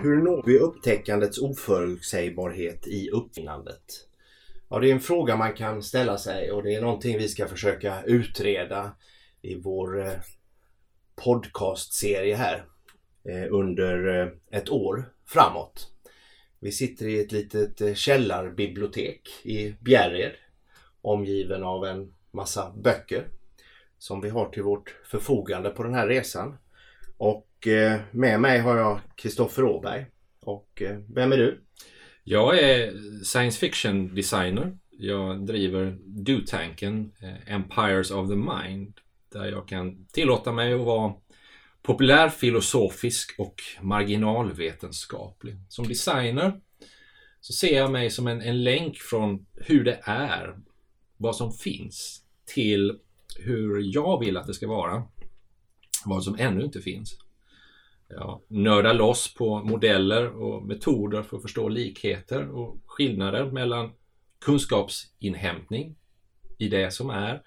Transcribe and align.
Hur 0.00 0.16
når 0.16 0.42
vi 0.46 0.58
upptäckandets 0.58 1.38
oförutsägbarhet 1.38 2.86
i 2.86 3.10
uppfinnandet? 3.10 4.08
Ja, 4.68 4.78
det 4.78 4.90
är 4.90 4.92
en 4.92 5.00
fråga 5.00 5.36
man 5.36 5.54
kan 5.54 5.82
ställa 5.82 6.18
sig 6.18 6.52
och 6.52 6.62
det 6.62 6.74
är 6.74 6.80
någonting 6.80 7.18
vi 7.18 7.28
ska 7.28 7.48
försöka 7.48 8.02
utreda 8.02 8.96
i 9.42 9.54
vår 9.54 10.00
eh, 10.00 10.12
podcastserie 11.24 12.36
här 12.36 12.64
eh, 13.24 13.46
under 13.50 14.20
eh, 14.20 14.58
ett 14.58 14.70
år 14.70 15.12
framåt. 15.26 15.88
Vi 16.60 16.72
sitter 16.72 17.08
i 17.08 17.20
ett 17.20 17.32
litet 17.32 17.96
källarbibliotek 17.96 19.28
i 19.42 19.74
Bjärred 19.80 20.32
omgiven 21.02 21.62
av 21.62 21.84
en 21.84 22.14
massa 22.30 22.72
böcker 22.76 23.28
som 23.98 24.20
vi 24.20 24.28
har 24.28 24.48
till 24.48 24.62
vårt 24.62 24.96
förfogande 25.04 25.70
på 25.70 25.82
den 25.82 25.94
här 25.94 26.06
resan. 26.06 26.58
Och 27.18 27.66
eh, 27.66 28.00
med 28.10 28.40
mig 28.40 28.58
har 28.58 28.76
jag 28.76 29.00
Kristoffer 29.16 29.64
Åberg. 29.64 30.06
Och 30.40 30.82
eh, 30.82 30.98
vem 31.14 31.32
är 31.32 31.36
du? 31.36 31.60
Jag 32.24 32.58
är 32.58 32.92
science 33.24 33.58
fiction 33.58 34.14
designer. 34.14 34.78
Jag 34.90 35.46
driver 35.46 35.98
Do-tanken 36.04 37.12
eh, 37.22 37.54
Empires 37.54 38.10
of 38.10 38.28
the 38.28 38.36
Mind. 38.36 38.94
Där 39.32 39.44
jag 39.44 39.68
kan 39.68 40.06
tillåta 40.06 40.52
mig 40.52 40.74
att 40.74 40.80
vara 40.80 41.12
populärfilosofisk 41.82 43.34
och 43.38 43.54
marginalvetenskaplig. 43.80 45.56
Som 45.68 45.88
designer 45.88 46.60
så 47.40 47.52
ser 47.52 47.76
jag 47.76 47.90
mig 47.90 48.10
som 48.10 48.26
en, 48.26 48.42
en 48.42 48.64
länk 48.64 48.96
från 48.96 49.46
hur 49.54 49.84
det 49.84 50.00
är, 50.02 50.56
vad 51.16 51.36
som 51.36 51.52
finns, 51.52 52.22
till 52.54 52.98
hur 53.36 53.94
jag 53.94 54.20
vill 54.20 54.36
att 54.36 54.46
det 54.46 54.54
ska 54.54 54.68
vara. 54.68 55.02
Vad 56.04 56.24
som 56.24 56.36
ännu 56.38 56.64
inte 56.64 56.80
finns. 56.80 57.18
Jag 58.08 58.40
nördar 58.48 58.94
loss 58.94 59.34
på 59.34 59.58
modeller 59.58 60.26
och 60.26 60.66
metoder 60.66 61.22
för 61.22 61.36
att 61.36 61.42
förstå 61.42 61.68
likheter 61.68 62.48
och 62.48 62.76
skillnader 62.86 63.50
mellan 63.50 63.92
kunskapsinhämtning 64.44 65.96
i 66.58 66.68
det 66.68 66.90
som 66.90 67.10
är 67.10 67.42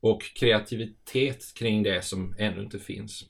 och 0.00 0.22
kreativitet 0.22 1.54
kring 1.54 1.82
det 1.82 2.04
som 2.04 2.34
ännu 2.38 2.62
inte 2.62 2.78
finns. 2.78 3.24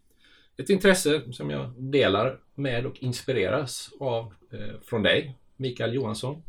Ett 0.56 0.70
intresse 0.70 1.32
som 1.32 1.50
jag 1.50 1.72
delar 1.82 2.40
med 2.54 2.86
och 2.86 3.02
inspireras 3.02 3.90
av 4.00 4.34
eh, 4.52 4.80
från 4.82 5.02
dig, 5.02 5.38
Mikael 5.56 5.94
Johansson. 5.94 6.42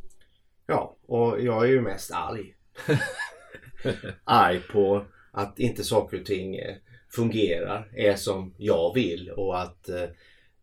Ja, 0.67 0.97
och 1.05 1.41
jag 1.41 1.63
är 1.63 1.69
ju 1.69 1.81
mest 1.81 2.11
arg. 2.11 2.55
arg 4.23 4.59
på 4.59 5.05
att 5.31 5.59
inte 5.59 5.83
saker 5.83 6.19
och 6.19 6.25
ting 6.25 6.55
eh, 6.55 6.75
fungerar, 7.15 7.91
är 7.95 8.15
som 8.15 8.53
jag 8.57 8.93
vill 8.93 9.29
och 9.29 9.61
att 9.61 9.89
eh, 9.89 10.03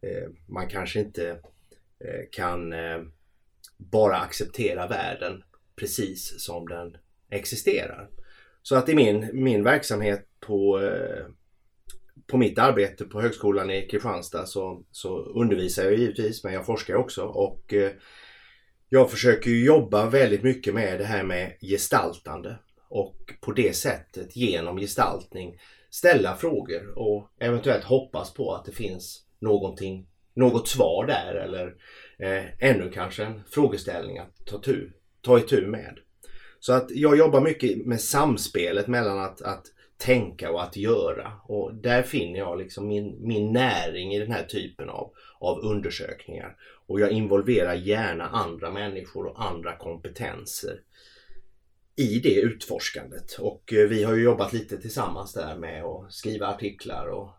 eh, 0.00 0.28
man 0.47 0.69
kanske 0.69 1.00
inte 1.00 1.31
eh, 2.00 2.20
kan 2.33 2.72
eh, 2.72 3.03
bara 3.77 4.17
acceptera 4.17 4.86
världen 4.86 5.42
precis 5.77 6.45
som 6.45 6.69
den 6.69 6.97
existerar. 7.30 8.08
Så 8.62 8.77
att 8.77 8.89
i 8.89 8.95
min, 8.95 9.30
min 9.33 9.64
verksamhet 9.64 10.27
på, 10.41 10.80
eh, 10.80 11.27
på 12.27 12.36
mitt 12.36 12.58
arbete 12.58 13.05
på 13.05 13.20
Högskolan 13.20 13.70
i 13.70 13.89
Kristianstad 13.89 14.47
så, 14.47 14.84
så 14.91 15.19
undervisar 15.19 15.84
jag 15.84 15.95
givetvis 15.95 16.45
men 16.45 16.53
jag 16.53 16.67
forskar 16.67 16.95
också 16.95 17.23
och 17.23 17.75
eh, 17.75 17.91
jag 18.89 19.11
försöker 19.11 19.50
jobba 19.50 20.11
väldigt 20.11 20.42
mycket 20.42 20.75
med 20.75 20.98
det 20.98 21.05
här 21.05 21.23
med 21.23 21.56
gestaltande 21.61 22.58
och 22.89 23.33
på 23.41 23.53
det 23.53 23.77
sättet 23.77 24.36
genom 24.36 24.78
gestaltning 24.78 25.61
ställa 25.92 26.36
frågor 26.36 26.98
och 26.98 27.30
eventuellt 27.39 27.85
hoppas 27.85 28.35
på 28.35 28.55
att 28.55 28.64
det 28.64 28.73
finns 28.73 29.23
någonting, 29.39 30.07
något 30.35 30.69
svar 30.69 31.07
där 31.07 31.35
eller 31.35 31.75
eh, 32.19 32.70
ännu 32.70 32.91
kanske 32.91 33.25
en 33.25 33.42
frågeställning 33.51 34.19
att 34.19 34.47
ta, 34.47 34.58
tu, 34.58 34.92
ta 35.20 35.39
itu 35.39 35.67
med. 35.67 35.98
Så 36.61 36.73
att 36.73 36.91
jag 36.91 37.19
jobbar 37.19 37.41
mycket 37.41 37.86
med 37.86 38.01
samspelet 38.01 38.86
mellan 38.86 39.19
att, 39.19 39.42
att 39.42 39.67
tänka 39.97 40.51
och 40.53 40.63
att 40.63 40.77
göra 40.77 41.33
och 41.45 41.75
där 41.75 42.03
finner 42.03 42.39
jag 42.39 42.59
liksom 42.59 42.89
min, 42.89 43.17
min 43.20 43.53
näring 43.53 44.14
i 44.14 44.19
den 44.19 44.33
här 44.33 44.45
typen 44.45 44.89
av, 44.89 45.13
av 45.39 45.59
undersökningar. 45.59 46.57
Och 46.86 47.01
jag 47.01 47.11
involverar 47.11 47.74
gärna 47.74 48.29
andra 48.29 48.70
människor 48.70 49.27
och 49.27 49.45
andra 49.45 49.77
kompetenser 49.77 50.80
i 52.02 52.20
det 52.20 52.40
utforskandet. 52.40 53.33
Och 53.39 53.73
eh, 53.73 53.89
vi 53.89 54.05
har 54.05 54.14
ju 54.14 54.23
jobbat 54.23 54.52
lite 54.52 54.79
tillsammans 54.79 55.33
där 55.33 55.57
med 55.57 55.85
att 55.85 56.13
skriva 56.13 56.46
artiklar 56.46 57.07
och 57.07 57.30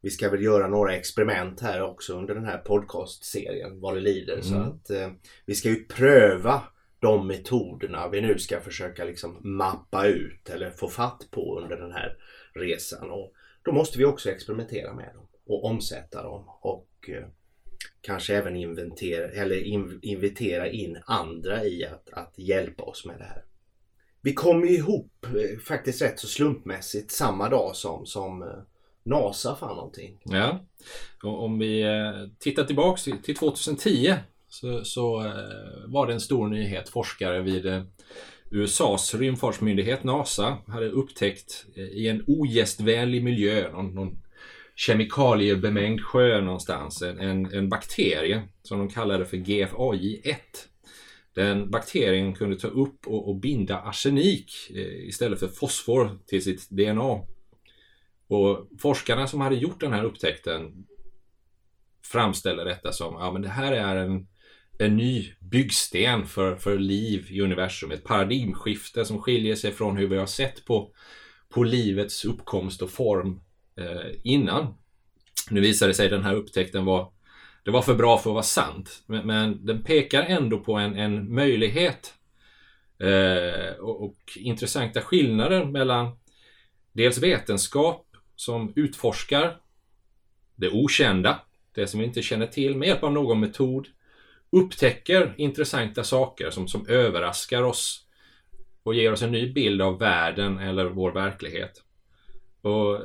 vi 0.00 0.10
ska 0.10 0.30
väl 0.30 0.42
göra 0.42 0.68
några 0.68 0.94
experiment 0.94 1.60
här 1.60 1.82
också 1.82 2.18
under 2.18 2.34
den 2.34 2.44
här 2.44 2.58
podcastserien 2.58 3.80
vad 3.80 3.94
det 3.94 4.00
lider. 4.00 4.32
Mm. 4.32 4.44
Så 4.44 4.56
att 4.56 4.90
eh, 4.90 5.10
vi 5.46 5.54
ska 5.54 5.68
ju 5.68 5.84
pröva 5.84 6.62
de 7.00 7.26
metoderna 7.26 8.08
vi 8.08 8.20
nu 8.20 8.38
ska 8.38 8.60
försöka 8.60 9.04
liksom 9.04 9.38
mappa 9.40 10.06
ut 10.06 10.50
eller 10.50 10.70
få 10.70 10.88
fatt 10.88 11.28
på 11.30 11.60
under 11.60 11.76
den 11.76 11.92
här 11.92 12.16
resan. 12.52 13.10
Och 13.10 13.32
då 13.62 13.72
måste 13.72 13.98
vi 13.98 14.04
också 14.04 14.30
experimentera 14.30 14.94
med 14.94 15.14
dem 15.14 15.26
och 15.46 15.64
omsätta 15.64 16.22
dem 16.22 16.44
och 16.60 16.88
eh, 17.08 17.26
kanske 18.00 18.36
även 18.36 18.56
inventera, 18.56 19.28
eller 19.28 19.62
in, 19.62 19.98
invitera 20.02 20.68
in 20.68 20.98
andra 21.06 21.64
i 21.64 21.84
att, 21.84 22.08
att 22.12 22.34
hjälpa 22.36 22.82
oss 22.82 23.04
med 23.04 23.18
det 23.18 23.24
här. 23.24 23.44
Vi 24.28 24.34
kom 24.34 24.64
ihop 24.64 25.26
eh, 25.26 25.58
faktiskt 25.58 26.02
rätt 26.02 26.20
så 26.20 26.26
slumpmässigt 26.26 27.10
samma 27.10 27.48
dag 27.48 27.76
som, 27.76 28.06
som 28.06 28.42
eh, 28.42 28.48
NASA 29.02 29.56
fann 29.56 29.76
någonting. 29.76 30.18
Ja, 30.24 30.64
och 31.22 31.44
om 31.44 31.58
vi 31.58 31.82
eh, 31.82 32.28
tittar 32.38 32.64
tillbaks 32.64 33.04
till 33.04 33.34
2010 33.34 34.14
så, 34.48 34.84
så 34.84 35.32
var 35.86 36.06
det 36.06 36.12
en 36.12 36.20
stor 36.20 36.48
nyhet. 36.48 36.88
Forskare 36.88 37.42
vid 37.42 37.86
USAs 38.50 39.14
rymdfartsmyndighet 39.14 40.04
NASA 40.04 40.58
hade 40.66 40.90
upptäckt 40.90 41.66
i 41.76 42.08
en 42.08 42.24
ogästvänlig 42.26 43.24
miljö, 43.24 43.72
någon, 43.72 43.94
någon 43.94 44.22
kemikaliebemängd 44.76 46.00
sjö 46.00 46.40
någonstans, 46.40 47.02
en, 47.02 47.52
en 47.52 47.68
bakterie 47.68 48.42
som 48.62 48.78
de 48.78 48.88
kallade 48.88 49.24
för 49.24 49.36
GFAJ1. 49.36 50.67
Den 51.38 51.70
bakterien 51.70 52.34
kunde 52.34 52.56
ta 52.56 52.68
upp 52.68 53.06
och, 53.06 53.28
och 53.28 53.36
binda 53.36 53.78
arsenik 53.78 54.52
eh, 54.70 55.08
istället 55.08 55.40
för 55.40 55.48
fosfor 55.48 56.18
till 56.26 56.44
sitt 56.44 56.70
DNA. 56.70 57.20
Och 58.28 58.68
forskarna 58.78 59.26
som 59.26 59.40
hade 59.40 59.56
gjort 59.56 59.80
den 59.80 59.92
här 59.92 60.04
upptäckten 60.04 60.86
framställer 62.04 62.64
detta 62.64 62.92
som 62.92 63.14
ja, 63.14 63.32
men 63.32 63.42
det 63.42 63.48
här 63.48 63.72
är 63.72 63.96
en, 63.96 64.28
en 64.78 64.96
ny 64.96 65.32
byggsten 65.40 66.26
för, 66.26 66.56
för 66.56 66.78
liv 66.78 67.26
i 67.30 67.40
universum. 67.40 67.90
Ett 67.90 68.04
paradigmskifte 68.04 69.04
som 69.04 69.22
skiljer 69.22 69.54
sig 69.54 69.72
från 69.72 69.96
hur 69.96 70.06
vi 70.06 70.16
har 70.16 70.26
sett 70.26 70.64
på, 70.64 70.90
på 71.48 71.62
livets 71.62 72.24
uppkomst 72.24 72.82
och 72.82 72.90
form 72.90 73.40
eh, 73.76 74.10
innan. 74.22 74.74
Nu 75.50 75.60
visade 75.60 75.90
det 75.90 75.94
sig 75.94 76.06
att 76.06 76.12
den 76.12 76.24
här 76.24 76.34
upptäckten 76.34 76.84
var 76.84 77.12
det 77.68 77.72
var 77.72 77.82
för 77.82 77.94
bra 77.94 78.18
för 78.18 78.30
att 78.30 78.34
vara 78.34 78.42
sant. 78.42 79.02
Men, 79.06 79.26
men 79.26 79.66
den 79.66 79.82
pekar 79.82 80.22
ändå 80.22 80.58
på 80.58 80.74
en, 80.74 80.96
en 80.96 81.34
möjlighet 81.34 82.14
eh, 82.98 83.74
och, 83.78 84.04
och, 84.04 84.16
intressanta 84.36 85.00
skillnader 85.00 85.64
mellan 85.64 86.18
dels 86.92 87.18
vetenskap 87.18 88.06
som 88.36 88.72
utforskar 88.76 89.56
det 90.56 90.68
okända, 90.68 91.40
det 91.74 91.86
som 91.86 92.00
vi 92.00 92.06
inte 92.06 92.22
känner 92.22 92.46
till 92.46 92.76
med 92.76 92.88
hjälp 92.88 93.02
av 93.02 93.12
någon 93.12 93.40
metod, 93.40 93.88
upptäcker 94.50 95.34
intressanta 95.36 96.04
saker 96.04 96.50
som, 96.50 96.68
som 96.68 96.86
överraskar 96.86 97.62
oss 97.62 98.06
och 98.82 98.94
ger 98.94 99.12
oss 99.12 99.22
en 99.22 99.32
ny 99.32 99.52
bild 99.52 99.82
av 99.82 99.98
världen 99.98 100.58
eller 100.58 100.84
vår 100.84 101.12
verklighet. 101.12 101.82
Och 102.62 103.00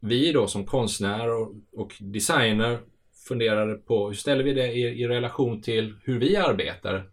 vi 0.00 0.32
då 0.32 0.46
som 0.46 0.66
konstnärer 0.66 1.42
och, 1.42 1.54
och 1.72 1.94
designer 2.00 2.78
funderade 3.28 3.74
på 3.74 4.08
hur 4.08 4.14
ställer 4.14 4.44
vi 4.44 4.54
det 4.54 4.72
i, 4.72 4.82
i 4.82 5.08
relation 5.08 5.62
till 5.62 5.94
hur 6.04 6.18
vi 6.18 6.36
arbetar? 6.36 7.10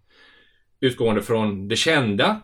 Utgående 0.80 1.22
från 1.22 1.68
det 1.68 1.76
kända, 1.76 2.42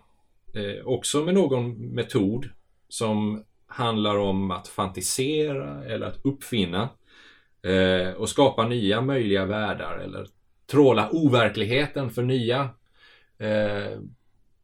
eh, 0.53 0.85
också 0.85 1.23
med 1.25 1.33
någon 1.33 1.95
metod 1.95 2.49
som 2.87 3.43
handlar 3.67 4.17
om 4.17 4.51
att 4.51 4.67
fantisera 4.67 5.85
eller 5.85 6.05
att 6.05 6.25
uppfinna 6.25 6.89
eh, 7.63 8.13
och 8.13 8.29
skapa 8.29 8.67
nya 8.67 9.01
möjliga 9.01 9.45
världar 9.45 9.97
eller 9.97 10.27
tråla 10.67 11.09
overkligheten 11.11 12.09
för 12.09 12.23
nya 12.23 12.69
eh, 13.37 13.99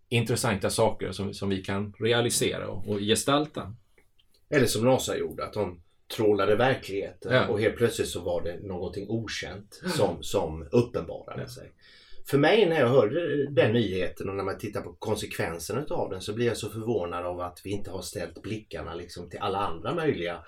intressanta 0.10 0.70
saker 0.70 1.12
som, 1.12 1.34
som 1.34 1.50
vi 1.50 1.64
kan 1.64 1.94
realisera 2.00 2.68
och, 2.68 2.88
och 2.88 3.00
gestalta. 3.00 3.74
Eller 4.50 4.66
som 4.66 4.86
NASA 4.86 5.18
gjorde, 5.18 5.46
att 5.46 5.54
de 5.54 5.82
trålade 6.16 6.56
verkligheten 6.56 7.34
ja. 7.34 7.48
och 7.48 7.60
helt 7.60 7.76
plötsligt 7.76 8.08
så 8.08 8.22
var 8.22 8.42
det 8.42 8.60
någonting 8.60 9.10
okänt 9.10 9.82
som, 9.98 10.24
som 10.24 10.68
uppenbarade 10.72 11.42
ja. 11.42 11.48
sig. 11.48 11.72
För 12.26 12.38
mig 12.38 12.70
när 12.70 12.80
jag 12.80 12.88
hörde 12.88 13.46
den 13.50 13.74
nyheten 13.74 14.30
och 14.30 14.36
när 14.36 14.44
man 14.44 14.58
tittar 14.58 14.82
på 14.82 14.94
konsekvenserna 14.94 15.86
av 15.90 16.10
den 16.10 16.22
så 16.22 16.34
blir 16.34 16.46
jag 16.46 16.58
så 16.58 16.70
förvånad 16.70 17.26
av 17.26 17.40
att 17.40 17.62
vi 17.64 17.70
inte 17.70 17.92
har 17.92 18.02
ställt 18.02 18.42
blickarna 18.42 18.96
liksom 18.96 19.30
till 19.30 19.40
alla 19.40 19.58
andra 19.58 19.96
möjliga 19.96 20.44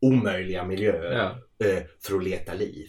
omöjliga 0.00 0.64
miljöer 0.64 1.12
ja. 1.58 1.66
Eh, 1.66 1.82
för 2.00 2.16
att 2.16 2.24
leta 2.24 2.54
liv. 2.54 2.86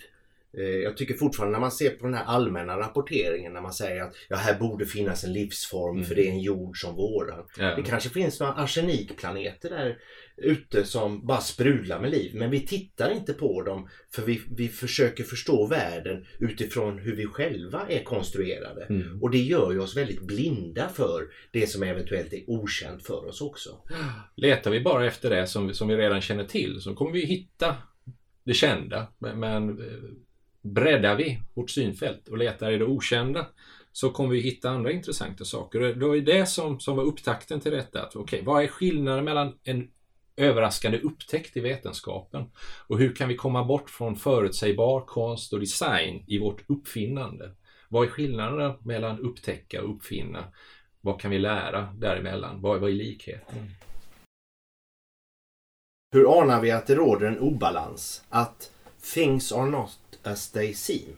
Eh, 0.58 0.64
jag 0.64 0.98
tycker 0.98 1.14
fortfarande 1.14 1.52
när 1.52 1.60
man 1.60 1.72
ser 1.72 1.90
på 1.90 2.06
den 2.06 2.14
här 2.14 2.26
allmänna 2.26 2.78
rapporteringen 2.80 3.54
när 3.54 3.62
man 3.62 3.74
säger 3.74 4.02
att 4.02 4.16
ja, 4.30 4.36
här 4.36 4.60
borde 4.60 4.86
finnas 4.86 5.24
en 5.24 5.34
livsform 5.34 5.96
Mm. 5.96 6.06
för 6.06 6.16
det 6.16 6.28
är 6.28 6.32
en 6.32 6.40
jord 6.40 6.82
som 6.82 6.96
våran. 6.96 7.46
Ja. 7.58 7.76
Det 7.76 7.84
kanske 7.84 8.10
finns 8.10 8.40
några 8.40 8.54
arsenikplaneter 8.54 9.70
där 9.70 9.98
ute 10.38 10.86
som 10.86 11.26
bara 11.26 11.42
sprudlar 11.42 12.00
med 12.00 12.12
liv. 12.12 12.32
Men 12.36 12.50
vi 12.50 12.60
tittar 12.60 13.12
inte 13.12 13.34
på 13.34 13.62
dem 13.62 13.90
för 14.12 14.22
vi, 14.22 14.42
vi 14.50 14.68
försöker 14.68 15.24
förstå 15.24 15.68
världen 15.68 16.26
utifrån 16.40 17.00
hur 17.00 17.16
vi 17.16 17.26
själva 17.26 17.88
är 17.90 18.04
konstruerade. 18.04 18.86
Mm. 18.86 19.22
Och 19.22 19.32
det 19.32 19.38
gör 19.38 19.72
ju 19.72 19.80
oss 19.80 19.98
väldigt 19.98 20.22
blinda 20.22 20.90
för 20.90 21.28
det 21.52 21.68
som 21.68 21.84
eventuellt 21.84 22.34
är 22.34 22.50
okänt 22.50 23.04
för 23.04 23.26
oss 23.26 23.42
också. 23.42 23.78
Letar 24.36 24.72
vi 24.72 24.82
bara 24.82 25.06
efter 25.06 25.30
det 25.30 25.48
som, 25.48 25.74
som 25.74 25.88
vi 25.88 25.98
redan 25.98 26.22
känner 26.22 26.46
till 26.46 26.82
så 26.82 26.96
kommer 26.96 27.12
vi 27.12 27.26
hitta 27.26 27.76
det 28.44 28.54
kända. 28.54 29.08
Men, 29.18 29.40
men 29.40 29.70
eh, 29.70 30.10
breddar 30.62 31.16
vi 31.16 31.40
vårt 31.54 31.70
synfält 31.70 32.28
och 32.28 32.38
letar 32.38 32.72
i 32.72 32.78
det 32.78 32.86
okända 32.86 33.48
så 33.92 34.10
kommer 34.10 34.30
vi 34.30 34.40
hitta 34.40 34.70
andra 34.70 34.92
intressanta 34.92 35.46
saker. 35.46 35.80
Det 35.80 36.06
var 36.06 36.16
ju 36.16 36.22
det 36.22 36.46
som, 36.46 36.80
som 36.80 36.96
var 36.96 37.04
upptakten 37.04 37.60
till 37.60 37.72
detta. 37.72 38.02
Att, 38.02 38.16
Okej, 38.16 38.42
vad 38.46 38.64
är 38.64 38.68
skillnaden 38.68 39.26
mellan 39.26 39.54
en 39.64 39.88
överraskande 40.38 41.00
upptäckt 41.00 41.58
i 41.58 41.60
vetenskapen 41.60 42.52
och 42.88 43.00
hur 43.00 43.16
kan 43.16 43.30
vi 43.30 43.36
komma 43.36 43.64
bort 43.64 43.90
från 43.90 44.16
förutsägbar 44.16 45.02
konst 45.02 45.54
och 45.54 45.60
design 45.60 46.24
i 46.28 46.40
vårt 46.40 46.70
uppfinnande? 46.70 47.52
Vad 47.90 48.08
är 48.08 48.10
skillnaden 48.10 48.74
mellan 48.82 49.20
upptäcka 49.20 49.84
och 49.84 49.96
uppfinna? 49.96 50.44
Vad 51.02 51.22
kan 51.22 51.32
vi 51.32 51.40
lära 51.40 51.94
däremellan? 51.94 52.62
Vad, 52.62 52.82
vad 52.82 52.90
är 52.90 52.94
likheten? 52.94 53.70
Hur 56.12 56.42
anar 56.42 56.62
vi 56.62 56.72
att 56.72 56.88
det 56.88 56.96
råder 56.96 57.28
en 57.28 57.40
obalans? 57.40 58.24
Att 58.30 58.72
things 59.14 59.52
are 59.52 59.70
not 59.70 60.00
as 60.24 60.52
they 60.52 60.74
seem? 60.74 61.16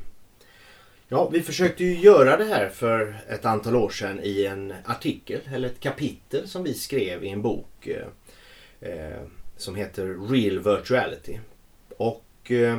Ja, 1.08 1.30
vi 1.30 1.42
försökte 1.42 1.84
ju 1.84 2.00
göra 2.00 2.38
det 2.38 2.44
här 2.46 2.70
för 2.70 3.18
ett 3.30 3.46
antal 3.46 3.76
år 3.76 3.90
sedan 3.90 4.20
i 4.24 4.46
en 4.46 4.74
artikel 4.86 5.42
eller 5.54 5.68
ett 5.68 5.80
kapitel 5.80 6.48
som 6.48 6.64
vi 6.64 6.74
skrev 6.74 7.24
i 7.24 7.30
en 7.30 7.42
bok 7.42 7.88
eh, 7.88 8.08
eh, 8.86 9.22
som 9.58 9.76
heter 9.76 10.06
Real 10.30 10.60
Virtuality. 10.60 11.40
Och 11.98 12.52
eh, 12.52 12.78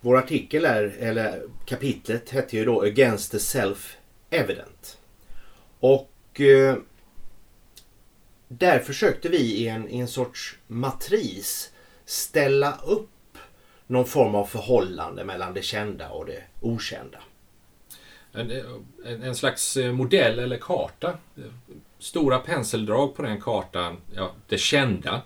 vår 0.00 0.16
artikel 0.16 0.64
är, 0.64 0.96
eller 0.98 1.42
kapitlet 1.64 2.30
hette 2.30 2.56
ju 2.56 2.64
då 2.64 2.82
Against 2.82 3.32
the 3.32 3.38
Self-Evident. 3.38 4.98
Och 5.80 6.40
eh, 6.40 6.76
där 8.48 8.78
försökte 8.78 9.28
vi 9.28 9.38
i 9.38 9.68
en, 9.68 9.88
i 9.88 9.98
en 9.98 10.08
sorts 10.08 10.58
matris 10.66 11.72
ställa 12.04 12.78
upp 12.86 13.38
någon 13.86 14.06
form 14.06 14.34
av 14.34 14.44
förhållande 14.44 15.24
mellan 15.24 15.54
det 15.54 15.62
kända 15.62 16.10
och 16.10 16.26
det 16.26 16.42
okända. 16.60 17.18
En, 18.32 18.50
en, 19.04 19.22
en 19.22 19.34
slags 19.34 19.76
eh, 19.76 19.92
modell 19.92 20.38
eller 20.38 20.58
karta. 20.58 21.18
Eh, 21.36 21.42
Stora 21.98 22.38
penseldrag 22.38 23.14
på 23.14 23.22
den 23.22 23.40
kartan, 23.40 23.96
ja, 24.14 24.30
det 24.48 24.58
kända. 24.58 25.22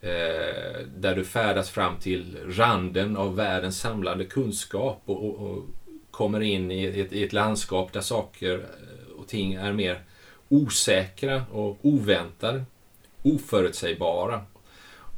Eh, 0.00 0.80
där 0.96 1.16
du 1.16 1.24
färdas 1.24 1.70
fram 1.70 1.96
till 1.96 2.36
randen 2.46 3.16
av 3.16 3.36
världens 3.36 3.80
samlade 3.80 4.24
kunskap 4.24 5.02
och, 5.04 5.24
och, 5.24 5.34
och 5.34 5.64
kommer 6.10 6.40
in 6.40 6.70
i 6.70 6.84
ett, 6.84 7.12
i 7.12 7.24
ett 7.24 7.32
landskap 7.32 7.92
där 7.92 8.00
saker 8.00 8.54
eh, 8.54 9.12
och 9.20 9.28
ting 9.28 9.54
är 9.54 9.72
mer 9.72 10.02
osäkra 10.48 11.44
och 11.52 11.78
oväntade, 11.82 12.64
oförutsägbara. 13.22 14.44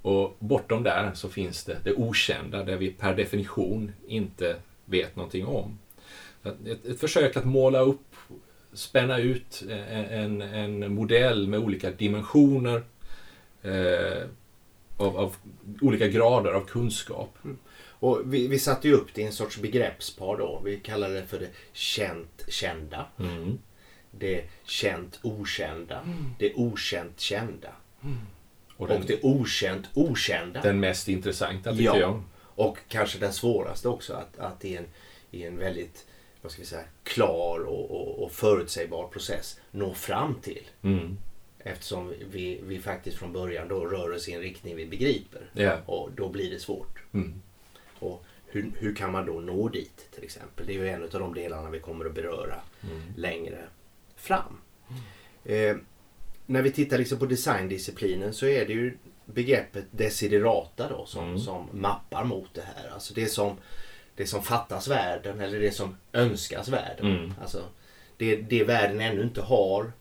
Och 0.02 0.36
bortom 0.38 0.82
där 0.82 1.10
så 1.14 1.28
finns 1.28 1.64
det 1.64 1.76
det 1.84 1.92
okända, 1.92 2.64
där 2.64 2.76
vi 2.76 2.90
per 2.90 3.14
definition 3.14 3.92
inte 4.06 4.56
vet 4.84 5.16
någonting 5.16 5.46
om. 5.46 5.78
Ett, 6.42 6.84
ett 6.84 7.00
försök 7.00 7.36
att 7.36 7.44
måla 7.44 7.80
upp, 7.80 8.09
spänna 8.72 9.18
ut 9.18 9.62
en, 9.90 10.42
en 10.42 10.94
modell 10.94 11.48
med 11.48 11.60
olika 11.60 11.90
dimensioner 11.90 12.82
eh, 13.62 14.22
av, 14.96 15.16
av 15.16 15.36
olika 15.80 16.08
grader 16.08 16.52
av 16.52 16.64
kunskap. 16.66 17.38
Och 17.88 18.20
vi, 18.24 18.48
vi 18.48 18.58
satte 18.58 18.88
ju 18.88 18.94
upp 18.94 19.14
det 19.14 19.20
i 19.22 19.24
en 19.24 19.32
sorts 19.32 19.58
begreppspar 19.58 20.36
då. 20.38 20.60
Vi 20.64 20.76
kallade 20.76 21.14
det 21.14 21.26
för 21.26 21.38
det 21.40 21.48
känt 21.72 22.44
kända. 22.48 23.06
Mm. 23.18 23.58
Det 24.10 24.44
känt 24.64 25.18
okända. 25.22 26.00
Det 26.38 26.54
okänt 26.54 27.20
kända. 27.20 27.68
Och 28.76 28.80
Och 28.80 28.88
den, 28.88 29.02
det 29.06 29.22
okänt 29.22 29.88
okända. 29.94 30.60
den 30.60 30.80
mest 30.80 31.08
intressanta 31.08 31.70
tycker 31.70 31.84
Ja. 31.84 31.98
jag. 31.98 32.22
Och 32.40 32.78
kanske 32.88 33.18
den 33.18 33.32
svåraste 33.32 33.88
också 33.88 34.12
att, 34.12 34.38
att 34.38 34.64
i, 34.64 34.76
en, 34.76 34.84
i 35.30 35.44
en 35.44 35.58
väldigt 35.58 36.06
vad 36.42 36.52
ska 36.52 36.62
vi 36.62 36.66
säga, 36.66 36.84
klar 37.04 37.60
och, 37.60 37.90
och, 37.90 38.22
och 38.24 38.32
förutsägbar 38.32 39.08
process 39.08 39.60
nå 39.70 39.94
fram 39.94 40.34
till. 40.34 40.66
Mm. 40.82 41.16
Eftersom 41.58 42.12
vi, 42.30 42.60
vi 42.66 42.78
faktiskt 42.78 43.16
från 43.16 43.32
början 43.32 43.68
då 43.68 43.86
rör 43.86 44.10
oss 44.12 44.28
i 44.28 44.32
en 44.32 44.40
riktning 44.40 44.76
vi 44.76 44.86
begriper. 44.86 45.50
Ja. 45.52 45.78
Och 45.86 46.10
då 46.16 46.28
blir 46.28 46.50
det 46.50 46.58
svårt. 46.60 46.98
Mm. 47.14 47.42
Och 47.98 48.24
hur, 48.46 48.72
hur 48.78 48.94
kan 48.94 49.12
man 49.12 49.26
då 49.26 49.32
nå 49.40 49.68
dit 49.68 50.08
till 50.14 50.24
exempel? 50.24 50.66
Det 50.66 50.72
är 50.72 50.78
ju 50.78 50.88
en 50.88 51.02
av 51.02 51.10
de 51.10 51.34
delarna 51.34 51.70
vi 51.70 51.80
kommer 51.80 52.04
att 52.04 52.14
beröra 52.14 52.54
Mm. 52.82 53.00
längre 53.16 53.58
fram. 54.16 54.60
Eh, 55.44 55.76
när 56.46 56.62
vi 56.62 56.72
tittar 56.72 56.98
liksom 56.98 57.18
på 57.18 57.26
designdisciplinen 57.26 58.32
så 58.34 58.46
är 58.46 58.66
det 58.66 58.72
ju 58.72 58.96
begreppet 59.24 59.84
desiderata 59.90 60.88
då 60.88 61.06
som, 61.06 61.24
Mm. 61.24 61.38
som 61.38 61.68
mappar 61.72 62.24
mot 62.24 62.54
det 62.54 62.62
här. 62.76 62.90
Alltså 62.94 63.14
det 63.14 63.26
som, 63.26 63.56
det 64.14 64.26
som 64.26 64.42
fattas 64.42 64.88
världen 64.88 65.40
eller 65.40 65.60
det 65.60 65.72
som 65.72 65.96
önskas 66.12 66.68
världen. 66.68 67.06
Mm. 67.06 67.34
Alltså 67.42 67.64
det, 68.16 68.36
det 68.36 68.64
världen 68.64 69.00
ännu 69.00 69.22
inte 69.22 69.40
har 69.40 69.92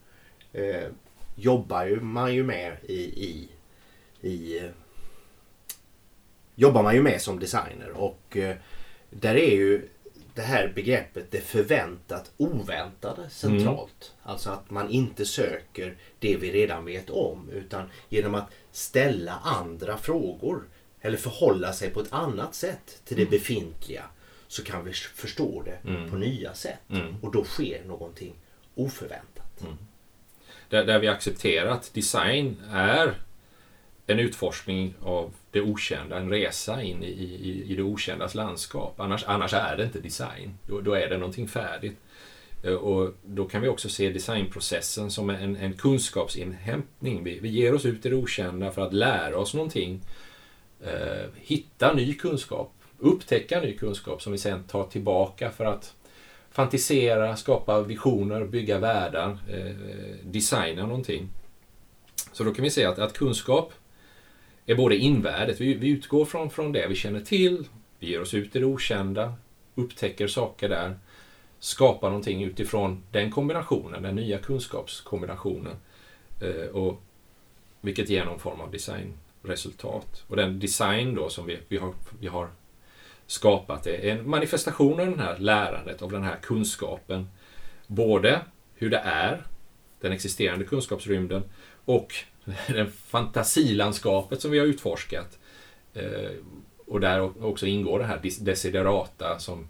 eh, 0.53 0.87
jobbar 1.35 1.85
ju 1.85 1.99
man 2.01 2.35
ju 2.35 2.43
med 2.43 2.77
i, 2.83 3.01
i, 3.01 3.49
i 4.21 4.57
eh, 4.57 4.71
jobbar 6.55 6.83
man 6.83 6.95
ju 6.95 7.01
med 7.01 7.21
som 7.21 7.39
designer 7.39 7.89
och 7.89 8.37
eh, 8.37 8.55
där 9.09 9.35
är 9.35 9.55
ju 9.55 9.89
det 10.33 10.41
här 10.41 10.71
begreppet 10.75 11.31
det 11.31 11.41
förväntat 11.41 12.31
oväntade 12.37 13.29
centralt. 13.29 14.13
Alltså 14.23 14.49
att 14.49 14.69
man 14.69 14.89
inte 14.89 15.25
söker 15.25 15.97
det 16.19 16.37
vi 16.37 16.51
redan 16.51 16.85
vet 16.85 17.09
om 17.09 17.49
utan 17.49 17.89
genom 18.09 18.35
att 18.35 18.51
ställa 18.71 19.33
andra 19.43 19.97
frågor 19.97 20.63
eller 21.01 21.17
förhålla 21.17 21.73
sig 21.73 21.89
på 21.89 21.99
ett 21.99 22.13
annat 22.13 22.55
sätt 22.55 23.01
till 23.05 23.17
det 23.17 23.25
befintliga 23.25 24.03
så 24.47 24.63
kan 24.63 24.85
vi 24.85 24.93
förstå 24.93 25.63
det 25.65 25.89
Mm. 25.89 26.09
på 26.09 26.15
nya 26.17 26.53
sätt. 26.53 26.79
Mm. 26.89 27.15
Och 27.21 27.31
då 27.31 27.43
sker 27.43 27.83
någonting 27.85 28.35
oförväntat. 28.75 29.63
Där, 30.69 30.85
där 30.85 30.99
vi 30.99 31.07
accepterar 31.07 31.71
att 31.71 31.93
design 31.93 32.57
är 32.71 33.13
en 34.07 34.19
utforskning 34.19 34.93
av 35.01 35.33
det 35.51 35.61
okända, 35.61 36.17
en 36.17 36.29
resa 36.29 36.81
in 36.81 37.03
i, 37.03 37.07
i, 37.07 37.63
i 37.71 37.75
det 37.75 37.83
okändas 37.83 38.35
landskap. 38.35 38.99
Annars, 38.99 39.23
annars 39.27 39.53
är 39.53 39.77
det 39.77 39.83
inte 39.83 39.99
design. 39.99 40.57
Då, 40.67 40.81
då 40.81 40.93
är 40.93 41.09
det 41.09 41.17
någonting 41.17 41.47
färdigt. 41.47 41.97
Eh, 42.63 42.73
Och 42.73 43.13
då 43.25 43.45
kan 43.47 43.61
vi 43.61 43.67
också 43.67 43.89
se 43.89 44.09
designprocessen 44.09 45.11
som 45.11 45.29
en, 45.29 45.55
en 45.55 45.73
kunskapsinhämtning. 45.73 47.23
Vi, 47.23 47.39
vi 47.39 47.49
ger 47.49 47.73
oss 47.73 47.85
ut 47.85 48.05
i 48.05 48.09
det 48.09 48.15
okända 48.15 48.71
för 48.71 48.81
att 48.81 48.93
lära 48.93 49.37
oss 49.37 49.53
någonting. 49.53 50.01
Eh, 50.83 51.29
hitta 51.35 51.93
ny 51.93 52.13
kunskap, 52.13 52.73
upptäcka 52.97 53.61
ny 53.61 53.77
kunskap 53.77 54.21
som 54.21 54.31
vi 54.31 54.37
sen 54.37 54.63
tar 54.63 54.83
tillbaka 54.83 55.51
för 55.51 55.65
att 55.65 55.95
fantisera, 56.51 57.35
skapa 57.35 57.81
visioner, 57.81 58.45
bygga 58.45 58.79
världar, 58.79 59.37
eh, 59.49 59.75
designa 60.23 60.85
någonting. 60.85 61.29
Så 62.31 62.43
då 62.43 62.53
kan 62.53 62.63
vi 62.63 62.69
säga 62.69 62.89
att, 62.89 62.99
att 62.99 63.13
kunskap 63.13 63.73
är 64.65 64.75
både 64.75 64.95
invärdet, 64.95 65.61
vi, 65.61 65.73
vi 65.73 65.89
utgår 65.89 66.25
från, 66.25 66.49
från 66.49 66.71
det 66.71 66.87
vi 66.87 66.95
känner 66.95 67.21
till, 67.21 67.67
vi 67.99 68.07
ger 68.07 68.21
oss 68.21 68.33
ut 68.33 68.55
i 68.55 68.59
det 68.59 68.65
okända, 68.65 69.33
upptäcker 69.75 70.27
saker 70.27 70.69
där, 70.69 70.97
skapar 71.59 72.09
någonting 72.09 72.43
utifrån 72.43 73.03
den 73.11 73.31
kombinationen, 73.31 74.03
den 74.03 74.15
nya 74.15 74.37
kunskapskombinationen. 74.37 75.75
Eh, 76.41 76.67
och 76.75 77.01
vilket 77.81 78.09
ger 78.09 78.25
någon 78.25 78.39
form 78.39 78.61
av 78.61 78.71
design 78.71 79.13
resultat 79.43 80.23
Och 80.27 80.35
den 80.35 80.59
design 80.59 81.15
då 81.15 81.29
som 81.29 81.45
vi, 81.45 81.59
vi, 81.67 81.77
har, 81.77 81.93
vi 82.19 82.27
har 82.27 82.49
skapat 83.27 83.87
är 83.87 84.11
en 84.11 84.29
manifestation 84.29 84.99
av 84.99 85.17
det 85.17 85.23
här 85.23 85.37
lärandet, 85.37 86.01
av 86.01 86.11
den 86.11 86.23
här 86.23 86.35
kunskapen. 86.41 87.29
Både 87.87 88.41
hur 88.75 88.89
det 88.89 89.01
är, 89.05 89.41
den 90.01 90.11
existerande 90.11 90.65
kunskapsrymden, 90.65 91.43
och 91.85 92.13
det 92.67 92.87
fantasilandskapet 92.87 94.41
som 94.41 94.51
vi 94.51 94.59
har 94.59 94.65
utforskat. 94.65 95.39
Eh, 95.93 96.31
och 96.87 96.99
där 96.99 97.45
också 97.45 97.65
ingår 97.65 97.99
det 97.99 98.05
här 98.05 98.19
desiderata 98.39 99.39
som, 99.39 99.67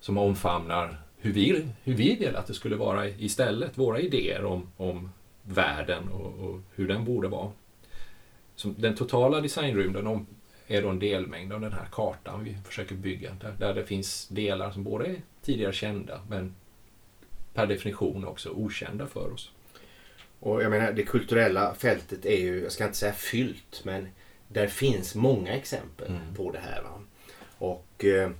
som 0.00 0.18
omfamnar 0.18 1.02
hur 1.16 1.32
vi, 1.32 1.66
hur 1.82 1.94
vi 1.94 2.16
vill 2.16 2.36
att 2.36 2.46
det 2.46 2.54
skulle 2.54 2.76
vara 2.76 3.08
istället. 3.08 3.78
Våra 3.78 4.00
idéer 4.00 4.44
om, 4.44 4.72
om 4.76 5.12
världen 5.42 6.08
och, 6.08 6.48
och 6.48 6.60
hur 6.74 6.88
den 6.88 7.04
borde 7.04 7.28
vara. 7.28 7.50
Så 8.60 8.74
den 8.76 8.94
totala 8.94 9.40
designrymden 9.40 10.26
är 10.66 10.82
då 10.82 10.88
en 10.88 10.98
delmängd 10.98 11.52
av 11.52 11.60
den 11.60 11.72
här 11.72 11.86
kartan 11.92 12.44
vi 12.44 12.56
försöker 12.64 12.94
bygga. 12.94 13.36
Där, 13.40 13.54
där 13.58 13.74
det 13.74 13.84
finns 13.84 14.28
delar 14.28 14.70
som 14.70 14.84
både 14.84 15.06
är 15.06 15.16
tidigare 15.42 15.72
kända 15.72 16.20
men 16.28 16.54
per 17.54 17.66
definition 17.66 18.24
också 18.24 18.50
okända 18.50 19.06
för 19.06 19.32
oss. 19.32 19.50
Och 20.40 20.62
jag 20.62 20.70
menar 20.70 20.92
det 20.92 21.02
kulturella 21.02 21.74
fältet 21.74 22.26
är 22.26 22.36
ju, 22.36 22.62
jag 22.62 22.72
ska 22.72 22.84
inte 22.84 22.96
säga 22.96 23.12
fyllt, 23.12 23.80
men 23.84 24.08
där 24.48 24.66
finns 24.66 25.14
många 25.14 25.52
exempel 25.52 26.08
mm. 26.08 26.34
på 26.34 26.52
det 26.52 26.60
här. 26.60 26.82
Va? 26.82 27.02
Och 27.58 28.04
eh, 28.04 28.30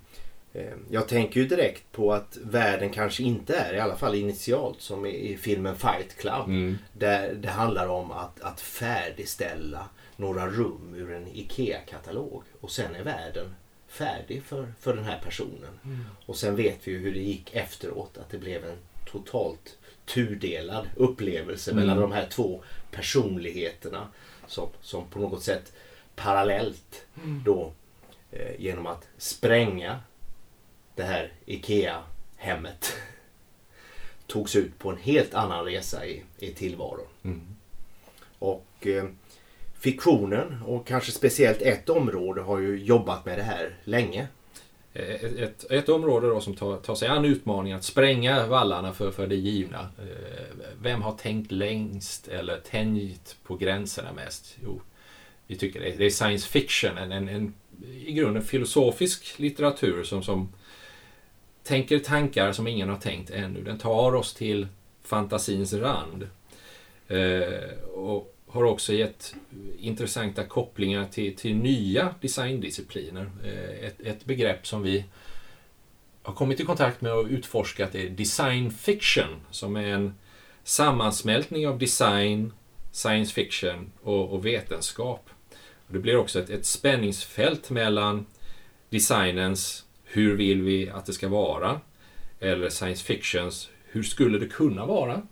eh, 0.52 0.76
jag 0.90 1.08
tänker 1.08 1.40
ju 1.40 1.46
direkt 1.46 1.92
på 1.92 2.12
att 2.12 2.38
världen 2.42 2.90
kanske 2.90 3.22
inte 3.22 3.56
är, 3.56 3.74
i 3.74 3.80
alla 3.80 3.96
fall 3.96 4.14
initialt, 4.14 4.80
som 4.80 5.06
i, 5.06 5.32
i 5.32 5.36
filmen 5.36 5.76
Fight 5.76 6.16
Club. 6.18 6.46
Mm. 6.46 6.78
Där 6.92 7.34
det 7.34 7.48
handlar 7.48 7.88
om 7.88 8.10
att, 8.10 8.40
att 8.40 8.60
färdigställa 8.60 9.88
några 10.20 10.46
rum 10.46 10.94
ur 10.96 11.12
en 11.12 11.28
IKEA-katalog. 11.28 12.42
Och 12.60 12.70
sen 12.70 12.94
är 12.94 13.02
världen 13.02 13.54
färdig 13.88 14.42
för, 14.42 14.72
för 14.80 14.96
den 14.96 15.04
här 15.04 15.20
personen. 15.24 15.80
Mm. 15.84 16.04
Och 16.26 16.36
sen 16.36 16.56
vet 16.56 16.88
vi 16.88 16.92
ju 16.92 16.98
hur 16.98 17.14
det 17.14 17.20
gick 17.20 17.54
efteråt. 17.54 18.18
Att 18.18 18.30
det 18.30 18.38
blev 18.38 18.64
en 18.64 18.76
totalt 19.06 19.78
tudelad 20.06 20.86
upplevelse 20.96 21.70
mm. 21.70 21.80
mellan 21.80 22.02
de 22.02 22.12
här 22.12 22.28
två 22.28 22.62
personligheterna. 22.90 24.08
Som, 24.46 24.68
som 24.80 25.06
på 25.06 25.18
något 25.18 25.42
sätt 25.42 25.72
parallellt 26.16 27.04
mm. 27.16 27.42
då 27.44 27.72
eh, 28.32 28.60
genom 28.60 28.86
att 28.86 29.08
spränga 29.18 30.00
det 30.94 31.02
här 31.02 31.32
IKEA-hemmet 31.46 32.96
togs 34.26 34.56
ut 34.56 34.78
på 34.78 34.90
en 34.90 34.96
helt 34.96 35.34
annan 35.34 35.64
resa 35.64 36.06
i, 36.06 36.22
i 36.38 36.52
tillvaron. 36.52 37.06
Mm. 37.22 37.56
Och 38.38 38.86
eh, 38.86 39.04
fiktionen 39.80 40.62
och 40.66 40.86
kanske 40.86 41.12
speciellt 41.12 41.62
ett 41.62 41.88
område 41.88 42.40
har 42.40 42.58
ju 42.58 42.84
jobbat 42.84 43.24
med 43.24 43.38
det 43.38 43.42
här 43.42 43.76
länge. 43.84 44.26
Eh, 44.92 45.14
ett, 45.14 45.38
ett, 45.38 45.70
ett 45.70 45.88
område 45.88 46.28
då 46.28 46.40
som 46.40 46.56
tar, 46.56 46.76
tar 46.76 46.94
sig 46.94 47.08
an 47.08 47.24
utmaningen 47.24 47.78
att 47.78 47.84
spränga 47.84 48.46
vallarna 48.46 48.92
för, 48.92 49.10
för 49.10 49.26
det 49.26 49.36
givna. 49.36 49.80
Eh, 49.80 50.44
vem 50.82 51.02
har 51.02 51.12
tänkt 51.12 51.52
längst 51.52 52.28
eller 52.28 52.56
tänjt 52.56 53.36
på 53.42 53.56
gränserna 53.56 54.12
mest? 54.12 54.56
Jo, 54.64 54.80
vi 55.46 55.56
tycker 55.56 55.80
det, 55.80 55.90
det 55.90 56.06
är 56.06 56.10
science 56.10 56.48
fiction, 56.48 56.98
en, 56.98 57.12
en, 57.12 57.28
en, 57.28 57.54
i 58.06 58.12
grunden 58.12 58.42
filosofisk 58.42 59.38
litteratur 59.38 60.02
som, 60.02 60.22
som 60.22 60.52
tänker 61.62 61.98
tankar 61.98 62.52
som 62.52 62.66
ingen 62.66 62.88
har 62.88 62.96
tänkt 62.96 63.30
ännu. 63.30 63.62
Den 63.62 63.78
tar 63.78 64.14
oss 64.14 64.34
till 64.34 64.66
fantasins 65.02 65.72
rand. 65.72 66.28
Eh, 67.08 67.88
och 67.94 68.36
har 68.52 68.64
också 68.64 68.92
gett 68.92 69.34
intressanta 69.78 70.44
kopplingar 70.44 71.06
till, 71.06 71.36
till 71.36 71.56
nya 71.56 72.14
designdiscipliner. 72.20 73.30
Eh, 73.44 73.86
ett, 73.86 74.00
ett 74.00 74.24
begrepp 74.24 74.66
som 74.66 74.82
vi 74.82 75.04
har 76.22 76.34
kommit 76.34 76.60
i 76.60 76.64
kontakt 76.64 77.00
med 77.00 77.12
och 77.12 77.26
utforskat 77.26 77.94
är 77.94 78.10
design 78.10 78.70
fiction 78.70 79.40
som 79.50 79.76
är 79.76 79.86
en 79.86 80.14
sammansmältning 80.64 81.68
av 81.68 81.78
design, 81.78 82.52
science 82.92 83.34
fiction 83.34 83.92
och, 84.02 84.32
och 84.32 84.46
vetenskap. 84.46 85.30
Och 85.86 85.92
det 85.92 85.98
blir 85.98 86.16
också 86.16 86.40
ett, 86.40 86.50
ett 86.50 86.66
spänningsfält 86.66 87.70
mellan 87.70 88.26
designens 88.88 89.84
hur 90.04 90.36
vill 90.36 90.62
vi 90.62 90.90
att 90.90 91.06
det 91.06 91.12
ska 91.12 91.28
vara 91.28 91.80
eller 92.40 92.68
science 92.68 93.04
fictions 93.04 93.70
hur 93.84 94.02
skulle 94.02 94.38
det 94.38 94.46
kunna 94.46 94.86
vara 94.86 95.22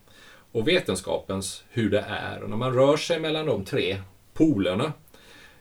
och 0.53 0.69
vetenskapens 0.69 1.65
hur 1.71 1.91
det 1.91 2.05
är. 2.09 2.43
Och 2.43 2.51
när 2.51 2.57
man 2.57 2.75
rör 2.75 2.97
sig 2.97 3.21
mellan 3.21 3.47
de 3.47 3.65
tre 3.65 4.01
polerna 4.35 4.93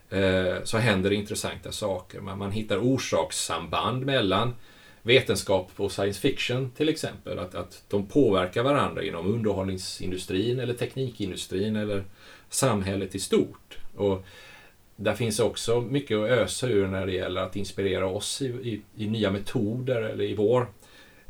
eh, 0.09 0.63
så 0.63 0.77
händer 0.77 1.09
det 1.09 1.15
intressanta 1.15 1.71
saker. 1.71 2.19
Man, 2.19 2.37
man 2.37 2.51
hittar 2.51 2.77
orsakssamband 2.77 4.05
mellan 4.05 4.53
vetenskap 5.01 5.71
och 5.75 5.91
science 5.91 6.21
fiction 6.21 6.71
till 6.71 6.89
exempel. 6.89 7.39
Att, 7.39 7.55
att 7.55 7.83
de 7.87 8.07
påverkar 8.07 8.63
varandra 8.63 9.03
inom 9.03 9.27
underhållningsindustrin 9.27 10.59
eller 10.59 10.73
teknikindustrin 10.73 11.75
eller 11.75 12.03
samhället 12.49 13.15
i 13.15 13.19
stort. 13.19 13.77
Och 13.95 14.25
där 14.95 15.13
finns 15.13 15.39
också 15.39 15.81
mycket 15.81 16.17
att 16.17 16.29
ösa 16.29 16.67
ur 16.67 16.87
när 16.87 17.05
det 17.05 17.11
gäller 17.11 17.41
att 17.41 17.55
inspirera 17.55 18.07
oss 18.07 18.41
i, 18.41 18.45
i, 18.45 18.81
i 18.95 19.07
nya 19.07 19.31
metoder 19.31 20.01
eller 20.01 20.23
i 20.23 20.35
vår 20.35 20.61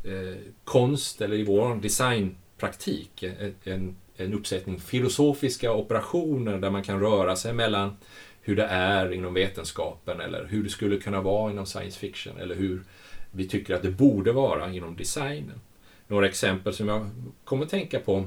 eh, 0.04 0.36
konst 0.64 1.20
eller 1.20 1.36
i 1.36 1.44
vår 1.44 1.74
design 1.74 2.36
praktik, 2.58 3.24
en, 3.64 3.96
en 4.16 4.34
uppsättning 4.34 4.80
filosofiska 4.80 5.72
operationer 5.72 6.58
där 6.58 6.70
man 6.70 6.82
kan 6.82 7.00
röra 7.00 7.36
sig 7.36 7.52
mellan 7.52 7.96
hur 8.40 8.56
det 8.56 8.64
är 8.64 9.12
inom 9.12 9.34
vetenskapen 9.34 10.20
eller 10.20 10.46
hur 10.46 10.62
det 10.62 10.70
skulle 10.70 10.96
kunna 10.96 11.20
vara 11.20 11.50
inom 11.50 11.66
science 11.66 11.98
fiction 11.98 12.38
eller 12.38 12.54
hur 12.54 12.82
vi 13.30 13.48
tycker 13.48 13.74
att 13.74 13.82
det 13.82 13.90
borde 13.90 14.32
vara 14.32 14.72
inom 14.72 14.96
designen. 14.96 15.60
Några 16.06 16.26
exempel 16.26 16.74
som 16.74 16.88
jag 16.88 17.10
kommer 17.44 17.64
att 17.64 17.70
tänka 17.70 18.00
på 18.00 18.24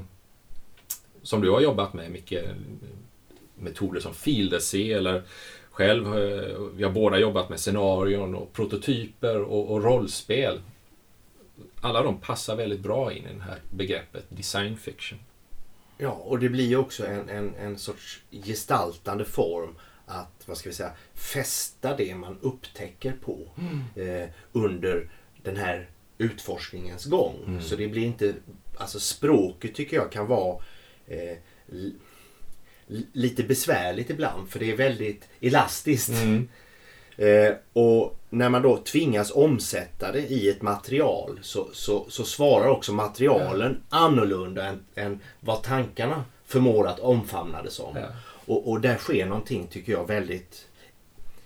som 1.22 1.40
du 1.40 1.50
har 1.50 1.60
jobbat 1.60 1.94
med, 1.94 2.10
mycket 2.10 2.44
eh, 2.44 2.54
metoder 3.54 4.00
som 4.00 4.12
Field-essay 4.12 4.96
eller 4.96 5.22
själv, 5.70 6.06
eh, 6.06 6.60
vi 6.74 6.84
har 6.84 6.90
båda 6.90 7.18
jobbat 7.18 7.48
med 7.48 7.60
scenarion 7.60 8.34
och 8.34 8.52
prototyper 8.52 9.40
och, 9.40 9.70
och 9.70 9.84
rollspel 9.84 10.60
alla 11.82 12.02
de 12.02 12.20
passar 12.20 12.56
väldigt 12.56 12.80
bra 12.80 13.12
in 13.12 13.26
i 13.26 13.34
det 13.34 13.42
här 13.42 13.60
begreppet 13.70 14.24
design 14.28 14.76
fiction. 14.76 15.18
Ja, 15.98 16.10
och 16.10 16.38
det 16.38 16.48
blir 16.48 16.66
ju 16.66 16.76
också 16.76 17.06
en, 17.06 17.28
en, 17.28 17.54
en 17.54 17.78
sorts 17.78 18.22
gestaltande 18.30 19.24
form 19.24 19.76
att, 20.06 20.42
vad 20.46 20.56
ska 20.56 20.68
vi 20.68 20.74
säga, 20.74 20.92
fästa 21.14 21.96
det 21.96 22.14
man 22.14 22.38
upptäcker 22.40 23.14
på 23.24 23.38
mm. 23.58 24.22
eh, 24.22 24.28
under 24.52 25.10
den 25.42 25.56
här 25.56 25.88
utforskningens 26.18 27.04
gång. 27.04 27.44
Mm. 27.46 27.62
Så 27.62 27.76
det 27.76 27.88
blir 27.88 28.02
inte, 28.02 28.34
alltså 28.76 29.00
språket 29.00 29.74
tycker 29.74 29.96
jag 29.96 30.12
kan 30.12 30.26
vara 30.26 30.62
eh, 31.06 31.36
lite 33.12 33.42
besvärligt 33.42 34.10
ibland 34.10 34.48
för 34.48 34.58
det 34.58 34.70
är 34.70 34.76
väldigt 34.76 35.28
elastiskt. 35.40 36.22
Mm. 36.22 36.48
Eh, 37.16 37.54
och 37.72 38.18
när 38.32 38.48
man 38.48 38.62
då 38.62 38.76
tvingas 38.76 39.30
omsätta 39.30 40.12
det 40.12 40.20
i 40.20 40.48
ett 40.48 40.62
material 40.62 41.38
så, 41.42 41.68
så, 41.72 42.06
så 42.08 42.24
svarar 42.24 42.68
också 42.68 42.92
materialen 42.92 43.82
ja. 43.90 43.96
annorlunda 43.96 44.66
än, 44.66 44.84
än 44.94 45.20
vad 45.40 45.62
tankarna 45.62 46.24
förmår 46.44 46.88
att 46.88 47.00
omfamna 47.00 47.62
det 47.62 47.70
som. 47.70 47.96
Ja. 47.96 48.06
Och, 48.46 48.70
och 48.70 48.80
där 48.80 48.96
sker 48.96 49.26
någonting, 49.26 49.66
tycker 49.66 49.92
jag, 49.92 50.06
väldigt 50.06 50.68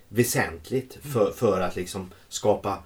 väsentligt 0.08 0.98
för, 1.12 1.22
mm. 1.22 1.34
för 1.34 1.60
att 1.60 1.76
liksom 1.76 2.10
skapa 2.28 2.78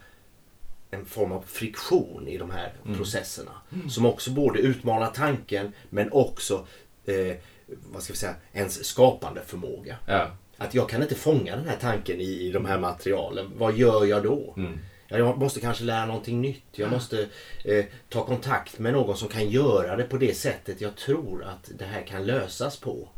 en 0.91 1.07
form 1.07 1.33
av 1.33 1.43
friktion 1.47 2.29
i 2.29 2.39
de 2.39 2.51
här 2.51 2.73
mm. 2.85 2.97
processerna. 2.97 3.53
Mm. 3.73 3.91
Som 3.91 4.07
också 4.07 4.31
både 4.31 4.59
utmanar 4.59 5.11
tanken 5.11 5.73
men 5.91 6.13
också 6.13 6.67
eh, 7.05 7.37
vad 7.93 8.03
ska 8.03 8.13
vi 8.13 8.19
säga, 8.19 8.35
ens 8.53 8.85
skapande 8.85 9.43
förmåga. 9.47 9.97
Ja. 10.07 10.31
Att 10.61 10.75
jag 10.75 10.89
kan 10.89 11.03
inte 11.03 11.15
fånga 11.15 11.57
den 11.57 11.69
här 11.69 11.77
tanken 11.81 12.21
i, 12.21 12.47
i 12.47 12.51
de 12.51 12.67
här 12.67 12.79
materialen. 12.79 13.53
Vad 13.57 13.77
gör 13.77 14.05
jag 14.05 14.23
då? 14.23 14.55
Mm. 14.57 14.79
Jag 15.09 15.39
måste 15.39 15.61
kanske 15.61 15.85
lära 15.85 16.07
någonting 16.07 16.41
nytt. 16.41 16.65
Jag 16.73 16.91
måste 16.91 17.27
eh, 17.65 17.85
ta 18.09 18.25
kontakt 18.25 18.79
med 18.79 18.93
någon 18.93 19.17
som 19.17 19.29
kan 19.29 19.51
göra 19.51 19.97
det 19.97 20.05
på 20.05 20.17
det 20.17 20.35
sättet 20.35 20.81
jag 20.81 20.97
tror 20.97 21.45
att 21.45 21.71
det 21.79 21.85
här 21.85 22.03
kan 22.03 22.27
lösas 22.27 22.77
på. 22.77 23.09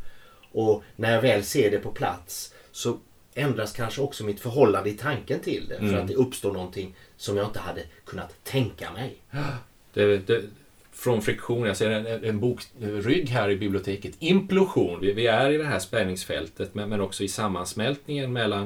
Och 0.51 0.83
när 0.95 1.13
jag 1.13 1.21
väl 1.21 1.43
ser 1.43 1.71
det 1.71 1.79
på 1.79 1.91
plats 1.91 2.53
så 2.71 2.97
ändras 3.33 3.73
kanske 3.73 4.01
också 4.01 4.23
mitt 4.23 4.39
förhållande 4.39 4.89
i 4.89 4.93
tanken 4.93 5.39
till 5.39 5.67
det. 5.67 5.75
Mm. 5.75 5.91
För 5.91 5.97
att 5.97 6.07
det 6.07 6.15
uppstår 6.15 6.53
någonting 6.53 6.95
som 7.17 7.37
jag 7.37 7.45
inte 7.47 7.59
hade 7.59 7.81
kunnat 8.05 8.43
tänka 8.43 8.91
mig. 8.91 9.15
Det, 9.93 10.17
det, 10.17 10.43
från 11.03 11.21
friktion. 11.21 11.67
Jag 11.67 11.77
ser 11.77 11.89
en, 11.89 12.23
en 12.23 12.39
bokrygg 12.39 13.29
här 13.29 13.49
i 13.49 13.57
biblioteket. 13.57 14.15
Implosion. 14.19 14.99
Vi, 15.01 15.13
vi, 15.13 15.27
är 15.27 15.51
i 15.51 15.57
det 15.57 15.63
här 15.63 15.79
spänningsfältet 15.79 16.75
men, 16.75 16.89
men 16.89 17.01
också 17.01 17.23
i 17.23 17.27
sammansmältningen 17.27 18.33
mellan 18.33 18.63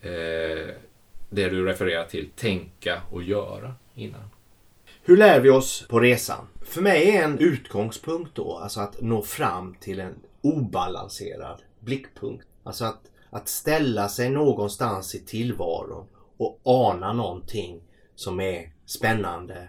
eh, 0.00 0.68
det 1.30 1.48
du 1.48 1.64
refererar 1.64 2.04
till, 2.04 2.30
tänka 2.36 3.02
och 3.10 3.22
göra 3.22 3.74
innan. 3.94 4.30
Hur 5.02 5.16
lär 5.16 5.40
vi 5.40 5.50
oss 5.50 5.86
på 5.88 6.00
resan? 6.00 6.48
För 6.62 6.82
mig 6.82 7.16
är 7.16 7.24
en 7.24 7.38
utgångspunkt 7.38 8.34
då 8.34 8.56
alltså 8.56 8.80
att 8.80 9.00
nå 9.00 9.22
fram 9.22 9.74
till 9.80 10.00
en 10.00 10.14
obalanserad 10.40 11.62
blickpunkt. 11.80 12.46
Alltså 12.62 12.84
att, 12.84 13.00
att 13.30 13.48
ställa 13.48 14.08
sig 14.08 14.30
någonstans 14.30 15.14
i 15.14 15.20
tillvaron 15.20 16.06
och 16.36 16.60
ana 16.64 17.12
någonting 17.12 17.80
som 18.14 18.40
är 18.40 18.72
spännande, 18.86 19.68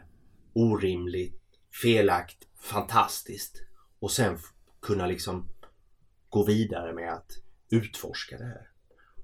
orimligt, 0.53 1.44
felakt, 1.81 2.37
fantastiskt 2.59 3.61
och 3.99 4.11
sen 4.11 4.37
kunna 4.81 5.07
liksom 5.07 5.49
gå 6.29 6.43
vidare 6.43 6.93
med 6.93 7.13
att 7.13 7.31
utforska 7.69 8.37
det 8.37 8.45
här. 8.45 8.69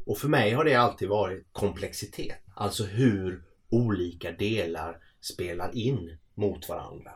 Och 0.06 0.18
för 0.18 0.28
mig 0.28 0.52
har 0.52 0.64
det 0.64 0.76
alltid 0.76 1.10
varit 1.10 1.48
komplexitet. 1.52 2.38
Alltså 2.56 2.84
hur 2.84 3.44
olika 3.70 4.32
delar 4.32 4.98
spelar 5.22 5.76
in 5.76 6.18
mot 6.34 6.70
varandra. 6.70 7.12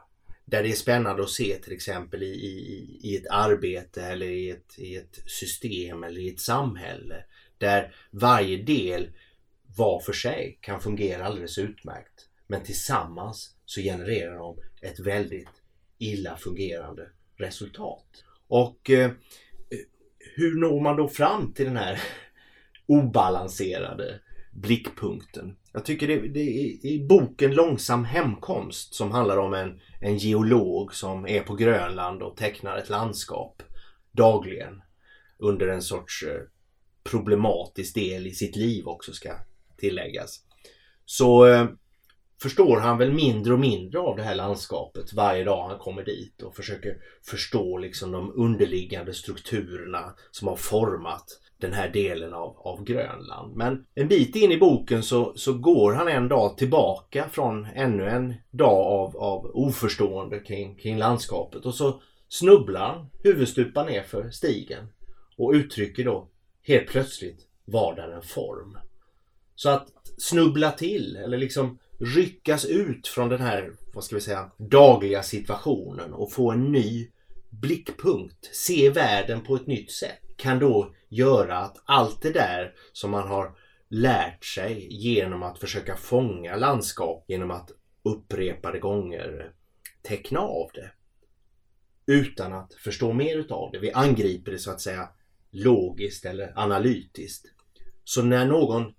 Där 0.46 0.64
det 0.64 0.70
är 0.70 0.76
spännande 0.76 1.24
att 1.24 1.30
se 1.30 1.56
till 1.64 1.74
exempel 1.74 2.24
i, 2.24 2.26
i, 2.26 3.00
i 3.04 3.18
ett 3.18 3.28
arbete 3.30 4.06
eller 4.06 4.26
i 4.26 4.50
ett, 4.50 4.80
i 4.80 4.96
ett 4.96 5.20
system 5.26 6.04
eller 6.04 6.22
i 6.22 6.30
ett 6.30 6.40
samhälle. 6.40 7.24
Där 7.58 7.96
varje 8.12 8.64
del 8.64 9.10
var 9.76 10.00
för 10.00 10.14
sig 10.14 10.60
kan 10.62 10.82
fungera 10.82 11.26
alldeles 11.26 11.58
utmärkt. 11.58 12.30
Men 12.48 12.64
tillsammans 12.64 13.56
så 13.66 13.82
genererar 13.82 14.36
de 14.36 14.58
ett 14.82 15.00
väldigt 15.00 15.50
illa 15.98 16.38
fungerande 16.38 17.10
resultat. 17.38 18.24
Och 18.48 18.90
eh, 18.90 19.12
hur 20.36 20.60
når 20.60 20.82
man 20.82 20.98
då 20.98 21.08
fram 21.08 21.54
till 21.54 21.66
den 21.66 21.78
här 21.78 22.02
obalanserade 22.86 24.20
blickpunkten? 24.52 25.56
Jag 25.72 25.86
tycker 25.86 26.08
det, 26.08 26.28
det 26.28 26.40
är 26.40 26.86
i 26.86 27.06
boken 27.10 27.54
Långsam 27.54 28.06
hemkomst 28.06 28.94
som 28.94 29.12
handlar 29.12 29.38
om 29.38 29.54
en, 29.54 29.82
en 30.02 30.18
geolog 30.18 30.94
som 30.94 31.28
är 31.28 31.42
på 31.42 31.56
Grönland 31.56 32.22
och 32.22 32.38
tecknar 32.38 32.78
ett 32.78 32.90
landskap 32.90 33.64
dagligen 34.12 34.82
under 35.38 35.68
en 35.68 35.82
sorts 35.82 36.24
eh, 36.24 36.42
problematisk 37.04 37.96
del 37.96 38.28
i 38.28 38.32
sitt 38.32 38.56
liv 38.56 38.88
också 38.88 39.14
ska 39.14 39.34
tilläggas. 39.78 40.42
Så 41.06 41.46
eh, 41.46 41.68
förstår 42.42 42.80
han 42.80 42.98
väl 42.98 43.12
mindre 43.12 43.54
och 43.54 43.60
mindre 43.60 44.00
av 44.00 44.16
det 44.16 44.24
här 44.24 44.36
landskapet 44.36 45.14
varje 45.14 45.44
dag 45.44 45.68
han 45.68 45.80
kommer 45.80 46.06
dit 46.06 46.42
och 46.42 46.56
försöker 46.56 46.98
förstå 47.26 47.78
liksom 47.78 48.12
de 48.12 48.32
underliggande 48.36 49.14
strukturerna 49.14 50.14
som 50.32 50.48
har 50.48 50.56
format 50.56 51.26
den 51.58 51.74
här 51.74 51.90
delen 51.90 52.34
av, 52.34 52.58
av 52.58 52.84
Grönland. 52.84 53.56
Men 53.56 53.86
en 53.96 54.08
bit 54.08 54.36
in 54.36 54.52
i 54.52 54.58
boken 54.58 55.04
så, 55.04 55.34
så 55.36 55.54
går 55.54 55.94
han 55.94 56.08
en 56.08 56.28
dag 56.28 56.58
tillbaka 56.58 57.30
från 57.30 57.66
ännu 57.66 58.10
en 58.10 58.34
dag 58.52 58.86
av, 58.86 59.18
av 59.18 59.52
oförstående 59.54 60.40
kring, 60.40 60.76
kring 60.76 60.98
landskapet 60.98 61.66
och 61.66 61.76
så 61.76 62.02
snubblar 62.30 62.88
han 62.88 63.10
huvudstupa 63.24 63.84
ner 63.84 64.04
för 64.04 64.30
stigen 64.30 64.88
och 65.38 65.52
uttrycker 65.52 66.06
då 66.06 66.30
helt 66.64 66.88
plötsligt 66.88 67.48
vardagen 67.66 68.14
en 68.14 68.22
form. 68.22 68.78
Så 69.56 69.70
att 69.70 69.88
snubbla 70.18 70.72
till 70.72 71.16
eller 71.16 71.38
liksom 71.38 71.80
ryckas 72.00 72.66
ut 72.66 73.08
från 73.08 73.30
den 73.30 73.42
här, 73.42 73.72
vad 73.94 74.04
ska 74.04 74.16
vi 74.16 74.22
säga, 74.22 74.52
dagliga 74.58 75.24
situationen 75.24 76.14
och 76.14 76.32
få 76.32 76.52
en 76.52 76.72
ny 76.72 77.12
blickpunkt, 77.50 78.56
se 78.56 78.90
världen 78.90 79.42
på 79.42 79.56
ett 79.56 79.68
nytt 79.68 79.92
sätt 79.92 80.20
kan 80.38 80.60
då 80.60 80.94
göra 81.10 81.58
att 81.58 81.78
allt 81.86 82.22
det 82.22 82.32
där 82.32 82.74
som 82.94 83.12
man 83.12 83.28
har 83.28 83.56
lärt 83.90 84.46
sig 84.46 84.88
genom 84.90 85.44
att 85.44 85.60
försöka 85.60 85.96
fånga 85.96 86.56
landskap 86.56 87.26
genom 87.28 87.52
att 87.52 87.72
upprepade 88.04 88.80
gånger 88.80 89.52
teckna 90.02 90.40
av 90.40 90.70
det 90.74 90.92
utan 92.06 92.54
att 92.54 92.74
förstå 92.74 93.14
mer 93.14 93.38
utav 93.38 93.72
det. 93.72 93.80
Vi 93.80 93.92
angriper 93.92 94.52
det 94.52 94.60
så 94.60 94.72
att 94.72 94.82
säga 94.82 95.10
logiskt 95.52 96.26
eller 96.26 96.54
analytiskt. 96.56 97.46
Så 98.04 98.22
när 98.22 98.46
någon, 98.46 98.94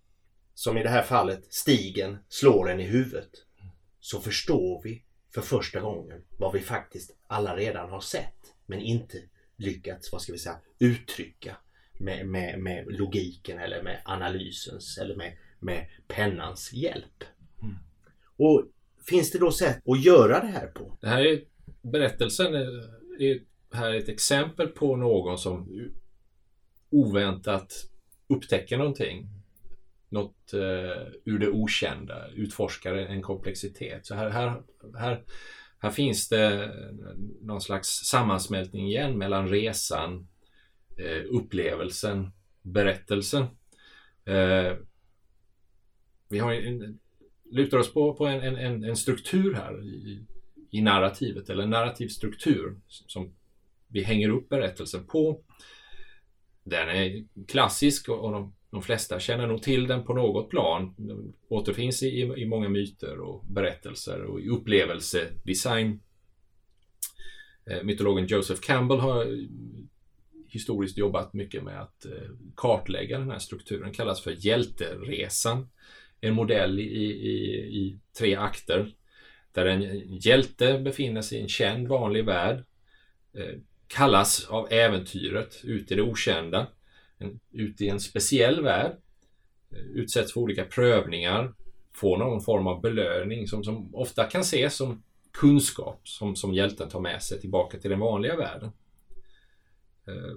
som 0.57 0.79
i 0.79 0.83
det 0.83 0.89
här 0.89 1.03
fallet 1.03 1.47
stigen, 1.51 2.19
slår 2.29 2.71
en 2.71 2.81
i 2.81 2.85
huvudet 2.85 3.31
så 4.01 4.21
förstår 4.21 4.83
vi 4.83 5.03
för 5.35 5.41
första 5.41 5.81
gången 5.81 6.23
vad 6.39 6.53
vi 6.53 6.61
faktiskt 6.61 7.17
alla 7.27 7.57
redan 7.57 7.91
har 7.91 8.01
sett 8.01 8.55
men 8.67 8.81
inte 8.81 9.19
lyckats, 9.57 10.13
vad 10.13 10.23
ska 10.23 10.33
vi 10.33 10.39
säga, 10.39 10.59
uttrycka 10.79 11.57
med, 11.99 12.27
med, 12.27 12.59
med 12.59 12.85
logiken 12.89 13.59
eller 13.59 13.83
med 13.83 14.03
analysens 14.05 14.99
eller 14.99 15.17
med, 15.17 15.37
med 15.61 15.87
pennans 16.09 16.73
hjälp. 16.73 17.25
Mm. 17.63 17.75
Och 18.37 18.65
Finns 19.07 19.31
det 19.31 19.39
då 19.39 19.53
sätt 19.53 19.83
att 19.89 20.05
göra 20.05 20.41
det 20.41 20.47
här 20.47 20.67
på? 20.67 20.97
Det 21.01 21.09
här 21.09 21.27
är 21.27 21.41
berättelsen 21.83 22.55
är 22.55 23.41
här 23.73 23.95
ett 23.95 24.09
exempel 24.09 24.69
på 24.69 24.97
någon 24.97 25.39
som 25.39 25.69
oväntat 26.91 27.73
upptäcker 28.29 28.79
någonting. 28.79 29.29
Något 30.09 30.53
eh, 30.53 31.07
ur 31.25 31.39
det 31.39 31.49
okända, 31.49 32.29
utforskar 32.29 32.95
en 32.95 33.23
komplexitet. 33.23 34.07
Så 34.07 34.15
här, 34.15 34.31
här, 34.31 34.63
här, 34.99 35.25
här 35.79 35.91
finns 35.91 36.29
det 36.29 36.71
någon 37.43 37.61
slags 37.61 37.89
sammansmältning 37.89 38.87
igen 38.87 39.19
mellan 39.19 39.49
resan, 39.49 40.29
eh, 40.99 41.23
upplevelsen, 41.31 42.31
berättelsen. 42.63 43.43
Eh, 44.25 44.77
vi 46.29 46.39
har 46.39 46.53
en, 46.53 46.99
lutar 47.51 47.79
oss 47.79 47.93
på, 47.93 48.15
på 48.15 48.27
en, 48.27 48.57
en, 48.57 48.85
en 48.85 48.97
struktur 48.97 49.55
här 49.55 49.85
i, 49.85 50.27
i 50.71 50.81
narrativet, 50.83 51.51
eller 51.51 51.63
en 51.63 51.71
narrativ 51.71 52.09
struktur 52.09 52.77
som 52.87 53.35
vi 53.89 54.03
hänger 54.03 54.29
upp 54.29 54.49
berättelsen 54.49 55.07
på. 55.07 55.41
Den 56.65 56.89
är 56.89 57.25
klassisk 57.49 58.09
och 58.09 58.33
de, 58.33 58.56
de 58.71 58.83
flesta 58.83 59.21
känner 59.21 59.47
nog 59.47 59.63
till 59.63 59.87
den 59.87 60.05
på 60.05 60.15
något 60.15 60.51
plan. 60.51 60.95
Den 60.99 61.35
återfinns 61.49 62.03
i, 62.03 62.21
i 62.37 62.47
många 62.47 62.69
myter 62.69 63.21
och 63.21 63.45
berättelser 63.45 64.23
och 64.23 64.41
i 64.41 64.49
upplevelsedesign. 64.49 66.01
Eh, 67.67 67.83
mytologen 67.83 68.27
Joseph 68.27 68.61
Campbell 68.61 68.99
har 68.99 69.47
historiskt 70.49 70.99
jobbat 70.99 71.33
mycket 71.33 71.63
med 71.63 71.83
att 71.83 72.05
eh, 72.05 72.31
kartlägga 72.57 73.19
den 73.19 73.31
här 73.31 73.39
strukturen. 73.39 73.83
Den 73.83 73.93
kallas 73.93 74.21
för 74.21 74.47
hjälteresan. 74.47 75.69
En 76.21 76.35
modell 76.35 76.79
i, 76.79 76.83
i, 76.83 77.35
i 77.57 77.99
tre 78.19 78.35
akter 78.35 78.95
där 79.53 79.67
en 79.67 80.17
hjälte 80.17 80.79
befinner 80.79 81.23
sig 81.23 81.39
i 81.39 81.43
en 81.43 81.49
känd 81.49 81.89
vanlig 81.89 82.25
värld 82.25 82.65
eh, 83.35 83.59
kallas 83.87 84.47
av 84.49 84.73
äventyret 84.73 85.61
ut 85.65 85.93
i 85.93 85.95
det 85.95 86.03
okända, 86.03 86.67
ut 87.53 87.81
i 87.81 87.89
en 87.89 88.01
speciell 88.01 88.63
värld, 88.63 88.97
eh, 89.71 89.79
utsätts 89.79 90.33
för 90.33 90.41
olika 90.41 90.65
prövningar, 90.65 91.55
får 91.93 92.19
någon 92.19 92.41
form 92.41 92.67
av 92.67 92.81
belöning 92.81 93.47
som, 93.47 93.65
som 93.65 93.95
ofta 93.95 94.25
kan 94.25 94.41
ses 94.41 94.77
som 94.77 95.03
kunskap 95.33 96.09
som, 96.09 96.37
som 96.37 96.55
hjälten 96.55 96.89
tar 96.89 97.01
med 97.01 97.23
sig 97.23 97.41
tillbaka 97.41 97.79
till 97.79 97.91
den 97.91 98.01
vanliga 98.01 98.37
världen. 98.37 98.73
Eh, 100.07 100.37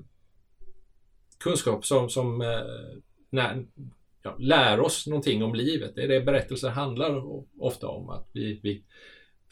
kunskap 1.38 1.86
som, 1.86 2.10
som 2.10 2.42
eh, 2.42 2.98
när, 3.30 3.66
ja, 4.24 4.36
lär 4.40 4.80
oss 4.80 5.08
någonting 5.08 5.44
om 5.44 5.56
livet. 5.56 5.96
Det 5.96 6.04
är 6.04 6.08
det 6.08 6.22
berättelser 6.22 6.70
handlar 6.70 7.24
ofta 7.62 7.88
om. 7.88 8.10
Att 8.10 8.30
vi, 8.32 8.60
vi, 8.64 8.84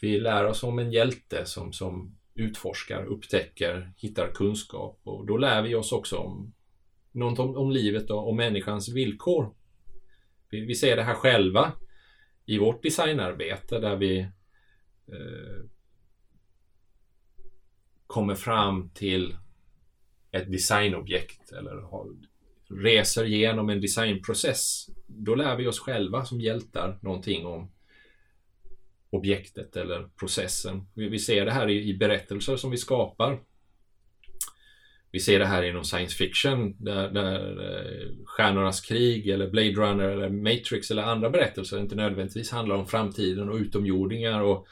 vi 0.00 0.20
lär 0.20 0.46
oss 0.46 0.62
om 0.62 0.78
en 0.78 0.92
hjälte 0.92 1.46
som, 1.46 1.72
som 1.72 2.16
utforskar, 2.34 3.04
upptäcker, 3.04 3.92
hittar 3.96 4.32
kunskap 4.32 5.00
och 5.04 5.26
då 5.26 5.36
lär 5.36 5.62
vi 5.62 5.74
oss 5.74 5.92
också 5.92 6.16
om 6.16 6.52
något 7.12 7.38
om, 7.38 7.56
om 7.56 7.70
livet 7.70 8.10
och 8.10 8.36
människans 8.36 8.88
villkor. 8.88 9.54
Vi, 10.50 10.60
vi, 10.60 10.74
ser 10.74 10.96
det 10.96 11.02
här 11.02 11.14
själva 11.14 11.72
i 12.46 12.58
vårt 12.58 12.82
designarbete 12.82 13.78
där 13.78 13.96
vi 13.96 14.18
eh, 15.08 15.64
kommer 18.06 18.34
fram 18.34 18.90
till 18.90 19.36
ett 20.30 20.52
designobjekt 20.52 21.52
eller 21.52 21.76
har, 21.76 22.06
reser 22.68 23.24
genom 23.24 23.70
en 23.70 23.80
designprocess. 23.80 24.86
Då 25.06 25.34
lär 25.34 25.56
vi 25.56 25.66
oss 25.66 25.80
själva 25.80 26.24
som 26.24 26.40
hjältar 26.40 26.98
någonting 27.02 27.46
om 27.46 27.70
objektet 29.10 29.76
eller 29.76 30.08
processen. 30.18 30.86
Vi, 30.94 31.18
ser 31.18 31.44
det 31.44 31.52
här 31.52 31.70
i, 31.70 31.96
berättelser 31.96 32.56
som 32.56 32.70
vi 32.70 32.76
skapar. 32.76 33.40
Vi 35.10 35.20
ser 35.20 35.38
det 35.38 35.46
här 35.46 35.62
inom 35.62 35.84
science 35.84 36.16
fiction 36.16 36.76
där, 36.78 37.10
där 37.10 37.40
eh, 37.70 38.08
Stjärnornas 38.24 38.80
krig 38.80 39.28
eller 39.28 39.50
Blade 39.50 39.72
Runner 39.72 40.08
eller 40.08 40.28
Matrix 40.28 40.90
eller 40.90 41.02
andra 41.02 41.30
berättelser 41.30 41.78
inte 41.80 41.94
nödvändigtvis 41.94 42.50
handlar 42.50 42.76
om 42.76 42.86
framtiden 42.86 43.48
och 43.48 43.56
utomjordingar 43.56 44.40
och, 44.40 44.66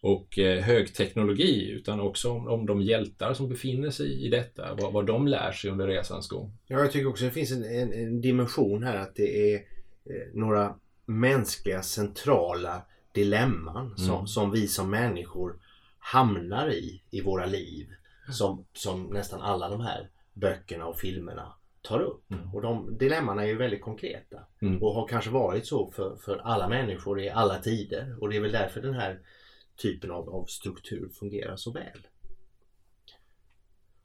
och 0.00 0.38
eh, 0.38 0.62
högteknologi 0.62 1.70
utan 1.70 2.00
också 2.00 2.30
om, 2.30 2.48
om 2.48 2.66
de 2.66 2.82
hjältar 2.82 3.34
som 3.34 3.48
befinner 3.48 3.90
sig 3.90 4.26
i 4.26 4.28
detta, 4.28 4.74
vad, 4.74 4.92
vad 4.92 5.06
de 5.06 5.28
lär 5.28 5.52
sig 5.52 5.70
under 5.70 5.86
resans 5.86 6.28
gång. 6.28 6.52
Ja, 6.66 6.78
jag 6.78 6.92
tycker 6.92 7.08
också 7.08 7.24
det 7.24 7.30
finns 7.30 7.52
en, 7.52 7.64
en, 7.64 7.92
en 7.92 8.20
dimension 8.20 8.82
här 8.82 8.96
att 8.96 9.14
det 9.14 9.52
är 9.52 9.56
eh, 9.56 10.34
några 10.34 10.74
mänskliga 11.06 11.82
centrala 11.82 12.82
dilemman 13.12 13.86
mm. 13.86 13.96
som, 13.96 14.26
som 14.26 14.50
vi 14.50 14.68
som 14.68 14.90
människor 14.90 15.58
hamnar 15.98 16.70
i 16.70 17.02
i 17.10 17.20
våra 17.20 17.46
liv. 17.46 17.86
Som, 18.32 18.66
som 18.72 19.06
nästan 19.06 19.40
alla 19.40 19.68
de 19.68 19.80
här 19.80 20.10
böckerna 20.32 20.86
och 20.86 20.98
filmerna 20.98 21.54
tar 21.82 22.00
upp. 22.00 22.30
Mm. 22.30 22.54
Och 22.54 22.62
de 22.62 22.98
dilemmana 22.98 23.42
är 23.42 23.46
ju 23.46 23.56
väldigt 23.56 23.82
konkreta. 23.82 24.40
Mm. 24.62 24.82
Och 24.82 24.94
har 24.94 25.08
kanske 25.08 25.30
varit 25.30 25.66
så 25.66 25.90
för, 25.90 26.16
för 26.16 26.38
alla 26.38 26.68
människor 26.68 27.20
i 27.20 27.30
alla 27.30 27.58
tider. 27.58 28.16
Och 28.20 28.28
det 28.30 28.36
är 28.36 28.40
väl 28.40 28.52
därför 28.52 28.82
den 28.82 28.94
här 28.94 29.20
typen 29.76 30.10
av, 30.10 30.28
av 30.28 30.44
struktur 30.44 31.08
fungerar 31.08 31.56
så 31.56 31.72
väl. 31.72 32.06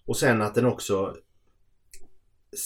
Och 0.05 0.17
sen 0.17 0.41
att 0.41 0.55
den 0.55 0.65
också 0.65 1.15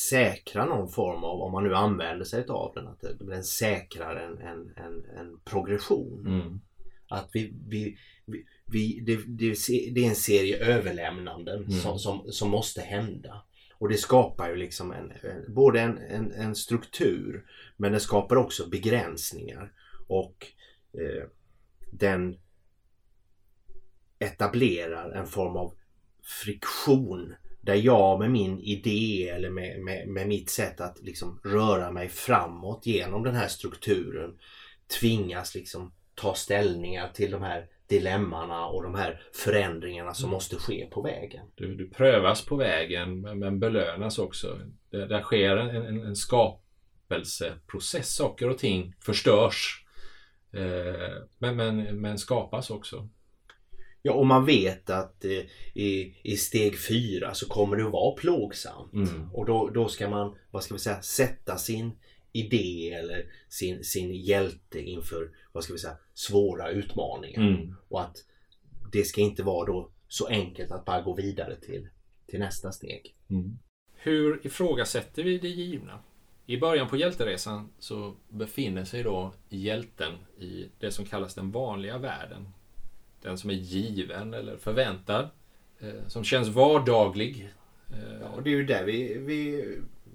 säkrar 0.09 0.65
någon 0.65 0.89
form 0.89 1.23
av, 1.23 1.41
om 1.41 1.51
man 1.51 1.63
nu 1.63 1.75
använder 1.75 2.25
sig 2.25 2.45
av 2.47 2.71
den, 2.75 2.87
att 2.87 3.03
den 3.19 3.43
säkrar 3.43 4.15
en, 4.15 4.37
en, 4.37 4.73
en, 4.75 5.05
en 5.17 5.39
progression. 5.39 6.27
Mm. 6.27 6.61
Att 7.07 7.29
vi, 7.33 7.53
vi, 7.67 7.97
vi, 8.25 8.45
vi 8.65 8.99
det, 8.99 9.15
det, 9.15 9.55
det, 9.91 10.05
är 10.05 10.09
en 10.09 10.15
serie 10.15 10.57
överlämnanden 10.57 11.57
mm. 11.57 11.71
som, 11.71 11.99
som, 11.99 12.31
som 12.31 12.49
måste 12.49 12.81
hända. 12.81 13.43
Och 13.77 13.89
det 13.89 13.97
skapar 13.97 14.49
ju 14.49 14.55
liksom 14.55 14.91
en, 14.91 15.13
både 15.47 15.81
en, 15.81 15.97
en, 15.97 16.31
en, 16.31 16.55
struktur 16.55 17.45
men 17.77 17.91
det 17.91 17.99
skapar 17.99 18.35
också 18.35 18.69
begränsningar. 18.69 19.71
Och 20.07 20.47
eh, 20.93 21.27
den 21.91 22.39
etablerar 24.19 25.11
en 25.11 25.27
form 25.27 25.55
av 25.55 25.73
friktion 26.43 27.35
där 27.61 27.75
jag 27.75 28.19
med 28.19 28.31
min 28.31 28.59
idé 28.59 29.29
eller 29.29 29.49
med, 29.49 29.81
med, 29.81 30.07
med 30.07 30.27
mitt 30.27 30.49
sätt 30.49 30.81
att 30.81 31.01
liksom 31.01 31.39
röra 31.43 31.91
mig 31.91 32.09
framåt 32.09 32.85
genom 32.85 33.23
den 33.23 33.35
här 33.35 33.47
strukturen 33.47 34.39
tvingas 34.99 35.55
liksom 35.55 35.93
ta 36.15 36.33
ställningar 36.33 37.09
till 37.13 37.31
de 37.31 37.41
här 37.41 37.67
dilemmana 37.87 38.65
och 38.65 38.83
de 38.83 38.95
här 38.95 39.21
förändringarna 39.33 40.13
som 40.13 40.25
mm. 40.25 40.33
måste 40.33 40.55
ske 40.55 40.87
på 40.91 41.01
vägen. 41.01 41.45
Du, 41.55 41.75
du 41.75 41.89
prövas 41.89 42.45
på 42.45 42.55
vägen 42.55 43.21
men 43.21 43.59
belönas 43.59 44.19
också. 44.19 44.59
Det, 44.89 45.05
där 45.05 45.21
sker 45.21 45.57
en, 45.57 45.85
en, 45.85 46.05
en 46.05 46.15
skapelseprocess. 46.15 48.15
Saker 48.15 48.49
och 48.49 48.57
ting 48.57 48.95
förstörs. 48.99 49.85
Eh, 50.53 51.23
men, 51.37 51.55
men, 51.55 52.01
men 52.01 52.17
skapas 52.17 52.69
också. 52.69 53.09
Ja, 54.01 54.13
och 54.13 54.27
man 54.27 54.45
vet 54.45 54.89
att 54.89 55.25
eh, 55.25 55.31
i, 55.73 56.15
i 56.23 56.37
steg 56.37 56.87
fyra 56.87 57.33
så 57.33 57.47
kommer 57.47 57.77
det 57.77 57.85
att 57.85 57.91
vara 57.91 58.15
plågsamt. 58.15 58.93
Mm. 58.93 59.29
Och 59.33 59.45
då, 59.45 59.69
då 59.69 59.87
ska 59.87 60.09
man, 60.09 60.37
vad 60.51 60.63
ska 60.63 60.73
vi 60.73 60.79
säga, 60.79 61.01
sätta 61.01 61.57
sin 61.57 61.91
idé 62.35 62.93
eller 62.93 63.25
sin, 63.49 63.83
sin 63.83 64.13
hjälte 64.13 64.79
inför, 64.81 65.31
vad 65.51 65.63
ska 65.63 65.73
vi 65.73 65.79
säga, 65.79 65.97
svåra 66.13 66.69
utmaningar. 66.69 67.41
Mm. 67.41 67.75
Och 67.89 68.01
att 68.01 68.17
det 68.91 69.03
ska 69.03 69.21
inte 69.21 69.43
vara 69.43 69.65
då 69.65 69.91
så 70.07 70.27
enkelt 70.27 70.71
att 70.71 70.85
bara 70.85 71.01
gå 71.01 71.15
vidare 71.15 71.55
till, 71.55 71.87
till 72.27 72.39
nästa 72.39 72.71
steg. 72.71 73.15
Mm. 73.29 73.57
Hur 73.93 74.45
ifrågasätter 74.45 75.23
vi 75.23 75.37
det 75.37 75.47
givna? 75.47 75.99
I 76.45 76.57
början 76.57 76.89
på 76.89 76.97
hjälteresan 76.97 77.69
så 77.79 78.15
befinner 78.29 78.85
sig 78.85 79.03
då 79.03 79.33
hjälten 79.49 80.13
i 80.39 80.65
det 80.79 80.91
som 80.91 81.05
kallas 81.05 81.35
den 81.35 81.51
vanliga 81.51 81.97
världen 81.97 82.47
den 83.25 83.37
som 83.37 83.49
är 83.49 83.53
given 83.53 84.33
eller 84.33 84.57
förväntad. 84.57 85.29
Eh, 85.79 86.07
som 86.07 86.23
känns 86.23 86.47
vardaglig. 86.47 87.49
Ja, 88.21 88.27
och 88.29 88.43
det 88.43 88.49
är 88.49 88.55
ju 88.55 88.65
där 88.65 88.83
vi, 88.83 89.17
vi 89.17 89.65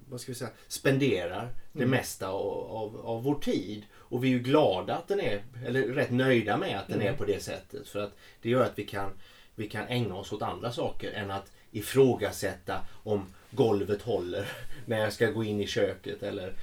vad 0.09 0.21
ska 0.21 0.31
vi 0.31 0.35
säga, 0.35 0.49
spenderar 0.67 1.53
det 1.71 1.83
mm. 1.83 1.89
mesta 1.89 2.29
av, 2.29 2.71
av, 2.71 3.01
av, 3.05 3.23
vår 3.23 3.35
tid. 3.35 3.83
Och 3.93 4.23
vi 4.23 4.27
är 4.27 4.31
ju 4.31 4.39
glada 4.39 4.95
att 4.95 5.07
den 5.07 5.19
är, 5.19 5.43
eller 5.65 5.81
rätt 5.81 6.11
nöjda 6.11 6.57
med 6.57 6.79
att 6.79 6.87
den 6.87 7.01
mm. 7.01 7.13
är 7.13 7.17
på 7.17 7.25
det 7.25 7.43
sättet. 7.43 7.87
För 7.87 7.99
att 7.99 8.15
det 8.41 8.49
gör 8.49 8.63
att 8.63 8.79
vi 8.79 8.85
kan, 8.85 9.11
vi 9.55 9.69
kan 9.69 9.87
ägna 9.87 10.15
oss 10.15 10.33
åt 10.33 10.41
andra 10.41 10.71
saker 10.71 11.11
än 11.11 11.31
att 11.31 11.51
ifrågasätta 11.71 12.81
om 13.03 13.25
golvet 13.51 14.01
håller 14.01 14.47
när 14.85 14.99
jag 14.99 15.13
ska 15.13 15.31
gå 15.31 15.43
in 15.43 15.61
i 15.61 15.67
köket. 15.67 16.23
Eller 16.23 16.53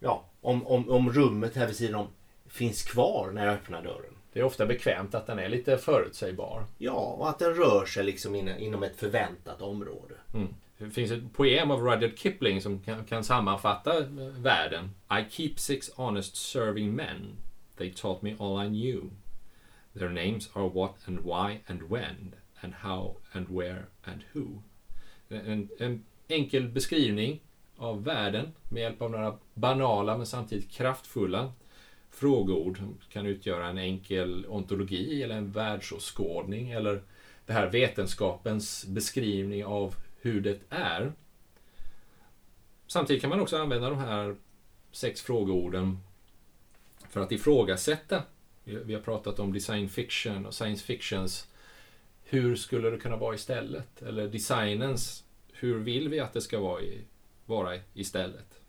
ja, 0.00 0.24
om, 0.40 0.66
om, 0.66 0.90
om 0.90 1.12
rummet 1.12 1.56
här 1.56 1.66
vid 1.66 1.76
sidan 1.76 2.00
om 2.00 2.08
finns 2.48 2.82
kvar 2.82 3.30
när 3.34 3.46
jag 3.46 3.54
öppnar 3.54 3.82
dörren. 3.82 4.14
Det 4.32 4.40
är 4.40 4.44
ofta 4.44 4.66
bekvämt 4.66 5.14
att 5.14 5.26
den 5.26 5.38
är 5.38 5.48
lite 5.48 5.78
förutsägbar. 5.78 6.64
Ja, 6.78 7.16
och 7.18 7.28
att 7.28 7.38
den 7.38 7.54
rör 7.54 7.86
sig 7.86 8.04
liksom 8.04 8.34
inom 8.34 8.82
ett 8.82 8.96
förväntat 8.96 9.62
område. 9.62 10.14
Mm. 10.34 10.48
Det 10.82 10.90
finns 10.90 11.10
ett 11.10 11.32
poem 11.32 11.70
av 11.70 11.80
Rudyard 11.80 12.18
Kipling 12.18 12.60
som 12.60 12.80
kan, 12.80 13.04
kan 13.04 13.24
sammanfatta 13.24 13.98
eh, 13.98 14.06
världen. 14.38 14.90
I 15.10 15.30
keep 15.30 15.52
six 15.56 15.90
honest 15.94 16.36
serving 16.36 16.94
men. 16.94 17.36
They 17.76 17.90
taught 17.90 18.22
me 18.22 18.36
all 18.38 18.66
I 18.66 18.68
knew. 18.68 19.10
Their 19.92 20.08
names 20.08 20.50
are 20.52 20.68
what 20.68 20.94
and 21.06 21.18
why 21.18 21.60
and 21.66 21.82
when 21.82 22.34
and 22.60 22.74
how 22.74 23.16
and 23.32 23.46
where 23.48 23.84
and 24.04 24.20
who. 24.32 24.62
En, 25.28 25.68
en 25.78 26.04
enkel 26.28 26.68
beskrivning 26.68 27.40
av 27.76 28.04
världen 28.04 28.52
med 28.68 28.82
hjälp 28.82 29.02
av 29.02 29.10
några 29.10 29.38
banala 29.54 30.16
men 30.16 30.26
samtidigt 30.26 30.70
kraftfulla 30.70 31.52
frågeord 32.10 32.78
kan 33.08 33.26
utgöra 33.26 33.66
en 33.66 33.78
enkel 33.78 34.46
ontologi 34.46 35.22
eller 35.22 35.36
en 35.36 35.50
världsåskådning 35.50 36.70
eller 36.70 37.02
det 37.46 37.52
här 37.52 37.70
vetenskapens 37.70 38.86
beskrivning 38.86 39.64
av 39.64 39.94
hur 40.22 40.40
det 40.40 40.58
är. 40.68 41.12
Samtidigt 42.86 43.22
kan 43.22 43.30
man 43.30 43.40
också 43.40 43.56
använda 43.56 43.88
de 43.90 43.98
här 43.98 44.36
sex 44.92 45.22
frågeorden 45.22 45.98
för 47.10 47.20
att 47.20 47.32
ifrågasätta. 47.32 48.22
Vi 48.64 48.94
har 48.94 49.00
pratat 49.00 49.38
om 49.38 49.52
design 49.52 49.88
fiction 49.88 50.46
och 50.46 50.54
science 50.54 50.84
fictions. 50.84 51.48
Hur 52.24 52.56
skulle 52.56 52.90
det 52.90 52.98
kunna 52.98 53.16
vara 53.16 53.34
istället? 53.34 54.02
Eller 54.02 54.28
designens, 54.28 55.24
hur 55.52 55.78
vill 55.78 56.08
vi 56.08 56.20
att 56.20 56.32
det 56.32 56.40
ska 56.40 56.60
vara, 56.60 56.82
i, 56.82 57.00
vara 57.46 57.78
istället? 57.94 58.60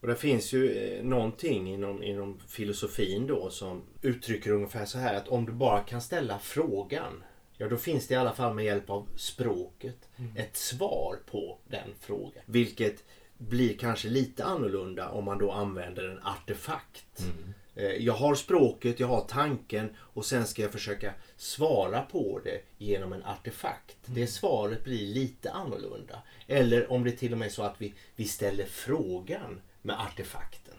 Och 0.00 0.08
det 0.08 0.16
finns 0.16 0.52
ju 0.52 0.70
eh, 0.70 1.04
någonting 1.04 1.74
inom, 1.74 2.02
inom 2.02 2.38
filosofin 2.48 3.26
då 3.26 3.50
som 3.50 3.82
uttrycker 4.02 4.50
ungefär 4.50 4.84
så 4.84 4.98
här 4.98 5.14
att 5.14 5.28
om 5.28 5.46
du 5.46 5.52
bara 5.52 5.80
kan 5.80 6.02
ställa 6.02 6.38
frågan 6.38 7.24
Ja 7.56 7.68
då 7.68 7.76
finns 7.76 8.06
det 8.06 8.14
i 8.14 8.16
alla 8.16 8.32
fall 8.32 8.54
med 8.54 8.64
hjälp 8.64 8.90
av 8.90 9.08
språket 9.16 10.08
mm. 10.16 10.36
ett 10.36 10.56
svar 10.56 11.18
på 11.26 11.58
den 11.68 11.94
frågan. 12.00 12.42
Vilket 12.46 13.04
blir 13.38 13.78
kanske 13.78 14.08
lite 14.08 14.44
annorlunda 14.44 15.10
om 15.10 15.24
man 15.24 15.38
då 15.38 15.52
använder 15.52 16.08
en 16.08 16.22
artefakt. 16.22 17.20
Mm. 17.20 17.54
Eh, 17.74 18.04
jag 18.04 18.12
har 18.12 18.34
språket, 18.34 19.00
jag 19.00 19.08
har 19.08 19.20
tanken 19.20 19.96
och 19.98 20.24
sen 20.24 20.46
ska 20.46 20.62
jag 20.62 20.72
försöka 20.72 21.14
svara 21.36 22.00
på 22.00 22.40
det 22.44 22.60
genom 22.78 23.12
en 23.12 23.24
artefakt. 23.24 24.08
Mm. 24.08 24.20
Det 24.20 24.26
svaret 24.26 24.84
blir 24.84 25.14
lite 25.14 25.50
annorlunda. 25.50 26.22
Eller 26.46 26.92
om 26.92 27.04
det 27.04 27.12
till 27.12 27.32
och 27.32 27.38
med 27.38 27.46
är 27.46 27.52
så 27.52 27.62
att 27.62 27.80
vi, 27.80 27.94
vi 28.16 28.24
ställer 28.24 28.64
frågan 28.64 29.60
med 29.82 30.00
artefakten. 30.00 30.74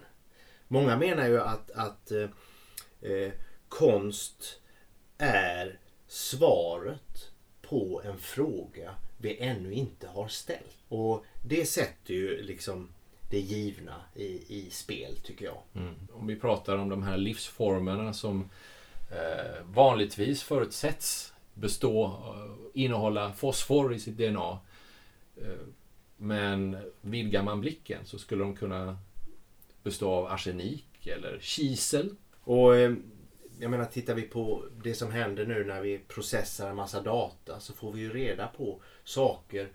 Många 0.68 0.98
menar 0.98 1.28
ju 1.28 1.42
att, 1.42 1.72
att 1.72 2.12
eh, 2.12 2.30
eh, 3.02 3.32
konst 3.68 4.60
är 5.18 5.80
svaret 6.14 7.32
på 7.62 8.02
en 8.06 8.18
fråga 8.18 8.96
vi 9.18 9.38
ännu 9.40 9.74
inte 9.74 10.08
har 10.08 10.28
ställt. 10.28 10.78
Och 10.88 11.26
det 11.44 11.66
sätter 11.66 12.14
ju 12.14 12.42
liksom 12.42 12.90
det 13.30 13.40
givna 13.40 13.96
i, 14.16 14.58
i 14.58 14.70
spel 14.70 15.18
tycker 15.24 15.46
jag. 15.46 15.58
Mm. 15.76 15.94
Om 16.14 16.28
vi 16.28 16.36
pratar 16.36 16.78
om 16.78 16.90
de 16.90 17.04
här 17.04 17.18
livsformerna 17.18 18.14
som 18.14 18.50
eh, 19.12 19.66
vanligtvis 19.66 20.44
förutsätts 20.44 21.34
bestå, 21.54 22.06
eh, 22.06 22.82
innehålla 22.82 23.34
fosfor 23.34 23.94
i 23.94 24.00
sitt 24.00 24.18
DNA. 24.18 24.60
Eh, 25.38 25.68
men 26.18 26.78
vidgar 27.02 27.44
man 27.44 27.62
blicken 27.62 28.06
så 28.06 28.20
skulle 28.20 28.44
de 28.44 28.56
kunna 28.56 28.98
bestå 29.84 30.12
av 30.12 30.26
arsenik 30.26 31.08
eller 31.08 31.40
kisel. 31.42 32.16
Och 32.44 32.76
eh, 32.76 32.94
jag 33.60 33.72
menar 33.72 33.86
tittar 33.86 34.14
vi 34.14 34.22
på 34.22 34.66
det 34.84 34.94
som 34.94 35.12
händer 35.12 35.46
nu 35.46 35.64
när 35.64 35.82
vi 35.82 36.00
processar 36.00 36.70
en 36.70 36.76
massa 36.76 37.02
data 37.02 37.60
så 37.60 37.74
får 37.74 37.92
vi 37.92 38.02
ju 38.02 38.14
reda 38.14 38.48
på 38.48 38.82
saker 39.04 39.68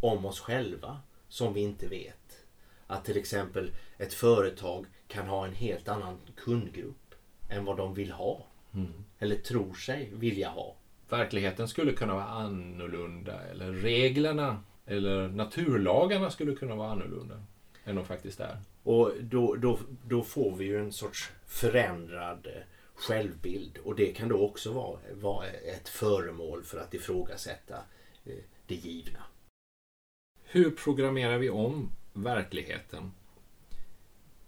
om 0.00 0.24
oss 0.24 0.40
själva 0.40 1.00
som 1.28 1.54
vi 1.54 1.60
inte 1.60 1.88
vet. 1.88 2.44
Att 2.86 3.04
till 3.04 3.16
exempel 3.16 3.70
ett 3.98 4.14
företag 4.14 4.86
kan 5.08 5.26
ha 5.26 5.46
en 5.46 5.54
helt 5.54 5.88
annan 5.88 6.18
kundgrupp 6.36 7.14
än 7.48 7.64
vad 7.64 7.76
de 7.76 7.94
vill 7.94 8.10
ha. 8.10 8.46
Mm. 8.74 9.04
Eller 9.18 9.36
tror 9.36 9.74
sig 9.74 10.10
vilja 10.12 10.48
ha. 10.48 10.76
Verkligheten 11.08 11.68
skulle 11.68 11.92
kunna 11.92 12.14
vara 12.14 12.24
annorlunda 12.24 13.40
eller 13.42 13.72
reglerna 13.72 14.62
eller 14.86 15.28
naturlagarna 15.28 16.30
skulle 16.30 16.54
kunna 16.54 16.74
vara 16.74 16.90
annorlunda 16.90 17.42
än 17.84 17.96
de 17.96 18.04
faktiskt 18.04 18.40
är. 18.40 18.58
Och 18.82 19.12
då, 19.20 19.54
då, 19.54 19.78
då 20.04 20.22
får 20.22 20.56
vi 20.56 20.64
ju 20.64 20.80
en 20.80 20.92
sorts 20.92 21.32
förändrad 21.46 22.48
självbild 22.96 23.78
och 23.78 23.94
det 23.96 24.12
kan 24.12 24.28
då 24.28 24.44
också 24.44 24.72
vara, 24.72 24.98
vara 25.12 25.46
ett 25.46 25.88
föremål 25.88 26.62
för 26.62 26.78
att 26.78 26.94
ifrågasätta 26.94 27.76
eh, 28.24 28.36
det 28.66 28.74
givna. 28.74 29.22
Hur 30.44 30.70
programmerar 30.70 31.38
vi 31.38 31.50
om 31.50 31.90
verkligheten? 32.12 33.12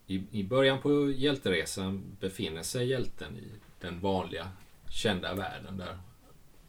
I, 0.07 0.23
I 0.31 0.45
början 0.45 0.81
på 0.81 1.11
hjälteresan 1.11 2.17
befinner 2.21 2.63
sig 2.63 2.87
hjälten 2.87 3.37
i 3.37 3.51
den 3.81 4.01
vanliga 4.01 4.49
kända 4.91 5.35
världen 5.35 5.77
där 5.77 5.99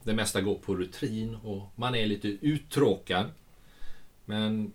det 0.04 0.14
mesta 0.14 0.42
går 0.42 0.56
på 0.56 0.76
rutin 0.76 1.36
och 1.36 1.62
man 1.76 1.96
är 1.96 2.06
lite 2.06 2.28
uttråkad. 2.28 3.32
Men 4.26 4.74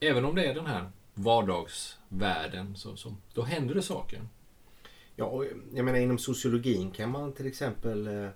även 0.00 0.24
om 0.24 0.34
det 0.34 0.44
är 0.44 0.54
den 0.54 0.66
här 0.66 0.90
vardagsvärlden 1.14 2.76
så, 2.76 2.96
så 2.96 3.14
då 3.34 3.42
händer 3.42 3.74
det 3.74 3.82
saker. 3.82 4.22
Ja, 5.18 5.44
jag 5.74 5.84
menar 5.84 5.98
inom 5.98 6.18
sociologin 6.18 6.90
kan 6.90 7.10
man 7.10 7.32
till 7.32 7.46
exempel 7.46 8.06
eh, 8.06 8.28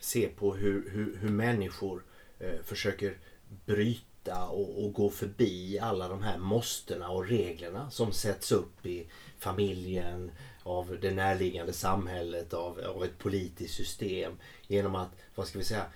se 0.00 0.28
på 0.28 0.54
hur, 0.54 0.90
hur, 0.90 1.16
hur 1.16 1.28
människor 1.28 2.02
eh, 2.38 2.62
försöker 2.64 3.18
bryta 3.66 4.46
och, 4.46 4.84
och, 4.84 4.92
gå 4.92 5.10
förbi 5.10 5.78
alla 5.78 6.08
de 6.08 6.22
här 6.22 6.38
måstena 6.38 7.08
och 7.08 7.28
reglerna 7.28 7.90
som 7.90 8.12
sätts 8.12 8.52
upp 8.52 8.86
i 8.86 9.06
familjen, 9.38 10.30
av 10.62 10.98
det 11.00 11.10
närliggande 11.10 11.72
samhället, 11.72 12.54
av, 12.54 12.80
av 12.80 13.04
ett 13.04 13.18
politiskt 13.18 13.74
system. 13.74 14.32
Genom 14.66 14.94
att, 14.94 15.10
vad 15.34 15.46
ska 15.46 15.58
vi 15.58 15.64
säga, 15.64 15.86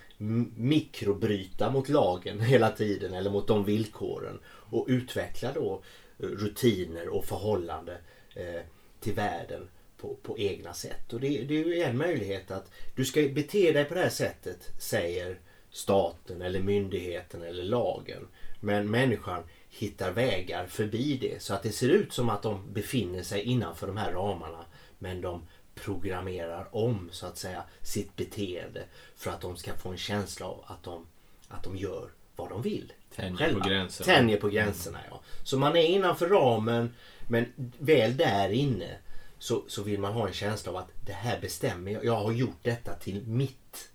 mikrobryta 0.57 1.71
mot 1.71 1.89
lagen 1.89 2.39
hela 2.41 2.71
tiden 2.71 3.13
eller 3.13 3.31
mot 3.31 3.47
de 3.47 3.65
villkoren. 3.65 4.39
Och 4.47 4.85
utveckla 4.89 5.53
då 5.53 5.83
rutiner 6.17 7.07
och 7.07 7.25
förhållande 7.25 7.97
eh, 8.35 8.61
till 8.99 9.13
världen 9.13 9.67
på, 9.97 10.15
på 10.23 10.37
egna 10.39 10.73
sätt. 10.73 11.13
Och 11.13 11.19
det, 11.19 11.27
det 11.27 11.59
är 11.59 11.65
ju 11.65 11.81
en 11.81 11.97
möjlighet 11.97 12.51
att 12.51 12.71
du 12.95 13.05
ska 13.05 13.21
bete 13.21 13.71
dig 13.71 13.85
på 13.85 13.93
det 13.93 13.99
här 13.99 14.09
sättet, 14.09 14.69
säger 14.81 15.39
staten 15.69 16.41
eller 16.41 16.59
myndigheten 16.59 17.41
eller 17.41 17.63
lagen. 17.63 18.27
Men 18.59 18.91
människan 18.91 19.43
hittar 19.69 20.11
vägar 20.11 20.67
förbi 20.67 21.17
det 21.21 21.41
så 21.41 21.53
att 21.53 21.63
det 21.63 21.71
ser 21.71 21.89
ut 21.89 22.13
som 22.13 22.29
att 22.29 22.43
de 22.43 22.73
befinner 22.73 23.23
sig 23.23 23.41
innanför 23.41 23.87
de 23.87 23.97
här 23.97 24.11
ramarna. 24.11 24.65
Men 24.99 25.21
de 25.21 25.47
programmerar 25.75 26.75
om 26.75 27.09
så 27.11 27.25
att 27.27 27.37
säga 27.37 27.63
sitt 27.81 28.15
beteende 28.15 28.83
för 29.15 29.31
att 29.31 29.41
de 29.41 29.57
ska 29.57 29.73
få 29.73 29.89
en 29.89 29.97
känsla 29.97 30.45
av 30.45 30.63
att 30.67 30.83
de, 30.83 31.05
att 31.47 31.63
de 31.63 31.77
gör 31.77 32.09
vad 32.35 32.49
de 32.49 32.61
vill. 32.61 32.93
Tänjer 33.15 33.37
själva. 33.37 33.63
på 33.63 33.69
gränserna. 33.69 34.15
Tänjer 34.15 34.37
på 34.37 34.47
gränserna 34.47 34.99
ja. 35.09 35.21
Så 35.43 35.57
man 35.57 35.75
är 35.75 35.83
innanför 35.83 36.29
ramen 36.29 36.93
men 37.27 37.45
väl 37.79 38.17
där 38.17 38.49
inne 38.49 38.97
så, 39.45 39.63
så 39.67 39.83
vill 39.83 39.99
man 39.99 40.13
ha 40.13 40.27
en 40.27 40.33
känsla 40.33 40.71
av 40.71 40.77
att 40.77 40.91
det 41.05 41.13
här 41.13 41.41
bestämmer 41.41 41.91
jag. 41.91 42.05
Jag 42.05 42.15
har 42.15 42.31
gjort 42.31 42.59
detta 42.61 42.93
till 42.93 43.27
mitt. 43.27 43.89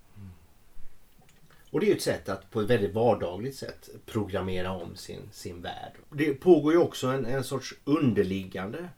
Och 1.71 1.81
det 1.81 1.87
är 1.87 1.89
ju 1.89 1.97
ett 1.97 2.03
sätt 2.03 2.29
att 2.29 2.51
på 2.51 2.61
ett 2.61 2.71
väldigt 2.71 2.95
vardagligt 2.95 3.57
sätt 3.57 3.89
programmera 4.07 4.73
om 4.73 4.97
sin, 4.97 5.21
sin 5.33 5.63
värld. 5.63 5.93
Det 6.11 6.35
pågår 6.35 6.73
ju 6.73 6.79
också 6.79 7.07
en, 7.07 7.27
en 7.27 7.45
sorts 7.45 7.75
underliggande 7.85 8.89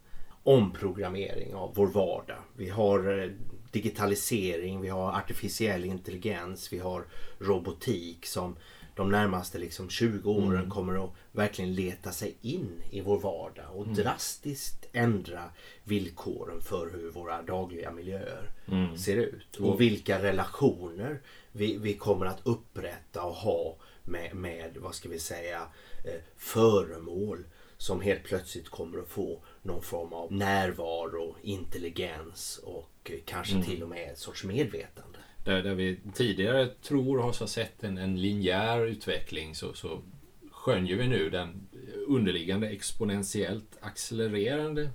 omprogrammering 0.43 1.55
av 1.55 1.73
vår 1.75 1.87
vardag. 1.87 2.39
Vi 2.57 2.69
har 2.69 3.23
eh, 3.23 3.31
digitalisering, 3.71 4.81
vi 4.81 4.89
har 4.89 5.13
artificiell 5.13 5.85
intelligens, 5.85 6.73
vi 6.73 6.79
har 6.79 7.05
robotik 7.39 8.27
som 8.27 8.57
de 8.95 9.11
närmaste 9.11 9.59
liksom 9.59 9.91
20 9.91 10.31
åren 10.31 10.71
kommer 10.71 11.05
att 11.05 11.11
verkligen 11.33 11.75
leta 11.75 12.13
sig 12.13 12.37
in 12.43 12.83
i 12.91 13.01
vår 13.01 13.21
vardag 13.21 13.67
och 13.75 13.89
drastiskt 13.89 14.87
ändra 14.93 15.45
villkoren 15.85 16.61
för 16.61 16.91
hur 16.91 17.11
våra 17.11 17.43
dagliga 17.43 17.91
miljöer 17.91 18.51
ser 18.97 19.17
ut. 19.17 19.57
Och 19.57 19.81
vilka 19.81 20.23
relationer 20.23 21.21
vi, 21.53 21.77
vi 21.77 21.95
kommer 21.95 22.27
att 22.27 22.41
upprätta 22.47 23.23
och 23.23 23.35
ha 23.35 23.77
med, 24.05 24.35
med 24.37 24.77
vad 24.77 24.95
ska 24.95 25.09
vi 25.09 25.19
säga, 25.19 25.63
eh, 26.05 26.21
föremål 26.37 27.45
som 27.77 28.01
helt 28.01 28.25
plötsligt 28.25 28.69
kommer 28.69 28.99
att 28.99 29.09
få 29.09 29.43
någon 29.63 29.83
form 29.83 30.13
av 30.13 30.33
närvaro, 30.33 31.37
intelligens 31.43 32.61
och 32.65 33.11
eh, 33.11 33.19
kanske 33.25 33.63
till 33.63 33.83
och 33.83 33.89
med 33.89 34.11
ett 34.13 34.19
sorts 34.19 34.45
medvetande. 34.45 35.19
Där, 35.45 35.63
där 35.63 35.75
vi 35.75 35.99
tidigare 36.15 36.67
tror 36.67 37.19
oss 37.19 37.41
ha 37.41 37.47
sett 37.47 37.85
en, 37.85 37.99
en 37.99 38.21
linjär 38.21 38.87
utveckling 38.87 39.55
så, 39.55 39.75
så 39.75 40.03
skönjer 40.51 40.97
vi 40.97 41.09
nu 41.09 41.31
den 41.31 41.67
underliggande 42.07 42.69
exponentiellt 42.69 43.79
accelererande 43.81 44.91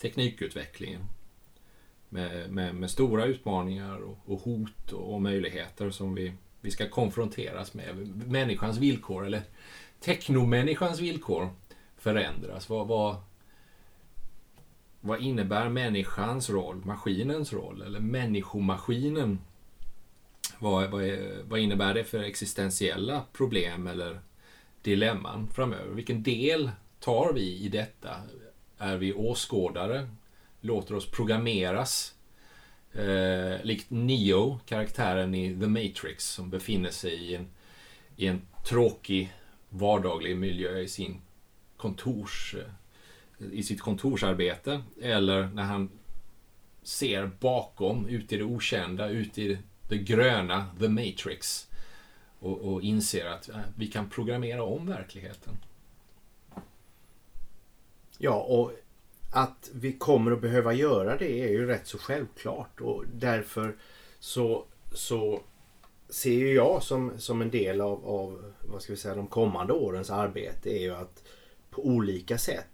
teknikutvecklingen. 0.00 1.04
Med, 2.08 2.50
med, 2.50 2.74
med 2.74 2.90
stora 2.90 3.24
utmaningar 3.24 3.98
och, 3.98 4.18
och 4.24 4.40
hot 4.40 4.92
och, 4.92 5.14
och 5.14 5.22
möjligheter 5.22 5.90
som 5.90 6.14
vi, 6.14 6.32
vi 6.60 6.70
ska 6.70 6.88
konfronteras 6.88 7.74
med. 7.74 7.96
Människans 8.26 8.78
villkor, 8.78 9.26
eller 9.26 9.42
teknomänniskans 10.00 11.00
villkor, 11.00 11.48
förändras. 11.96 12.68
Vad, 12.68 12.86
vad, 12.86 13.16
vad 15.00 15.20
innebär 15.20 15.68
människans 15.68 16.50
roll, 16.50 16.82
maskinens 16.84 17.52
roll 17.52 17.82
eller 17.82 18.00
människomaskinen? 18.00 19.38
Vad, 20.62 20.90
vad, 20.90 21.04
är, 21.04 21.42
vad 21.42 21.60
innebär 21.60 21.94
det 21.94 22.04
för 22.04 22.22
existentiella 22.22 23.24
problem 23.32 23.86
eller 23.86 24.20
dilemman 24.82 25.48
framöver? 25.54 25.94
Vilken 25.94 26.22
del 26.22 26.70
tar 27.00 27.32
vi 27.32 27.58
i 27.58 27.68
detta? 27.68 28.16
Är 28.78 28.96
vi 28.96 29.12
åskådare? 29.12 30.08
Låter 30.60 30.94
oss 30.94 31.10
programmeras? 31.10 32.14
Eh, 32.92 33.64
likt 33.64 33.90
Neo, 33.90 34.60
karaktären 34.66 35.34
i 35.34 35.60
The 35.60 35.66
Matrix 35.66 36.28
som 36.28 36.50
befinner 36.50 36.90
sig 36.90 37.14
i 37.14 37.34
en, 37.34 37.48
i 38.16 38.26
en 38.26 38.42
tråkig 38.68 39.32
vardaglig 39.68 40.36
miljö 40.36 40.78
i 40.78 40.88
sin 40.88 41.20
kontors 41.76 42.54
eh, 42.58 43.46
i 43.52 43.62
sitt 43.62 43.80
kontorsarbete 43.80 44.82
eller 45.02 45.46
när 45.46 45.62
han 45.62 45.90
ser 46.82 47.30
bakom, 47.40 48.06
ut 48.06 48.32
i 48.32 48.36
det 48.36 48.44
okända, 48.44 49.08
ut 49.08 49.38
i 49.38 49.58
det 49.90 49.98
gröna, 49.98 50.66
the 50.80 50.88
matrix 50.88 51.68
och, 52.38 52.58
och 52.58 52.82
inser 52.82 53.26
att 53.26 53.48
äh, 53.48 53.56
vi 53.76 53.86
kan 53.86 54.10
programmera 54.10 54.62
om 54.62 54.86
verkligheten. 54.86 55.56
Ja, 58.18 58.34
och 58.34 58.72
att 59.32 59.70
vi 59.72 59.92
kommer 59.92 60.32
att 60.32 60.40
behöva 60.40 60.72
göra 60.72 61.16
det 61.16 61.44
är 61.44 61.48
ju 61.48 61.66
rätt 61.66 61.86
så 61.86 61.98
självklart 61.98 62.80
och 62.80 63.04
därför 63.14 63.76
så, 64.18 64.64
så 64.92 65.40
ser 66.08 66.34
ju 66.34 66.54
jag 66.54 66.82
som, 66.82 67.18
som 67.18 67.42
en 67.42 67.50
del 67.50 67.80
av, 67.80 68.06
av 68.06 68.52
vad 68.60 68.82
ska 68.82 68.92
vi 68.92 68.98
säga, 68.98 69.14
de 69.14 69.26
kommande 69.26 69.72
årens 69.72 70.10
arbete 70.10 70.70
är 70.70 70.82
ju 70.82 70.94
att 70.94 71.24
på 71.70 71.86
olika 71.86 72.38
sätt 72.38 72.69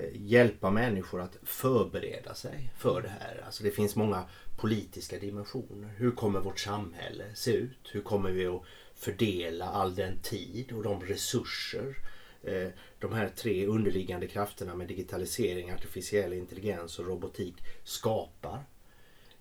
Eh, 0.00 0.08
hjälpa 0.12 0.70
människor 0.70 1.20
att 1.20 1.36
förbereda 1.42 2.34
sig 2.34 2.70
för 2.78 3.02
det 3.02 3.08
här. 3.08 3.42
Alltså 3.46 3.64
det 3.64 3.70
finns 3.70 3.96
många 3.96 4.24
politiska 4.56 5.18
dimensioner. 5.18 5.94
Hur 5.96 6.10
kommer 6.10 6.40
vårt 6.40 6.58
samhälle 6.58 7.24
se 7.34 7.52
ut? 7.52 7.90
Hur 7.92 8.00
kommer 8.02 8.30
vi 8.30 8.46
att 8.46 8.62
fördela 8.94 9.64
all 9.68 9.94
den 9.94 10.18
tid 10.18 10.72
och 10.72 10.82
de 10.82 11.02
resurser 11.02 11.96
eh, 12.42 12.68
de 12.98 13.12
här 13.12 13.28
tre 13.28 13.66
underliggande 13.66 14.26
krafterna 14.26 14.74
med 14.74 14.88
digitalisering, 14.88 15.72
artificiell 15.72 16.32
intelligens 16.32 16.98
och 16.98 17.06
robotik 17.06 17.54
skapar? 17.84 18.64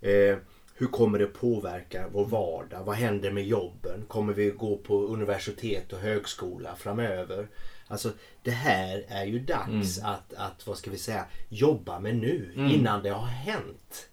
Eh, 0.01 0.37
hur 0.77 0.87
kommer 0.87 1.19
det 1.19 1.27
påverka 1.27 2.07
vår 2.11 2.25
vardag? 2.25 2.83
Vad 2.83 2.95
händer 2.95 3.31
med 3.31 3.47
jobben? 3.47 4.05
Kommer 4.07 4.33
vi 4.33 4.49
gå 4.49 4.77
på 4.77 5.01
universitet 5.01 5.93
och 5.93 5.99
högskola 5.99 6.75
framöver? 6.75 7.47
Alltså 7.87 8.11
det 8.43 8.51
här 8.51 9.05
är 9.07 9.25
ju 9.25 9.39
dags 9.39 9.99
att, 9.99 10.33
att, 10.33 10.67
vad 10.67 10.77
ska 10.77 10.91
vi 10.91 10.97
säga, 10.97 11.25
jobba 11.49 11.99
med 11.99 12.15
nu 12.15 12.51
innan 12.71 13.03
det 13.03 13.09
har 13.09 13.27
hänt. 13.27 14.09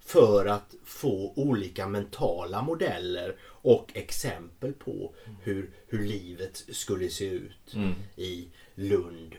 För 0.00 0.46
att 0.46 0.74
få 0.84 1.32
olika 1.36 1.86
mentala 1.88 2.62
modeller 2.62 3.36
och 3.42 3.90
exempel 3.94 4.72
på 4.72 5.14
hur, 5.42 5.70
hur 5.88 6.04
livet 6.06 6.64
skulle 6.72 7.08
se 7.08 7.24
ut 7.24 7.74
i 8.16 8.48
Lund 8.74 9.36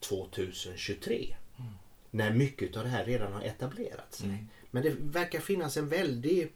2023. 0.00 1.36
När 2.10 2.30
mycket 2.30 2.76
av 2.76 2.82
det 2.84 2.88
här 2.90 3.04
redan 3.04 3.32
har 3.32 3.42
etablerat 3.42 4.14
sig. 4.14 4.28
Men 4.74 4.82
det 4.82 4.96
verkar 4.98 5.40
finnas 5.40 5.76
en 5.76 5.88
väldig 5.88 6.52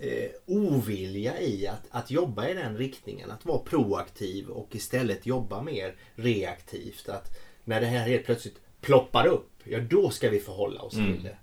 eh, 0.00 0.30
ovilja 0.46 1.40
i 1.40 1.66
att, 1.66 1.86
att 1.90 2.10
jobba 2.10 2.48
i 2.48 2.54
den 2.54 2.76
riktningen. 2.76 3.30
Att 3.30 3.44
vara 3.44 3.58
proaktiv 3.58 4.48
och 4.48 4.74
istället 4.74 5.26
jobba 5.26 5.62
mer 5.62 5.96
reaktivt. 6.14 7.08
Att 7.08 7.38
när 7.64 7.80
det 7.80 7.86
här 7.86 8.08
helt 8.08 8.24
plötsligt 8.24 8.60
ploppar 8.80 9.26
upp, 9.26 9.50
ja 9.64 9.80
då 9.80 10.10
ska 10.10 10.30
vi 10.30 10.40
förhålla 10.40 10.82
oss 10.82 10.94
till 10.94 11.22
det. 11.22 11.36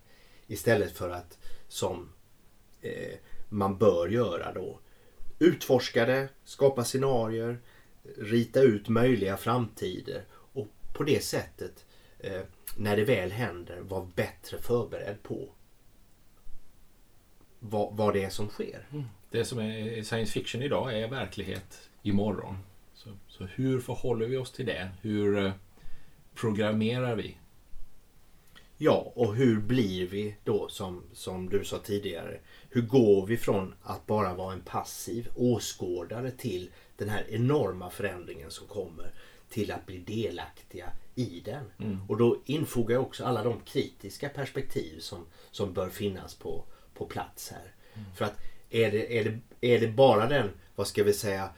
Istället 0.47 0.97
för 0.97 1.09
att 1.09 1.37
som 1.67 2.09
eh, 2.81 3.15
man 3.49 3.77
bör 3.77 4.07
göra 4.07 4.53
då 4.53 4.79
utforska 5.39 6.05
det, 6.05 6.27
skapa 6.43 6.83
scenarier, 6.83 7.59
rita 8.17 8.61
ut 8.61 8.89
möjliga 8.89 9.37
framtider 9.37 10.23
och 10.31 10.67
på 10.93 11.03
det 11.03 11.23
sättet 11.23 11.85
eh, 12.19 12.41
när 12.77 12.97
det 12.97 13.03
väl 13.03 13.31
händer 13.31 13.79
vara 13.79 14.07
bättre 14.15 14.57
förberedd 14.57 15.23
på 15.23 15.49
vad, 17.69 17.95
vad 17.95 18.13
det 18.13 18.23
är 18.23 18.29
som 18.29 18.49
sker. 18.49 18.85
Det 19.29 19.45
som 19.45 19.59
är 19.59 20.03
science 20.03 20.31
fiction 20.31 20.61
idag 20.61 20.99
är 20.99 21.07
verklighet 21.07 21.89
imorgon. 22.01 22.57
Så, 22.93 23.09
så 23.27 23.43
hur 23.43 23.79
förhåller 23.79 24.27
vi 24.27 24.37
oss 24.37 24.51
till 24.51 24.65
det? 24.65 24.89
Hur 25.01 25.45
eh, 25.45 25.51
programmerar 26.35 27.15
vi? 27.15 27.37
Ja, 28.77 29.11
och 29.15 29.35
hur 29.35 29.59
blir 29.59 30.07
vi 30.07 30.35
då 30.43 30.69
som, 30.69 31.03
som 31.13 31.49
du 31.49 31.65
sa 31.65 31.77
tidigare? 31.79 32.39
Hur 32.69 32.81
går 32.81 33.25
vi 33.25 33.37
från 33.37 33.73
att 33.83 34.05
bara 34.05 34.33
vara 34.33 34.53
en 34.53 34.61
passiv 34.61 35.29
åskådare 35.35 36.31
till 36.31 36.69
den 36.97 37.09
här 37.09 37.25
enorma 37.29 37.89
förändringen 37.89 38.51
som 38.51 38.67
kommer 38.67 39.13
till 39.49 39.71
att 39.71 39.85
bli 39.85 39.97
delaktiga 39.97 40.89
i 41.15 41.41
den? 41.45 41.71
Och 42.07 42.17
då 42.17 42.37
infogar 42.45 42.95
jag 42.95 43.03
också 43.03 43.25
alla 43.25 43.43
de 43.43 43.59
kritiska 43.59 44.29
perspektiv 44.29 44.99
som, 44.99 45.25
som 45.51 45.73
bör 45.73 45.89
finnas 45.89 46.35
på, 46.35 46.65
på 46.97 47.05
plats 47.05 47.51
här. 47.51 47.71
För 48.15 48.25
att 48.25 48.39
är 48.69 48.91
det, 48.91 49.19
är, 49.19 49.23
det, 49.23 49.67
är 49.75 49.79
det 49.79 49.87
bara 49.87 50.27
den, 50.27 50.49
vad 50.75 50.87
ska 50.87 51.03
vi 51.03 51.13
säga, 51.13 51.49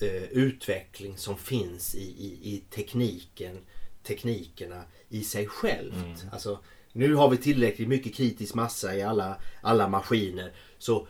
eh, 0.00 0.22
utveckling 0.22 1.16
som 1.16 1.36
finns 1.36 1.94
i, 1.94 1.98
i, 2.02 2.38
i 2.54 2.62
tekniken, 2.70 3.58
teknikerna 4.02 4.82
i 5.08 5.24
sig 5.24 5.46
självt. 5.46 6.24
Alltså 6.32 6.58
nu 6.92 7.14
har 7.14 7.28
vi 7.28 7.36
tillräckligt 7.36 7.88
mycket 7.88 8.14
kritisk 8.14 8.54
massa 8.54 8.94
i 8.96 9.02
alla, 9.02 9.36
alla 9.62 9.88
maskiner. 9.88 10.52
Så 10.78 11.06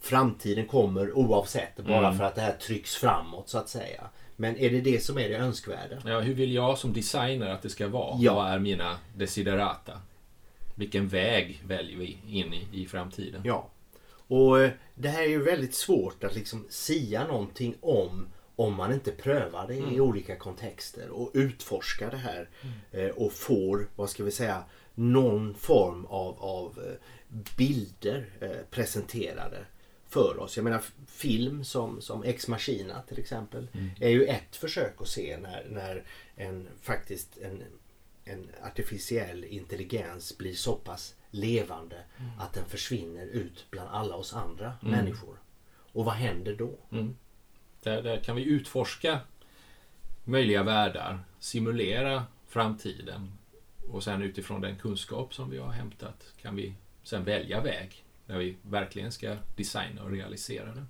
framtiden 0.00 0.66
kommer 0.66 1.12
oavsett 1.12 1.76
bara 1.76 2.06
Mm. 2.06 2.18
för 2.18 2.24
att 2.24 2.34
det 2.34 2.40
här 2.40 2.52
trycks 2.56 2.94
framåt 2.94 3.48
så 3.48 3.58
att 3.58 3.68
säga. 3.68 4.10
Men 4.36 4.56
är 4.56 4.70
det 4.70 4.80
det 4.80 5.04
som 5.04 5.18
är 5.18 5.28
det 5.28 5.36
önskvärda? 5.36 5.96
Ja, 6.04 6.20
hur 6.20 6.34
vill 6.34 6.52
jag 6.54 6.78
som 6.78 6.92
designer 6.92 7.48
att 7.48 7.62
det 7.62 7.70
ska 7.70 7.88
vara? 7.88 8.16
Ja. 8.20 8.34
Vad 8.34 8.52
är 8.52 8.58
mina 8.58 8.96
desiderata? 9.16 9.92
Vilken 10.74 11.08
väg 11.08 11.62
väljer 11.66 11.98
vi 11.98 12.18
in 12.28 12.54
i, 12.54 12.68
i 12.72 12.86
framtiden? 12.86 13.42
Ja. 13.44 13.70
Och 14.26 14.60
eh, 14.60 14.70
det 14.94 15.08
här 15.08 15.22
är 15.22 15.28
ju 15.28 15.42
väldigt 15.42 15.74
svårt 15.74 16.24
att 16.24 16.34
liksom 16.34 16.66
sia 16.68 17.26
någonting 17.26 17.74
om 17.80 18.26
om 18.56 18.74
man 18.74 18.92
inte 18.92 19.12
prövar 19.12 19.66
det 19.66 19.74
i 19.74 20.00
olika 20.00 20.36
kontexter 20.36 21.10
och 21.10 21.30
utforskar 21.34 22.10
det 22.10 22.16
här 22.16 22.48
eh, 22.92 23.08
och 23.08 23.32
får, 23.32 23.88
vad 23.96 24.10
ska 24.10 24.24
vi 24.24 24.30
säga, 24.30 24.64
någon 24.94 25.54
form 25.54 26.04
av, 26.04 26.42
av 26.42 26.78
eh, 26.86 26.94
bilder 27.56 28.26
presenterade 28.70 29.66
för 30.08 30.40
oss. 30.40 30.56
Jag 30.56 30.64
menar 30.64 30.82
film 31.06 31.64
som, 31.64 32.00
som 32.00 32.24
Ex 32.24 32.48
Machina 32.48 33.02
till 33.08 33.18
exempel 33.18 33.68
är 34.00 34.08
ju 34.08 34.24
ett 34.24 34.56
försök 34.56 34.94
att 35.00 35.08
se 35.08 35.36
när, 35.36 35.66
när 35.70 36.04
en 36.36 36.68
faktiskt 36.82 37.38
en, 37.42 37.62
en 38.24 38.50
artificiell 38.62 39.44
intelligens 39.44 40.38
blir 40.38 40.54
så 40.54 40.74
pass 40.74 41.14
levande 41.30 42.04
att 42.38 42.52
den 42.52 42.64
försvinner 42.64 43.26
ut 43.26 43.66
bland 43.70 43.88
alla 43.88 44.14
oss 44.16 44.34
andra 44.34 44.72
människor. 44.80 45.36
Och 45.92 46.04
vad 46.04 46.14
händer 46.14 46.56
då? 46.56 46.78
Där, 47.82 48.02
där 48.02 48.16
kan 48.16 48.36
vi 48.36 48.44
utforska 48.44 49.20
möjliga 50.24 50.62
världar, 50.62 51.24
simulera 51.38 52.24
framtiden 52.46 53.32
och 53.88 54.04
sen 54.04 54.22
utifrån 54.22 54.60
den 54.60 54.76
kunskap 54.76 55.34
som 55.34 55.50
vi 55.50 55.58
har 55.58 55.72
hämtat 55.72 56.32
kan 56.42 56.56
vi 56.56 56.74
sen 57.02 57.24
välja 57.24 57.60
väg 57.60 58.04
när 58.26 58.38
vi 58.38 58.56
verkligen 58.62 59.12
ska 59.12 59.36
designa 59.56 60.02
och 60.02 60.10
realisera 60.10 60.74
den. 60.74 60.88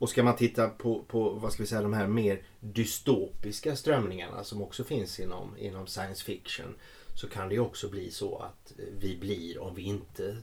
Och 0.00 0.10
ska 0.10 0.22
man 0.22 0.36
titta 0.36 0.68
på, 0.68 1.04
på 1.08 1.30
vad 1.30 1.52
ska 1.52 1.62
vi 1.62 1.66
säga, 1.66 1.82
de 1.82 1.92
här 1.92 2.06
mer 2.06 2.42
dystopiska 2.60 3.76
strömningarna 3.76 4.44
som 4.44 4.62
också 4.62 4.84
finns 4.84 5.20
inom, 5.20 5.56
inom 5.58 5.86
science 5.86 6.24
fiction 6.24 6.74
så 7.14 7.28
kan 7.28 7.48
det 7.48 7.54
ju 7.54 7.60
också 7.60 7.88
bli 7.88 8.10
så 8.10 8.38
att 8.38 8.72
vi 8.98 9.16
blir, 9.16 9.58
om 9.58 9.74
vi 9.74 9.82
inte 9.82 10.36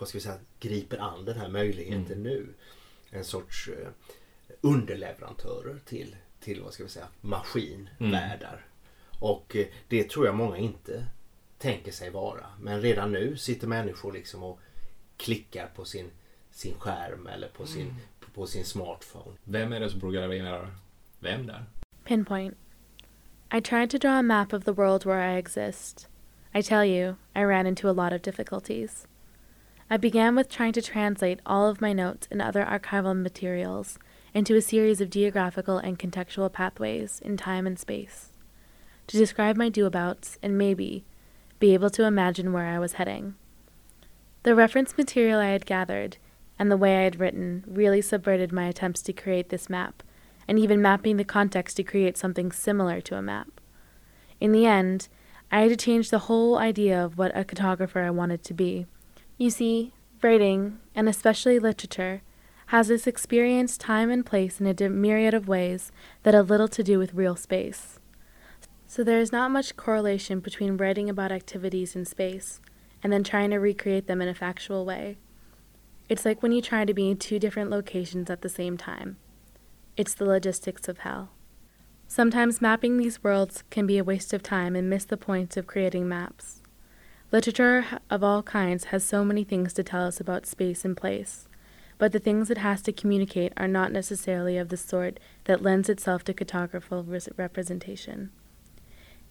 vad 0.00 0.08
ska 0.08 0.18
vi 0.18 0.22
säga, 0.22 0.38
griper 0.60 0.98
an 0.98 1.24
den 1.24 1.38
här 1.38 1.48
möjligheten 1.48 2.22
nu, 2.22 2.46
en 3.10 3.24
sorts 3.24 3.68
eh, 3.68 3.88
underleverantörer 4.60 5.80
till, 5.84 6.16
till 6.40 6.62
vad 6.62 6.72
ska 6.72 6.82
vi 6.82 6.88
säga, 6.88 7.08
maskinvärldar. 7.20 8.66
Och 9.18 9.56
eh, 9.56 9.66
det 9.88 10.10
tror 10.10 10.26
jag 10.26 10.34
många 10.34 10.56
inte 10.56 11.06
tänker 11.58 11.92
sig 11.92 12.10
vara. 12.10 12.46
Men 12.60 12.82
redan 12.82 13.12
nu 13.12 13.36
sitter 13.36 13.66
människor 13.66 14.12
liksom 14.12 14.42
och 14.42 14.58
klickar 15.16 15.66
på 15.76 15.84
sin, 15.84 16.10
sin 16.50 16.74
skärm 16.78 17.26
eller 17.26 17.48
på 17.48 17.66
sin, 17.66 17.94
på 18.34 18.46
sin 18.46 18.64
smartphone. 18.64 19.36
Vem 19.44 19.72
är 19.72 19.80
det 19.80 19.90
som 19.90 20.00
programmerar 20.00 20.70
vem 21.20 21.46
där? 21.46 21.64
Pinpoint. 22.04 22.56
I 23.52 23.60
tried 23.60 23.90
to 23.90 23.98
draw 23.98 24.18
a 24.18 24.22
map 24.22 24.52
of 24.52 24.64
the 24.64 24.72
world 24.72 25.04
where 25.04 25.20
I 25.20 25.38
exist. 25.38 26.08
I 26.54 26.62
tell 26.62 26.84
you, 26.84 27.16
I 27.34 27.42
ran 27.44 27.66
into 27.66 27.88
a 27.88 27.92
lot 27.92 28.12
of 28.12 28.22
difficulties. 28.22 29.06
I 29.90 29.96
began 29.96 30.36
with 30.36 30.48
trying 30.48 30.72
to 30.74 30.82
translate 30.82 31.40
all 31.44 31.68
of 31.68 31.80
my 31.80 31.92
notes 31.92 32.28
and 32.30 32.40
other 32.40 32.64
archival 32.64 33.20
materials 33.20 33.98
into 34.32 34.54
a 34.54 34.60
series 34.60 35.00
of 35.00 35.10
geographical 35.10 35.78
and 35.78 35.98
contextual 35.98 36.52
pathways 36.52 37.20
in 37.24 37.36
time 37.36 37.66
and 37.66 37.78
space, 37.78 38.28
to 39.08 39.18
describe 39.18 39.56
my 39.56 39.68
doabouts 39.68 40.38
and 40.42 40.56
maybe 40.56 41.04
be 41.58 41.74
able 41.74 41.90
to 41.90 42.04
imagine 42.04 42.52
where 42.52 42.66
I 42.66 42.78
was 42.78 42.94
heading. 42.94 43.34
The 44.44 44.54
reference 44.54 44.96
material 44.96 45.40
I 45.40 45.48
had 45.48 45.66
gathered 45.66 46.16
and 46.60 46.70
the 46.70 46.76
way 46.76 46.98
I 46.98 47.04
had 47.04 47.18
written 47.18 47.64
really 47.66 48.02
subverted 48.02 48.52
my 48.52 48.66
attempts 48.66 49.00
to 49.02 49.14
create 49.14 49.48
this 49.48 49.70
map 49.70 50.02
and 50.46 50.58
even 50.58 50.82
mapping 50.82 51.16
the 51.16 51.24
context 51.24 51.78
to 51.78 51.82
create 51.82 52.18
something 52.18 52.52
similar 52.52 53.00
to 53.00 53.16
a 53.16 53.22
map. 53.22 53.62
In 54.40 54.52
the 54.52 54.66
end, 54.66 55.08
I 55.50 55.62
had 55.62 55.70
to 55.70 55.76
change 55.76 56.10
the 56.10 56.26
whole 56.28 56.58
idea 56.58 57.02
of 57.02 57.16
what 57.16 57.34
a 57.34 57.44
cartographer 57.44 58.04
I 58.04 58.10
wanted 58.10 58.44
to 58.44 58.52
be. 58.52 58.84
You 59.38 59.48
see, 59.48 59.94
writing, 60.22 60.78
and 60.94 61.08
especially 61.08 61.58
literature, 61.58 62.20
has 62.66 62.88
this 62.88 63.06
experience 63.06 63.78
time 63.78 64.10
and 64.10 64.24
place 64.24 64.60
in 64.60 64.66
a 64.66 64.88
myriad 64.90 65.32
of 65.32 65.48
ways 65.48 65.90
that 66.24 66.34
have 66.34 66.50
little 66.50 66.68
to 66.68 66.84
do 66.84 66.98
with 66.98 67.14
real 67.14 67.36
space. 67.36 67.98
So 68.86 69.02
there 69.02 69.18
is 69.18 69.32
not 69.32 69.50
much 69.50 69.76
correlation 69.76 70.40
between 70.40 70.76
writing 70.76 71.08
about 71.08 71.32
activities 71.32 71.96
in 71.96 72.04
space 72.04 72.60
and 73.02 73.10
then 73.10 73.24
trying 73.24 73.48
to 73.50 73.56
recreate 73.56 74.06
them 74.06 74.20
in 74.20 74.28
a 74.28 74.34
factual 74.34 74.84
way. 74.84 75.16
It's 76.10 76.24
like 76.24 76.42
when 76.42 76.50
you 76.50 76.60
try 76.60 76.84
to 76.84 76.92
be 76.92 77.08
in 77.08 77.18
two 77.18 77.38
different 77.38 77.70
locations 77.70 78.30
at 78.30 78.42
the 78.42 78.48
same 78.48 78.76
time. 78.76 79.16
It's 79.96 80.12
the 80.12 80.24
logistics 80.24 80.88
of 80.88 80.98
hell. 80.98 81.30
Sometimes 82.08 82.60
mapping 82.60 82.96
these 82.96 83.22
worlds 83.22 83.62
can 83.70 83.86
be 83.86 83.96
a 83.96 84.02
waste 84.02 84.32
of 84.32 84.42
time 84.42 84.74
and 84.74 84.90
miss 84.90 85.04
the 85.04 85.16
point 85.16 85.56
of 85.56 85.68
creating 85.68 86.08
maps. 86.08 86.62
Literature 87.30 87.86
of 88.10 88.24
all 88.24 88.42
kinds 88.42 88.86
has 88.86 89.04
so 89.04 89.24
many 89.24 89.44
things 89.44 89.72
to 89.74 89.84
tell 89.84 90.04
us 90.04 90.18
about 90.18 90.46
space 90.46 90.84
and 90.84 90.96
place, 90.96 91.46
but 91.96 92.10
the 92.10 92.18
things 92.18 92.50
it 92.50 92.58
has 92.58 92.82
to 92.82 92.92
communicate 92.92 93.52
are 93.56 93.68
not 93.68 93.92
necessarily 93.92 94.58
of 94.58 94.68
the 94.68 94.76
sort 94.76 95.20
that 95.44 95.62
lends 95.62 95.88
itself 95.88 96.24
to 96.24 96.34
cartographical 96.34 97.06
representation. 97.36 98.32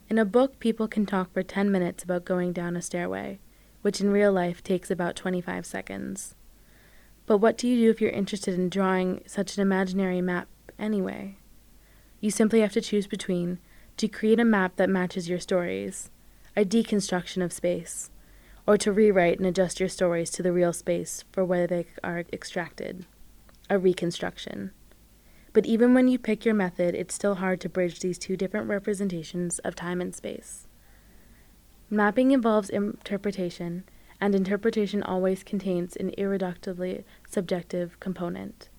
In 0.10 0.18
a 0.18 0.24
book, 0.24 0.60
people 0.60 0.88
can 0.88 1.06
talk 1.06 1.34
for 1.34 1.44
10 1.44 1.70
minutes 1.70 2.06
about 2.06 2.24
going 2.24 2.54
down 2.54 2.78
a 2.78 2.82
stairway, 2.82 3.42
which 3.82 4.00
in 4.00 4.12
real 4.12 4.32
life 4.32 4.64
takes 4.64 4.90
about 4.90 5.18
25 5.18 5.66
seconds. 5.66 6.36
But 7.30 7.38
what 7.38 7.60
do 7.60 7.68
you 7.68 7.78
do 7.78 7.92
if 7.92 8.02
you're 8.02 8.10
interested 8.10 8.56
in 8.56 8.70
drawing 8.70 9.22
such 9.28 9.56
an 9.56 9.62
imaginary 9.62 10.20
map 10.20 10.48
anyway? 10.80 11.38
You 12.20 12.32
simply 12.32 12.62
have 12.62 12.72
to 12.72 12.82
choose 12.82 13.06
between 13.06 13.60
to 13.98 14.08
create 14.08 14.40
a 14.40 14.44
map 14.44 14.78
that 14.78 14.90
matches 14.90 15.30
your 15.30 15.38
stories, 15.40 16.10
a 16.58 16.66
deconstruction 16.66 17.44
of 17.44 17.54
space, 17.54 18.10
or 18.66 18.78
to 18.78 18.92
rewrite 18.92 19.38
and 19.38 19.46
adjust 19.46 19.80
your 19.80 19.90
stories 19.90 20.32
to 20.32 20.42
the 20.42 20.52
real 20.52 20.74
space 20.74 21.24
for 21.32 21.46
where 21.46 21.68
they 21.68 21.86
are 22.04 22.26
extracted, 22.34 23.06
a 23.70 23.78
reconstruction. 23.78 24.72
But 25.54 25.68
even 25.68 25.94
when 25.94 26.08
you 26.08 26.18
pick 26.18 26.46
your 26.46 26.56
method, 26.56 26.96
it's 26.96 27.14
still 27.14 27.36
hard 27.36 27.62
to 27.62 27.70
bridge 27.70 28.00
these 28.00 28.18
two 28.18 28.38
different 28.38 28.68
representations 28.68 29.60
of 29.60 29.76
time 29.76 30.02
and 30.02 30.16
space. 30.16 30.68
Mapping 31.92 32.32
involves 32.32 32.72
interpretation, 32.72 33.84
and 34.22 34.36
interpretation 34.36 35.02
always 35.04 35.44
contains 35.44 35.96
an 35.96 36.12
irreducibly 36.18 37.04
subjective 37.28 38.00
component. 38.00 38.70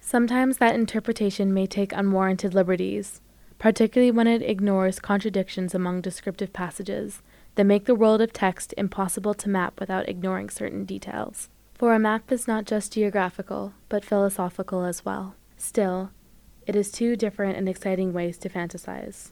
Sometimes 0.00 0.58
that 0.58 0.74
interpretation 0.74 1.54
may 1.54 1.66
take 1.66 1.92
unwarranted 1.92 2.54
liberties, 2.54 3.20
particularly 3.58 4.10
when 4.10 4.26
it 4.26 4.42
ignores 4.42 5.00
contradictions 5.00 5.74
among 5.74 6.00
descriptive 6.00 6.52
passages 6.52 7.22
that 7.54 7.64
make 7.64 7.86
the 7.86 7.94
world 7.94 8.20
of 8.20 8.32
text 8.32 8.74
impossible 8.76 9.34
to 9.34 9.48
map 9.48 9.80
without 9.80 10.08
ignoring 10.08 10.50
certain 10.50 10.84
details. 10.84 11.48
For 11.74 11.94
a 11.94 11.98
map 11.98 12.30
is 12.30 12.46
not 12.46 12.66
just 12.66 12.92
geographical, 12.92 13.72
but 13.88 14.04
philosophical 14.04 14.84
as 14.84 15.04
well. 15.04 15.34
Still, 15.56 16.10
it 16.66 16.76
is 16.76 16.92
two 16.92 17.16
different 17.16 17.56
and 17.56 17.68
exciting 17.68 18.12
ways 18.12 18.38
to 18.38 18.48
fantasize. 18.48 19.30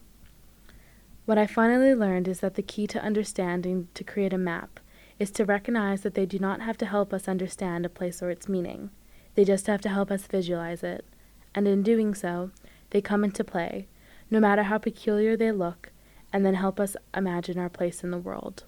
What 1.25 1.37
I 1.37 1.47
finally 1.47 1.95
learned 1.95 2.27
is 2.27 2.41
that 2.41 2.55
the 2.55 2.61
key 2.61 2.85
to 2.87 3.01
understanding 3.01 3.87
to 3.93 4.03
create 4.03 4.33
a 4.33 4.37
map 4.37 4.79
is 5.19 5.31
to 5.31 5.45
recognize 5.45 6.01
that 6.01 6.13
they 6.13 6.25
do 6.25 6.39
not 6.39 6.61
have 6.61 6.77
to 6.77 6.85
help 6.85 7.13
us 7.13 7.27
understand 7.27 7.85
a 7.85 7.89
place 7.89 8.21
or 8.25 8.29
its 8.31 8.47
meaning. 8.49 8.89
They 9.35 9.45
just 9.45 9.67
have 9.67 9.79
to 9.83 9.89
help 9.89 10.11
us 10.11 10.27
visualize 10.27 10.83
it. 10.83 11.05
And 11.55 11.67
in 11.67 11.83
doing 11.83 12.15
so, 12.15 12.49
they 12.89 13.01
come 13.01 13.23
into 13.25 13.43
play, 13.43 13.87
no 14.29 14.39
matter 14.39 14.63
how 14.63 14.77
peculiar 14.79 15.37
they 15.37 15.51
look, 15.51 15.91
and 16.31 16.45
then 16.45 16.55
help 16.55 16.79
us 16.79 16.95
imagine 17.17 17.59
our 17.59 17.69
place 17.69 18.03
in 18.03 18.11
the 18.11 18.17
world. 18.29 18.63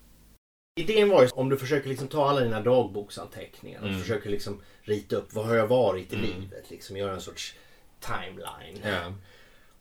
Idén 0.80 1.10
var 1.10 1.24
ju 1.24 1.30
om 1.34 1.50
du 1.50 1.58
försöker 1.58 1.90
liksom 1.90 2.08
ta 2.08 2.30
alla 2.30 2.42
dina 2.42 2.62
dagboksanteckningar 2.62 3.80
och 3.82 3.88
Mm. 3.88 4.00
försöker 4.00 4.30
liksom 4.30 4.62
rita 4.82 5.16
upp 5.16 5.34
vad 5.34 5.46
har 5.46 5.56
jag 5.56 5.68
varit 5.68 6.14
i 6.14 6.16
Mm. 6.16 6.28
livet. 6.28 6.70
Liksom 6.72 6.98
göra 6.98 7.14
en 7.14 7.22
sorts 7.22 7.56
timeline. 8.00 8.80
Ja. 8.84 9.14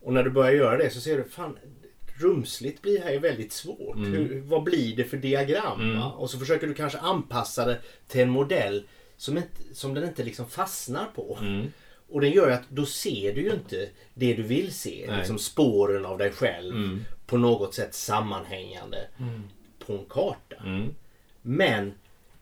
Och 0.01 0.13
när 0.13 0.23
du 0.23 0.29
börjar 0.29 0.51
göra 0.51 0.77
det 0.77 0.89
så 0.89 1.01
ser 1.01 1.17
du 1.17 1.23
fan 1.23 1.57
rumsligt 2.17 2.81
blir 2.81 3.01
här 3.01 3.11
ju 3.11 3.19
väldigt 3.19 3.53
svårt. 3.53 3.95
Mm. 3.95 4.13
Hur, 4.13 4.41
vad 4.41 4.63
blir 4.63 4.95
det 4.95 5.03
för 5.03 5.17
diagram? 5.17 5.81
Mm. 5.81 6.01
Och 6.01 6.29
så 6.29 6.39
försöker 6.39 6.67
du 6.67 6.73
kanske 6.73 6.99
anpassa 6.99 7.65
det 7.65 7.79
till 8.07 8.21
en 8.21 8.29
modell 8.29 8.87
som, 9.17 9.37
inte, 9.37 9.61
som 9.73 9.93
den 9.93 10.03
inte 10.03 10.23
liksom 10.23 10.49
fastnar 10.49 11.05
på. 11.15 11.37
Mm. 11.41 11.67
Och 12.09 12.21
det 12.21 12.29
gör 12.29 12.51
att 12.51 12.69
då 12.69 12.85
ser 12.85 13.33
du 13.35 13.41
ju 13.41 13.51
inte 13.53 13.89
det 14.13 14.33
du 14.33 14.43
vill 14.43 14.73
se. 14.73 15.05
Nej. 15.07 15.17
Liksom 15.17 15.39
spåren 15.39 16.05
av 16.05 16.17
dig 16.17 16.31
själv 16.31 16.75
Mm. 16.75 17.05
på 17.25 17.37
något 17.37 17.73
sätt 17.73 17.95
sammanhängande 17.95 19.07
på 19.85 19.93
en 19.93 20.05
karta. 20.09 20.55
Mm. 20.65 20.95
Men 21.41 21.93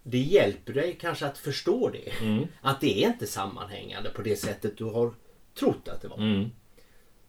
det 0.04 0.18
hjälper 0.18 0.74
dig 0.74 0.98
kanske 1.02 1.26
att 1.26 1.38
förstå 1.38 1.90
det. 1.90 2.10
Mm. 2.26 2.48
Att 2.62 2.82
det 2.82 3.04
är 3.04 3.08
inte 3.08 3.28
sammanhängande 3.28 4.10
på 4.10 4.22
det 4.22 4.36
sättet 4.36 4.78
du 4.78 4.84
har 4.84 5.14
trott 5.60 5.88
att 5.88 6.02
det 6.02 6.08
var. 6.08 6.18
Mm. 6.18 6.52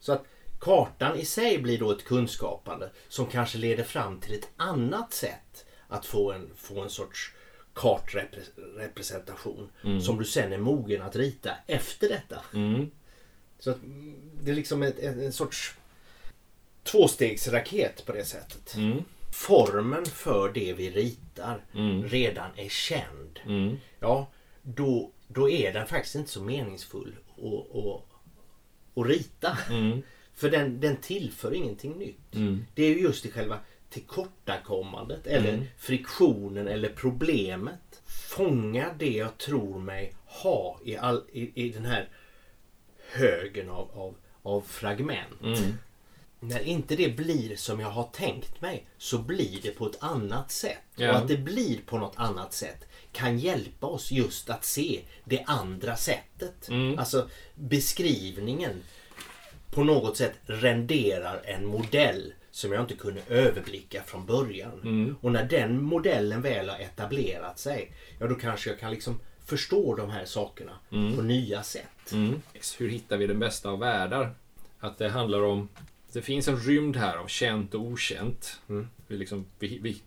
Så 0.01 0.13
att 0.13 0.25
kartan 0.65 1.17
i 1.19 1.25
sig 1.25 1.59
blir 1.59 1.79
då 1.79 1.91
ett 1.91 2.05
kunskapande 2.05 2.91
som 3.09 3.27
kanske 3.27 3.59
leder 3.59 3.85
fram 3.85 4.21
till 4.21 4.35
ett 4.35 4.49
annat 4.57 5.12
sätt 5.12 5.65
att 5.89 6.07
få 6.07 6.33
en, 6.33 6.51
få 6.57 6.81
en 6.81 6.91
sorts 6.91 7.33
kartrepresentation 7.73 9.71
Mm. 9.85 10.01
som 10.01 10.19
du 10.19 10.25
sen 10.25 10.53
är 10.53 10.59
mogen 10.59 11.03
att 11.03 11.17
rita 11.17 11.51
efter 11.67 12.09
detta. 12.09 12.41
Mm. 12.55 12.91
Så 13.59 13.71
att 13.71 13.83
mm, 13.83 14.15
det 14.43 14.51
är 14.51 14.55
liksom 14.55 14.83
ett, 14.83 14.99
en, 14.99 15.21
en 15.21 15.33
sorts 15.33 15.75
tvåstegsraket 16.83 18.07
på 18.07 18.12
det 18.12 18.25
sättet. 18.25 18.75
Mm. 18.77 19.03
Formen 19.33 20.05
för 20.07 20.53
det 20.53 20.73
vi 20.73 20.91
ritar 20.91 21.65
Mm. 21.75 22.05
redan 22.09 22.51
är 22.57 22.69
känd. 22.69 23.41
Mm. 23.47 23.77
Ja, 24.01 24.27
då, 24.62 25.11
då 25.29 25.51
är 25.51 25.73
den 25.73 25.87
faktiskt 25.87 26.15
inte 26.15 26.31
så 26.31 26.43
meningsfull 26.43 27.17
att, 27.37 27.77
att, 27.77 28.03
att 28.95 29.07
rita. 29.07 29.59
För 30.35 30.51
den, 30.51 30.80
den 30.80 30.97
tillför 30.97 31.55
ingenting 31.55 31.93
nytt. 31.99 32.35
Mm. 32.35 32.66
Det 32.74 32.82
är 32.85 32.89
ju 32.91 33.01
just 33.01 33.26
i 33.26 33.30
själva 33.30 33.59
tillkortakommandet 33.91 35.26
eller 35.26 35.53
Mm. 35.55 35.64
friktionen 35.78 36.68
eller 36.68 36.89
problemet. 36.89 38.03
Fånga 38.07 38.95
det 38.99 39.11
jag 39.11 39.39
tror 39.39 39.78
mig 39.78 40.14
ha 40.26 40.80
i, 40.85 40.97
all, 40.97 41.22
i, 41.32 41.64
i 41.64 41.68
den 41.68 41.85
här 41.87 42.09
högen 43.12 43.70
av, 43.70 43.91
av, 43.95 44.14
av 44.43 44.61
fragment. 44.61 45.43
Mm. 45.43 45.74
När 46.41 46.61
inte 46.61 46.97
det 46.97 47.16
blir 47.16 47.57
som 47.57 47.80
jag 47.80 47.91
har 47.91 48.05
tänkt 48.12 48.61
mig 48.61 48.87
så 48.99 49.18
blir 49.18 49.59
det 49.62 49.70
på 49.70 49.87
ett 49.87 49.97
annat 50.03 50.51
sätt. 50.51 50.78
Ja. 50.97 51.11
Och 51.11 51.16
att 51.16 51.28
det 51.28 51.37
blir 51.37 51.78
på 51.87 51.99
något 51.99 52.14
annat 52.16 52.53
sätt 52.53 52.87
kan 53.12 53.39
hjälpa 53.39 53.87
oss 53.87 54.12
just 54.12 54.51
att 54.51 54.64
se 54.64 55.01
det 55.24 55.45
andra 55.47 55.97
sättet. 55.97 56.68
Mm. 56.68 56.99
Alltså 56.99 57.28
beskrivningen 57.55 58.82
på 59.75 59.85
något 59.85 60.16
sätt 60.16 60.33
renderar 60.47 61.43
en 61.45 61.66
modell 61.66 62.33
som 62.51 62.72
jag 62.72 62.81
inte 62.81 62.95
kunde 62.95 63.20
överblicka 63.29 64.03
från 64.03 64.27
början. 64.27 64.81
Mm. 64.83 65.16
Och 65.20 65.33
när 65.33 65.45
den 65.45 65.83
modellen 65.83 66.43
väl 66.43 66.68
har 66.68 66.79
etablerat 66.79 67.59
sig, 67.59 67.93
ja 68.18 68.27
då 68.27 68.35
kanske 68.35 68.70
jag 68.70 68.79
kan 68.79 68.91
liksom 68.91 69.20
förstå 69.45 69.95
de 69.95 70.11
här 70.11 70.25
sakerna 70.25 70.72
på 70.89 71.22
nya 71.22 71.62
sätt. 71.62 72.12
Mm. 72.12 72.43
Hur 72.79 72.89
hittar 72.89 73.16
vi 73.16 73.27
den 73.27 73.39
bästa 73.39 73.70
av 73.70 73.79
världar? 73.79 74.35
Att 74.79 74.99
det 74.99 75.09
handlar 75.09 75.43
om... 75.43 75.68
Det 76.12 76.22
finns 76.22 76.49
en 76.49 76.57
rymd 76.57 76.97
här 76.97 77.16
av 77.16 77.27
känt 77.27 77.75
och 77.75 77.81
okänt. 77.81 78.61
Mm. 78.68 78.89
Vi 79.07 79.16
liksom, 79.16 79.47
vi, 79.59 79.79
vi, 79.79 80.03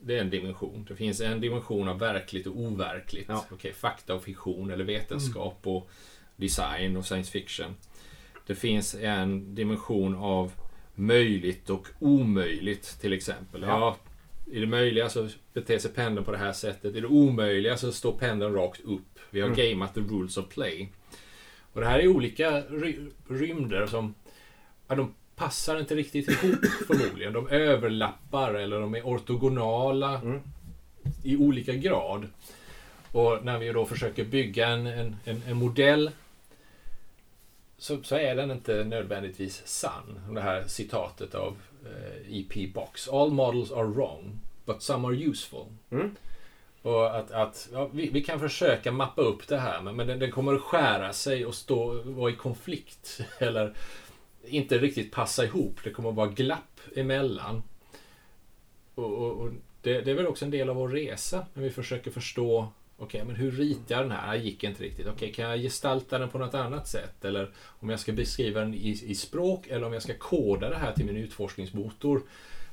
det 0.00 0.16
är 0.16 0.20
en 0.20 0.30
dimension. 0.30 0.86
Det 0.88 0.96
finns 0.96 1.20
en 1.20 1.40
dimension 1.40 1.88
av 1.88 1.98
verkligt 1.98 2.46
och 2.46 2.56
overkligt. 2.56 3.28
Ja. 3.28 3.46
Okej, 3.50 3.72
fakta 3.72 4.14
och 4.14 4.22
fiktion 4.22 4.70
eller 4.70 4.84
vetenskap 4.84 5.58
och 5.62 5.90
design 6.36 6.96
och 6.96 7.06
science 7.06 7.30
fiction. 7.30 7.74
Det 8.46 8.54
finns 8.54 8.94
en 8.94 9.54
dimension 9.54 10.14
av 10.16 10.52
möjligt 10.94 11.70
och 11.70 11.86
omöjligt 11.98 13.00
till 13.00 13.12
exempel. 13.12 13.62
Ja. 13.62 13.96
I 14.52 14.60
det 14.60 14.66
möjliga 14.66 15.08
så 15.08 15.28
beter 15.52 15.78
sig 15.78 15.90
pendeln 15.90 16.24
på 16.24 16.32
det 16.32 16.38
här 16.38 16.52
sättet. 16.52 16.96
I 16.96 17.00
det 17.00 17.06
omöjliga 17.06 17.76
så 17.76 17.92
står 17.92 18.12
pendeln 18.12 18.54
rakt 18.54 18.80
upp. 18.84 19.18
Vi 19.30 19.40
har 19.40 19.48
gameat 19.48 19.94
the 19.94 20.00
rules 20.00 20.36
of 20.36 20.48
play. 20.48 20.88
Och 21.72 21.80
det 21.80 21.86
här 21.86 21.98
är 21.98 22.08
olika 22.08 22.50
ry- 22.60 23.10
rymder 23.28 23.86
som 23.86 24.14
ja, 24.88 24.94
de 24.94 25.14
passar 25.36 25.80
inte 25.80 25.94
riktigt 25.94 26.28
ihop 26.28 26.64
förmodligen. 26.86 27.32
De 27.32 27.48
överlappar 27.48 28.54
eller 28.54 28.80
de 28.80 28.94
är 28.94 29.02
ortogonala 29.02 30.20
Mm. 30.20 30.40
i 31.22 31.36
olika 31.36 31.72
grad. 31.74 32.28
Och 33.12 33.44
när 33.44 33.58
vi 33.58 33.68
då 33.72 33.84
försöker 33.86 34.24
bygga 34.24 34.68
en, 34.68 34.86
en, 34.86 35.16
en, 35.24 35.42
en 35.48 35.56
modell 35.56 36.10
så, 37.82 38.02
så 38.02 38.16
är 38.16 38.34
den 38.34 38.50
inte 38.50 38.84
nödvändigtvis 38.84 39.62
sann. 39.64 40.20
Det 40.34 40.40
här 40.40 40.64
citatet 40.66 41.34
av 41.34 41.56
eh, 41.84 42.38
E.P. 42.38 42.66
Box. 42.74 43.08
All 43.08 43.30
models 43.30 43.72
are 43.72 43.86
wrong, 43.86 44.40
but 44.64 44.82
some 44.82 45.08
are 45.08 45.14
useful. 45.14 45.66
Mm. 45.90 46.16
Och 46.82 47.16
att, 47.16 47.30
att 47.30 47.68
ja, 47.72 47.90
vi, 47.92 48.10
vi 48.10 48.22
kan 48.22 48.40
försöka 48.40 48.92
mappa 48.92 49.22
upp 49.22 49.48
det 49.48 49.58
här, 49.58 49.82
men, 49.82 49.96
men 49.96 50.06
den, 50.06 50.18
den 50.18 50.30
kommer 50.30 50.54
att 50.54 50.60
skära 50.60 51.12
sig 51.12 51.46
och 51.46 51.54
stå, 51.54 52.02
vara 52.04 52.30
i 52.30 52.36
konflikt. 52.36 53.20
Eller 53.38 53.74
inte 54.44 54.78
riktigt 54.78 55.12
passa 55.12 55.44
ihop. 55.44 55.80
Det 55.84 55.90
kommer 55.90 56.08
att 56.08 56.14
vara 56.14 56.28
glapp 56.28 56.80
emellan. 56.96 57.62
Och, 58.94 59.12
och, 59.12 59.40
och 59.40 59.50
det, 59.82 60.00
det 60.00 60.10
är 60.10 60.14
väl 60.14 60.26
också 60.26 60.44
en 60.44 60.50
del 60.50 60.70
av 60.70 60.76
vår 60.76 60.88
resa, 60.88 61.46
när 61.54 61.62
vi 61.62 61.70
försöker 61.70 62.10
förstå 62.10 62.68
Okej, 63.02 63.24
men 63.24 63.36
hur 63.36 63.50
ritar 63.50 63.94
jag 63.94 64.04
den 64.04 64.10
här? 64.10 64.32
Det 64.32 64.44
gick 64.44 64.64
inte 64.64 64.82
riktigt. 64.82 65.06
Okej, 65.06 65.32
kan 65.32 65.44
jag 65.44 65.58
gestalta 65.58 66.18
den 66.18 66.28
på 66.28 66.38
något 66.38 66.54
annat 66.54 66.88
sätt? 66.88 67.24
Eller 67.24 67.50
om 67.66 67.88
jag 67.90 68.00
ska 68.00 68.12
beskriva 68.12 68.60
den 68.60 68.74
i, 68.74 68.90
i 69.06 69.14
språk 69.14 69.66
eller 69.66 69.86
om 69.86 69.92
jag 69.92 70.02
ska 70.02 70.14
koda 70.14 70.68
det 70.68 70.76
här 70.76 70.92
till 70.92 71.06
min 71.06 71.16
utforskningsmotor. 71.16 72.22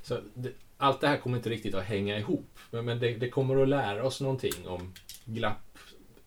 Så 0.01 0.19
det, 0.34 0.51
allt 0.77 1.01
det 1.01 1.07
här 1.07 1.17
kommer 1.17 1.38
inte 1.38 1.49
riktigt 1.49 1.75
att 1.75 1.84
hänga 1.84 2.17
ihop. 2.17 2.59
Men, 2.71 2.86
men 2.86 2.99
det, 2.99 3.13
det 3.13 3.30
kommer 3.30 3.61
att 3.61 3.69
lära 3.69 4.03
oss 4.03 4.21
någonting 4.21 4.67
om 4.67 4.93
glapp, 5.25 5.77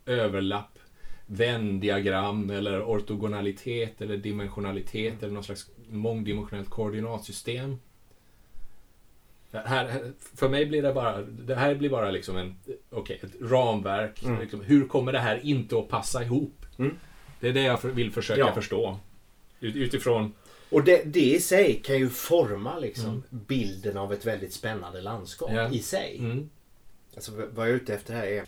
överlapp, 0.07 0.79
vändiagram 1.27 2.51
eller 2.51 2.83
ortogonalitet 2.83 4.01
eller 4.01 4.17
dimensionalitet 4.17 5.23
eller 5.23 5.35
något 5.35 5.45
slags 5.45 5.71
mångdimensionellt 5.89 6.71
koordinatsystem. 6.71 7.79
Här, 9.53 10.13
för 10.35 10.49
mig 10.49 10.67
blir 10.67 10.83
det 10.83 10.93
bara, 10.93 11.23
det 11.23 11.55
här 11.55 11.75
blir 11.75 11.91
bara 11.91 12.11
liksom 12.11 12.37
en, 12.37 12.57
okej, 12.91 13.21
ett 13.23 13.51
ramverk. 13.51 14.23
Mm. 14.25 14.41
Liksom, 14.41 14.61
hur 14.61 14.89
kommer 14.89 15.13
det 15.13 15.19
här 15.19 15.41
inte 15.47 15.79
att 15.79 15.89
passa 15.89 16.23
ihop? 16.23 16.67
Mm. 16.79 16.97
Det 17.41 17.49
är 17.49 17.53
det 17.53 17.63
jag 17.63 17.83
vill 17.85 18.13
försöka 18.13 18.41
Ja. 18.41 18.55
förstå. 18.55 18.99
Ut, 19.61 19.77
utifrån, 19.77 20.33
Och 20.71 20.85
det, 20.85 21.03
det 21.05 21.21
i 21.35 21.41
sig 21.41 21.81
kan 21.85 21.99
ju 21.99 22.09
forma 22.09 22.79
liksom 22.79 23.23
bilden 23.31 23.97
av 23.97 24.13
ett 24.13 24.27
väldigt 24.27 24.53
spännande 24.53 25.01
landskap 25.01 25.51
Ja. 25.53 25.71
i 25.71 25.79
sig. 25.79 26.17
mm, 26.19 26.51
Alltså, 27.15 27.33
vad 27.33 27.67
jag 27.67 27.73
är 27.73 27.77
ute 27.77 27.95
efter 27.95 28.15
här 28.15 28.27
är 28.27 28.45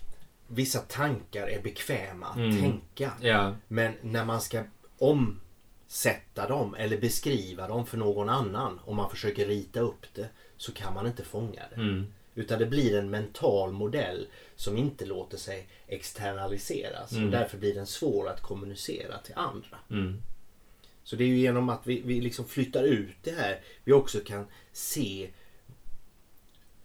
Vissa 0.48 0.78
tankar 0.78 1.46
är 1.46 1.62
bekväma 1.62 2.26
att 2.26 2.36
Mm. 2.36 2.60
tänka. 2.60 3.12
ja, 3.20 3.54
Men 3.68 3.92
när 4.02 4.24
man 4.24 4.40
ska 4.40 4.62
omsätta 4.98 6.48
dem 6.48 6.74
eller 6.74 6.98
beskriva 7.00 7.68
dem 7.68 7.86
för 7.86 7.96
någon 7.98 8.28
annan 8.28 8.78
och 8.84 8.94
man 8.94 9.10
försöker 9.10 9.46
rita 9.46 9.80
upp 9.80 10.06
det 10.14 10.28
så 10.56 10.72
kan 10.72 10.94
man 10.94 11.06
inte 11.06 11.24
fånga 11.24 11.62
det. 11.74 11.80
mm, 11.80 12.06
Utan 12.36 12.58
det 12.58 12.66
blir 12.66 12.98
en 12.98 13.10
mental 13.10 13.72
modell 13.72 14.26
som 14.56 14.76
inte 14.76 15.04
låter 15.06 15.36
sig 15.36 15.68
externaliseras 15.86 17.12
Mm. 17.12 17.24
och 17.24 17.30
därför 17.30 17.58
blir 17.58 17.74
den 17.74 17.86
svår 17.86 18.28
att 18.28 18.40
kommunicera 18.40 19.18
till 19.18 19.34
andra. 19.36 19.78
mm, 19.90 20.22
Så 21.04 21.16
det 21.16 21.24
är 21.24 21.28
ju 21.28 21.36
genom 21.38 21.68
att 21.68 21.86
vi, 21.86 22.00
vi 22.00 22.20
liksom 22.20 22.44
flyttar 22.44 22.82
ut 22.84 23.16
det 23.22 23.30
här 23.32 23.60
vi 23.84 23.92
också 23.92 24.20
kan 24.20 24.46
se 24.72 25.30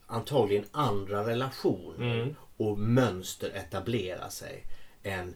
antagligen 0.07 0.65
andra 0.71 1.27
relationer 1.27 2.19
Mm. 2.21 2.35
och 2.57 2.77
mönster 2.79 3.49
etablera 3.49 4.29
sig 4.29 4.63
än 5.03 5.33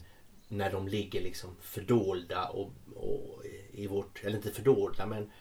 när 0.48 0.72
de 0.72 0.88
ligger 0.88 1.22
liksom 1.22 1.50
fördolda 1.62 2.46
och, 2.50 2.72
och 2.96 3.42
i 3.72 3.88
vårt, 3.88 4.24
eller 4.24 4.36
inte 4.38 4.52
fördolda 4.52 5.06
men 5.06 5.32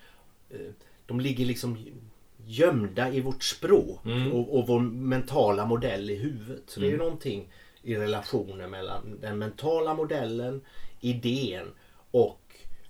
eh, 0.50 0.70
de 1.06 1.20
ligger 1.20 1.44
liksom 1.46 1.78
gömda 2.46 3.12
i 3.12 3.20
vårt 3.20 3.42
språk 3.42 4.04
Mm. 4.04 4.32
och, 4.32 4.58
och 4.58 4.66
vår 4.66 4.80
mentala 4.80 5.66
modell 5.66 6.10
i 6.10 6.16
huvudet. 6.16 6.62
Så 6.66 6.80
det 6.80 6.86
är 6.86 6.88
ju 6.88 6.94
Mm. 6.94 7.04
någonting 7.06 7.52
i 7.82 7.94
relationen 7.96 8.70
mellan 8.70 9.18
den 9.20 9.38
mentala 9.38 9.94
modellen, 9.94 10.60
idén 11.00 11.66
och 12.10 12.38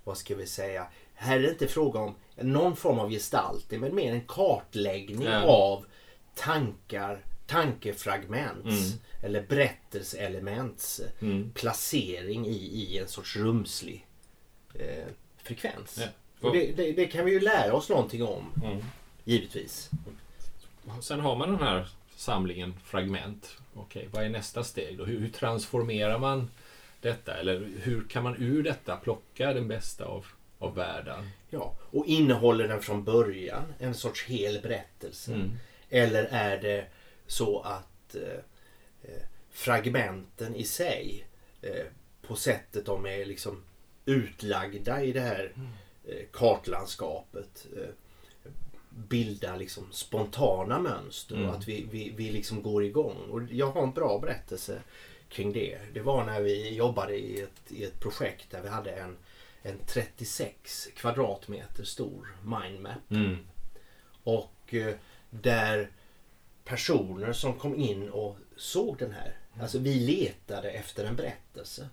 vad 0.04 0.16
ska 0.18 0.34
vi 0.34 0.46
säga, 0.46 0.86
här 1.14 1.38
är 1.38 1.42
det 1.42 1.48
inte 1.50 1.68
fråga 1.68 2.00
om 2.00 2.14
någon 2.40 2.76
form 2.76 2.98
av 2.98 3.10
gestaltning 3.10 3.80
men 3.80 3.94
mer 3.94 4.12
en 4.12 4.20
kartläggning 4.26 5.22
Ja. 5.28 5.42
av 5.42 5.84
tankar, 6.34 7.24
tankefragments 7.46 8.66
Mm. 8.92 8.98
eller 9.22 9.46
berättelseelements 9.46 11.00
mm. 11.20 11.50
placering 11.54 12.46
i, 12.46 12.56
i 12.56 12.98
en 12.98 13.08
sorts 13.08 13.36
rumslig 13.36 14.06
eh, 14.74 15.04
frekvens. 15.42 16.00
Ja. 16.40 16.50
Det, 16.52 16.72
det, 16.76 16.92
det 16.92 17.06
kan 17.06 17.24
vi 17.24 17.32
ju 17.32 17.40
lära 17.40 17.74
oss 17.74 17.88
någonting 17.88 18.22
om, 18.22 18.44
Mm. 18.64 18.78
Givetvis. 19.24 19.90
Sen 21.00 21.20
har 21.20 21.36
man 21.36 21.48
den 21.48 21.62
här 21.62 21.88
samlingen 22.16 22.74
fragment. 22.84 23.56
Okej, 23.74 24.08
vad 24.12 24.24
är 24.24 24.28
nästa 24.28 24.64
steg 24.64 24.98
då? 24.98 25.04
Hur, 25.04 25.20
hur 25.20 25.28
transformerar 25.28 26.18
man 26.18 26.50
detta? 27.00 27.34
Eller 27.34 27.70
hur 27.80 28.08
kan 28.08 28.22
man 28.22 28.36
ur 28.38 28.62
detta 28.62 28.96
plocka 28.96 29.52
den 29.52 29.68
bästa 29.68 30.04
av, 30.04 30.26
av 30.58 30.74
världen? 30.74 31.30
Ja, 31.50 31.76
och 31.90 32.06
innehåller 32.06 32.68
den 32.68 32.82
från 32.82 33.04
början 33.04 33.74
en 33.78 33.94
sorts 33.94 34.24
hel 34.24 34.60
berättelse? 34.62 35.34
Mm. 35.34 35.58
Eller 35.90 36.24
är 36.24 36.58
det 36.62 36.86
så 37.26 37.60
att 37.60 38.14
eh, 38.14 38.38
eh, 39.02 39.22
fragmenten 39.50 40.54
i 40.54 40.64
sig 40.64 41.26
eh, 41.62 41.86
på 42.26 42.36
sättet 42.36 42.86
de 42.86 43.06
är 43.06 43.24
liksom 43.24 43.62
utlagda 44.04 45.02
i 45.02 45.12
det 45.12 45.20
här 45.20 45.52
eh, 46.08 46.26
kartlandskapet 46.32 47.66
eh, 47.76 47.88
bildar 48.96 49.56
liksom 49.56 49.86
spontana 49.92 50.78
mönster 50.78 51.36
Mm. 51.36 51.48
och 51.48 51.54
att 51.54 51.68
vi, 51.68 51.86
vi, 51.90 52.12
vi 52.16 52.30
liksom 52.30 52.62
går 52.62 52.84
igång. 52.84 53.16
Och 53.30 53.42
jag 53.50 53.70
har 53.70 53.82
en 53.82 53.92
bra 53.92 54.18
berättelse 54.18 54.82
kring 55.28 55.52
det. 55.52 55.78
Det 55.94 56.00
var 56.00 56.24
när 56.24 56.40
vi 56.40 56.74
jobbade 56.74 57.16
i 57.16 57.40
ett, 57.40 57.72
i 57.72 57.84
ett 57.84 58.00
projekt 58.00 58.50
där 58.50 58.62
vi 58.62 58.68
hade 58.68 58.90
en, 58.92 59.16
en 59.62 59.78
36 59.86 60.88
kvadratmeter 60.96 61.84
stor 61.84 62.36
mindmap. 62.42 63.10
Mm. 63.10 63.36
Och 64.24 64.74
eh, 64.74 64.94
där 65.30 65.90
personer 66.64 67.32
som 67.32 67.58
kom 67.58 67.74
in 67.76 68.10
och 68.10 68.36
såg 68.56 68.98
den 68.98 69.12
här. 69.12 69.36
Alltså 69.60 69.78
vi 69.78 69.94
letade 69.94 70.70
efter 70.70 71.04
en 71.04 71.16
berättelse. 71.16 71.88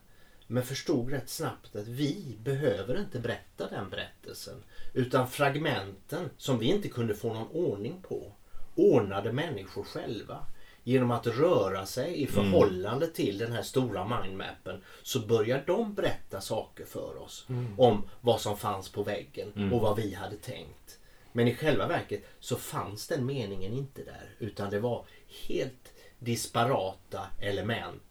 Men 0.51 0.63
förstod 0.63 1.11
rätt 1.11 1.29
snabbt 1.29 1.75
att 1.75 1.87
vi 1.87 2.37
behöver 2.43 2.99
inte 2.99 3.19
berätta 3.19 3.69
den 3.69 3.89
berättelsen. 3.89 4.63
Utan 4.93 5.29
fragmenten 5.29 6.29
som 6.37 6.59
vi 6.59 6.65
inte 6.65 6.89
kunde 6.89 7.15
få 7.15 7.33
någon 7.33 7.47
ordning 7.47 8.01
på 8.01 8.31
ordnade 8.75 9.31
människor 9.31 9.83
själva. 9.83 10.45
Genom 10.83 11.11
att 11.11 11.27
röra 11.27 11.85
sig 11.85 12.21
i 12.21 12.27
förhållande 12.27 13.07
till 13.07 13.37
den 13.37 13.51
här 13.51 13.61
stora 13.61 14.21
mindmappen 14.21 14.83
så 15.03 15.19
börjar 15.19 15.63
de 15.67 15.93
berätta 15.93 16.41
saker 16.41 16.85
för 16.85 17.21
oss 17.21 17.47
om 17.77 18.09
vad 18.21 18.41
som 18.41 18.57
fanns 18.57 18.91
på 18.91 19.03
väggen 19.03 19.71
och 19.73 19.81
vad 19.81 19.97
vi 19.97 20.13
hade 20.13 20.37
tänkt. 20.37 20.99
Men 21.31 21.47
i 21.47 21.55
själva 21.55 21.87
verket 21.87 22.23
så 22.39 22.55
fanns 22.55 23.07
den 23.07 23.25
meningen 23.25 23.73
inte 23.73 24.03
där 24.03 24.29
utan 24.39 24.69
det 24.69 24.79
var 24.79 25.05
helt 25.47 25.93
disparata 26.19 27.27
element 27.39 28.08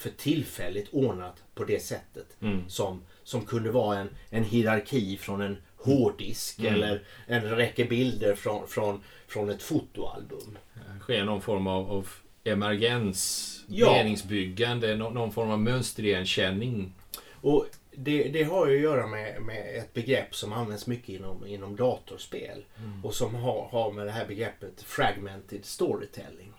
för 0.00 0.10
tillfälligt 0.10 0.88
ordnat 0.92 1.42
på 1.54 1.64
det 1.64 1.82
sättet 1.82 2.36
som, 2.68 3.02
som 3.24 3.44
kunde 3.46 3.70
vara 3.70 3.98
en, 3.98 4.08
en 4.30 4.44
hierarki 4.44 5.16
från 5.16 5.40
en 5.40 5.56
hårddisk 5.76 6.60
eller 6.60 7.02
en 7.26 7.42
räcke 7.42 7.84
bilder 7.84 8.34
från, 8.34 8.68
från, 8.68 9.02
från 9.26 9.50
ett 9.50 9.62
fotoalbum. 9.62 10.58
sker 11.00 11.24
någon 11.24 11.40
form 11.42 11.66
av, 11.66 11.90
av 11.90 12.08
emergens, 12.44 13.46
Ja. 13.68 13.92
meningsbyggande, 13.92 14.96
någon, 14.96 15.14
någon 15.14 15.32
form 15.32 15.50
av 15.50 15.60
mönsterigenkänning. 15.60 16.94
Och 17.32 17.66
det, 17.92 18.28
det 18.28 18.42
har 18.42 18.66
ju 18.68 18.76
att 18.76 18.82
göra 18.82 19.06
med, 19.06 19.42
med 19.42 19.76
ett 19.78 19.92
begrepp 19.94 20.34
som 20.34 20.52
används 20.52 20.86
mycket 20.86 21.08
inom, 21.08 21.46
inom 21.46 21.76
datorspel. 21.76 22.64
Och 23.02 23.14
som 23.14 23.34
har, 23.34 23.68
har 23.70 23.92
med 23.92 24.06
det 24.06 24.12
här 24.12 24.26
begreppet 24.26 24.82
fragmented 24.82 25.64
storytelling. 25.64 26.52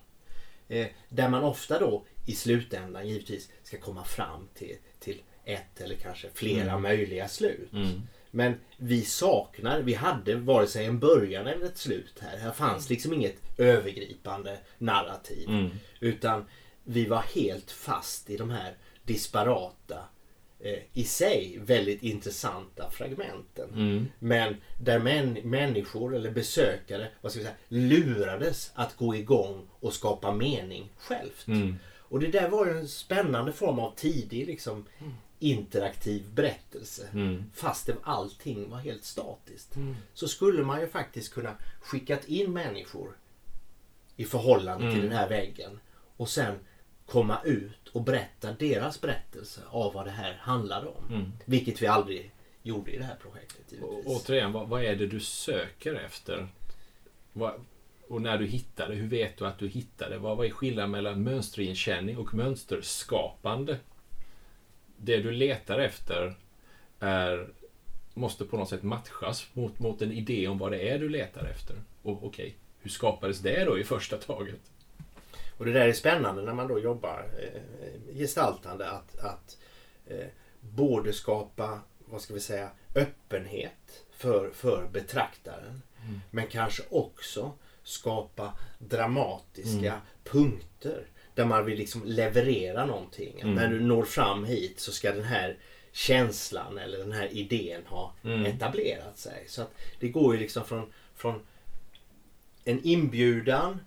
Eh, 0.68 0.88
där 1.10 1.30
man 1.30 1.44
ofta 1.44 1.80
då 1.80 2.04
i 2.26 2.32
slutändan 2.36 3.08
givetvis 3.08 3.50
ska 3.64 3.78
komma 3.78 4.04
fram 4.04 4.48
till, 4.54 4.76
till 5.00 5.22
ett 5.46 5.82
eller 5.82 5.96
kanske 5.96 6.28
flera 6.34 6.78
möjliga 6.80 7.28
slut. 7.28 7.70
Men 8.32 8.54
vi 8.78 9.02
saknar, 9.02 9.82
vi 9.82 9.94
hade 9.94 10.36
vare 10.36 10.68
sig 10.68 10.86
en 10.86 11.00
början 11.00 11.48
eller 11.48 11.66
ett 11.66 11.78
slut 11.78 12.20
här. 12.20 12.38
Här 12.38 12.52
fanns 12.52 12.90
liksom 12.90 13.14
inget 13.14 13.36
övergripande 13.58 14.58
narrativ. 14.78 15.50
Utan 16.00 16.46
vi 16.84 17.06
var 17.06 17.22
helt 17.36 17.72
fast 17.72 18.30
i 18.30 18.38
de 18.38 18.50
här 18.50 18.74
disparata, 19.04 20.00
eh, 20.60 20.80
i 20.94 21.04
sig 21.04 21.58
väldigt 21.62 22.04
intressanta 22.04 22.90
fragmenten. 22.92 23.70
Men 24.20 24.56
där 24.82 25.00
män, 25.00 25.34
människor 25.44 26.16
eller 26.16 26.32
besökare 26.32 27.08
vad 27.22 27.32
ska 27.32 27.40
vi 27.40 27.46
säga, 27.46 27.58
lurades 27.68 28.72
att 28.76 28.96
gå 28.98 29.16
igång 29.16 29.68
och 29.80 29.94
skapa 29.94 30.32
mening 30.32 30.90
självt. 30.98 31.48
Och 32.12 32.20
det 32.20 32.28
där 32.28 32.50
var 32.50 32.66
ju 32.66 32.78
en 32.78 32.88
spännande 32.88 33.52
form 33.54 33.80
av 33.80 33.96
tidig 33.96 34.48
liksom, 34.48 34.86
interaktiv 35.40 36.24
berättelse. 36.34 37.08
Fast 37.54 37.86
det, 37.86 37.96
allting 38.04 38.70
var 38.70 38.78
helt 38.78 39.04
statiskt. 39.04 39.76
Så 40.14 40.28
skulle 40.28 40.64
man 40.64 40.82
ju 40.82 40.88
faktiskt 40.88 41.34
kunna 41.34 41.56
skickat 41.82 42.26
in 42.26 42.54
människor 42.54 43.18
i 44.16 44.26
förhållande 44.26 44.92
till 44.92 45.02
den 45.02 45.12
här 45.12 45.30
väggen. 45.30 45.80
Och 46.18 46.30
sen 46.30 46.56
komma 47.06 47.38
ut 47.44 47.88
och 47.92 48.02
berätta 48.02 48.54
deras 48.54 49.02
berättelse 49.02 49.62
av 49.70 49.94
vad 49.94 50.06
det 50.06 50.12
här 50.12 50.34
handlade 50.34 50.88
om. 50.88 51.32
Vilket 51.46 51.82
vi 51.82 51.88
aldrig 51.88 52.32
gjorde 52.64 52.92
i 52.92 52.98
det 52.98 53.04
här 53.04 53.16
projektet 53.22 53.66
Och, 53.82 53.94
givetvis. 53.94 54.06
återigen, 54.06 54.52
vad, 54.52 54.70
vad 54.70 54.84
är 54.84 54.96
det 54.96 55.08
du 55.08 55.20
söker 55.20 55.94
efter? 55.94 56.48
Vad, 57.34 57.54
och 58.12 58.22
när 58.22 58.38
du 58.38 58.46
hittar 58.46 58.90
det, 58.90 58.96
hur 58.96 59.08
vet 59.08 59.38
du 59.38 59.48
att 59.48 59.60
du 59.60 59.68
hittar 59.68 60.10
det? 60.10 60.18
Vad, 60.18 60.38
vad 60.38 60.46
är 60.46 60.50
skillnaden 60.50 60.92
mellan 60.92 61.24
mönsterigenkänning 61.24 62.18
och 62.18 62.34
mönsterskapande? 62.34 63.78
Det 64.98 65.18
du 65.18 65.32
letar 65.32 65.80
efter 65.80 66.36
är, 67.00 67.50
måste 68.14 68.46
på 68.46 68.58
något 68.58 68.70
sätt 68.70 68.84
matchas 68.84 69.48
mot, 69.54 69.80
mot 69.80 70.02
en 70.02 70.12
idé 70.12 70.48
om 70.48 70.58
vad 70.58 70.72
det 70.72 70.90
är 70.90 71.00
du 71.00 71.10
letar 71.10 71.46
efter. 71.46 71.76
Och 72.02 72.24
okej, 72.24 72.56
hur 72.80 72.90
skapades 72.90 73.40
det 73.40 73.66
då 73.66 73.80
i 73.80 73.84
första 73.84 74.18
taget? 74.18 74.72
Och 75.58 75.66
det 75.66 75.74
där 75.74 75.88
är 75.88 75.94
spännande 75.94 76.42
när 76.42 76.54
man 76.54 76.68
då 76.68 76.80
jobbar 76.80 77.28
eh, 77.40 78.16
gestaltande 78.16 78.90
att, 78.90 79.20
att 79.20 79.58
eh, 80.08 80.28
både 80.60 81.14
skapa, 81.14 81.80
vad 82.06 82.22
ska 82.22 82.34
vi 82.34 82.40
säga, 82.40 82.70
öppenhet 82.96 84.06
för, 84.12 84.50
för 84.54 84.88
betraktaren. 84.92 85.82
Men 86.32 86.48
kanske 86.48 86.84
också 86.90 87.52
skapa 87.84 88.54
dramatiska 88.80 90.02
punkter 90.24 91.06
där 91.36 91.46
man 91.46 91.66
vill 91.66 91.78
liksom 91.78 92.02
leverera 92.06 92.86
någonting. 92.86 93.42
Att 93.42 93.48
När 93.48 93.68
du 93.68 93.80
når 93.80 94.04
fram 94.04 94.46
hit 94.46 94.80
så 94.80 94.92
ska 94.92 95.12
den 95.12 95.24
här 95.24 95.58
känslan 95.92 96.78
eller 96.78 96.98
den 96.98 97.12
här 97.12 97.28
idén 97.34 97.82
ha 97.86 98.14
etablerat 98.46 99.18
sig. 99.18 99.44
Så 99.48 99.62
att 99.62 99.74
det 100.00 100.10
går 100.10 100.34
ju 100.34 100.40
liksom 100.40 100.66
från, 100.66 100.94
från 101.16 101.40
en 102.64 102.80
inbjudan 102.84 103.80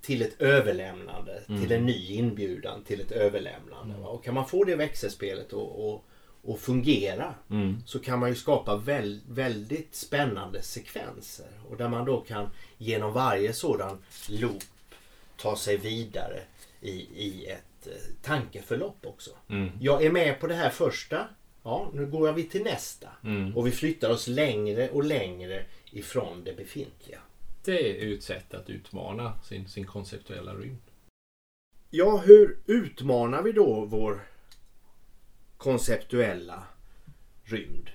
till 0.00 0.22
ett 0.22 0.40
överlämnande, 0.40 1.42
till 1.46 1.72
en 1.72 1.86
ny 1.86 2.06
inbjudan 2.12 2.84
till 2.84 3.00
ett 3.00 3.12
överlämnande. 3.12 3.94
va? 4.00 4.08
Och 4.08 4.24
kan 4.24 4.34
man 4.34 4.48
få 4.48 4.64
det 4.64 4.76
växelspelet 4.76 5.46
att 5.46 5.52
och, 5.52 6.04
och 6.42 6.60
fungera 6.60 7.34
så 7.86 7.98
kan 7.98 8.18
man 8.18 8.28
ju 8.28 8.34
skapa 8.34 8.76
väl, 8.76 9.20
väldigt 9.28 9.94
spännande 9.94 10.62
sekvenser. 10.62 11.46
Och 11.70 11.76
där 11.76 11.88
man 11.88 12.04
då 12.04 12.20
kan 12.20 12.48
genom 12.78 13.12
varje 13.12 13.52
sådan 13.52 13.98
loop 14.28 14.62
ta 15.36 15.56
sig 15.56 15.76
vidare 15.76 16.40
i, 16.80 16.92
i 17.14 17.46
ett 17.46 17.86
eh, 17.86 17.92
tankeförlopp 18.22 19.06
också. 19.06 19.30
Jag 19.80 20.04
är 20.04 20.10
med 20.10 20.40
på 20.40 20.46
det 20.46 20.54
här 20.54 20.70
första. 20.70 21.28
Ja, 21.62 21.90
nu 21.92 22.06
går 22.06 22.32
vi 22.32 22.44
till 22.44 22.62
nästa. 22.62 23.08
Och 23.54 23.66
vi 23.66 23.70
flyttar 23.70 24.10
oss 24.10 24.28
längre 24.28 24.90
och 24.90 25.04
längre 25.04 25.64
ifrån 25.90 26.44
det 26.44 26.56
befintliga. 26.56 27.18
Det 27.64 28.04
är 28.04 28.14
ett 28.14 28.22
sätt 28.22 28.54
att 28.54 28.70
utmana 28.70 29.32
sin, 29.44 29.68
sin 29.68 29.86
konceptuella 29.86 30.54
rymd. 30.54 30.82
Ja, 31.90 32.22
hur 32.26 32.58
utmanar 32.66 33.42
vi 33.42 33.52
då 33.52 33.84
vår 33.84 34.26
konceptuella 35.62 36.64
rymd? 37.44 37.90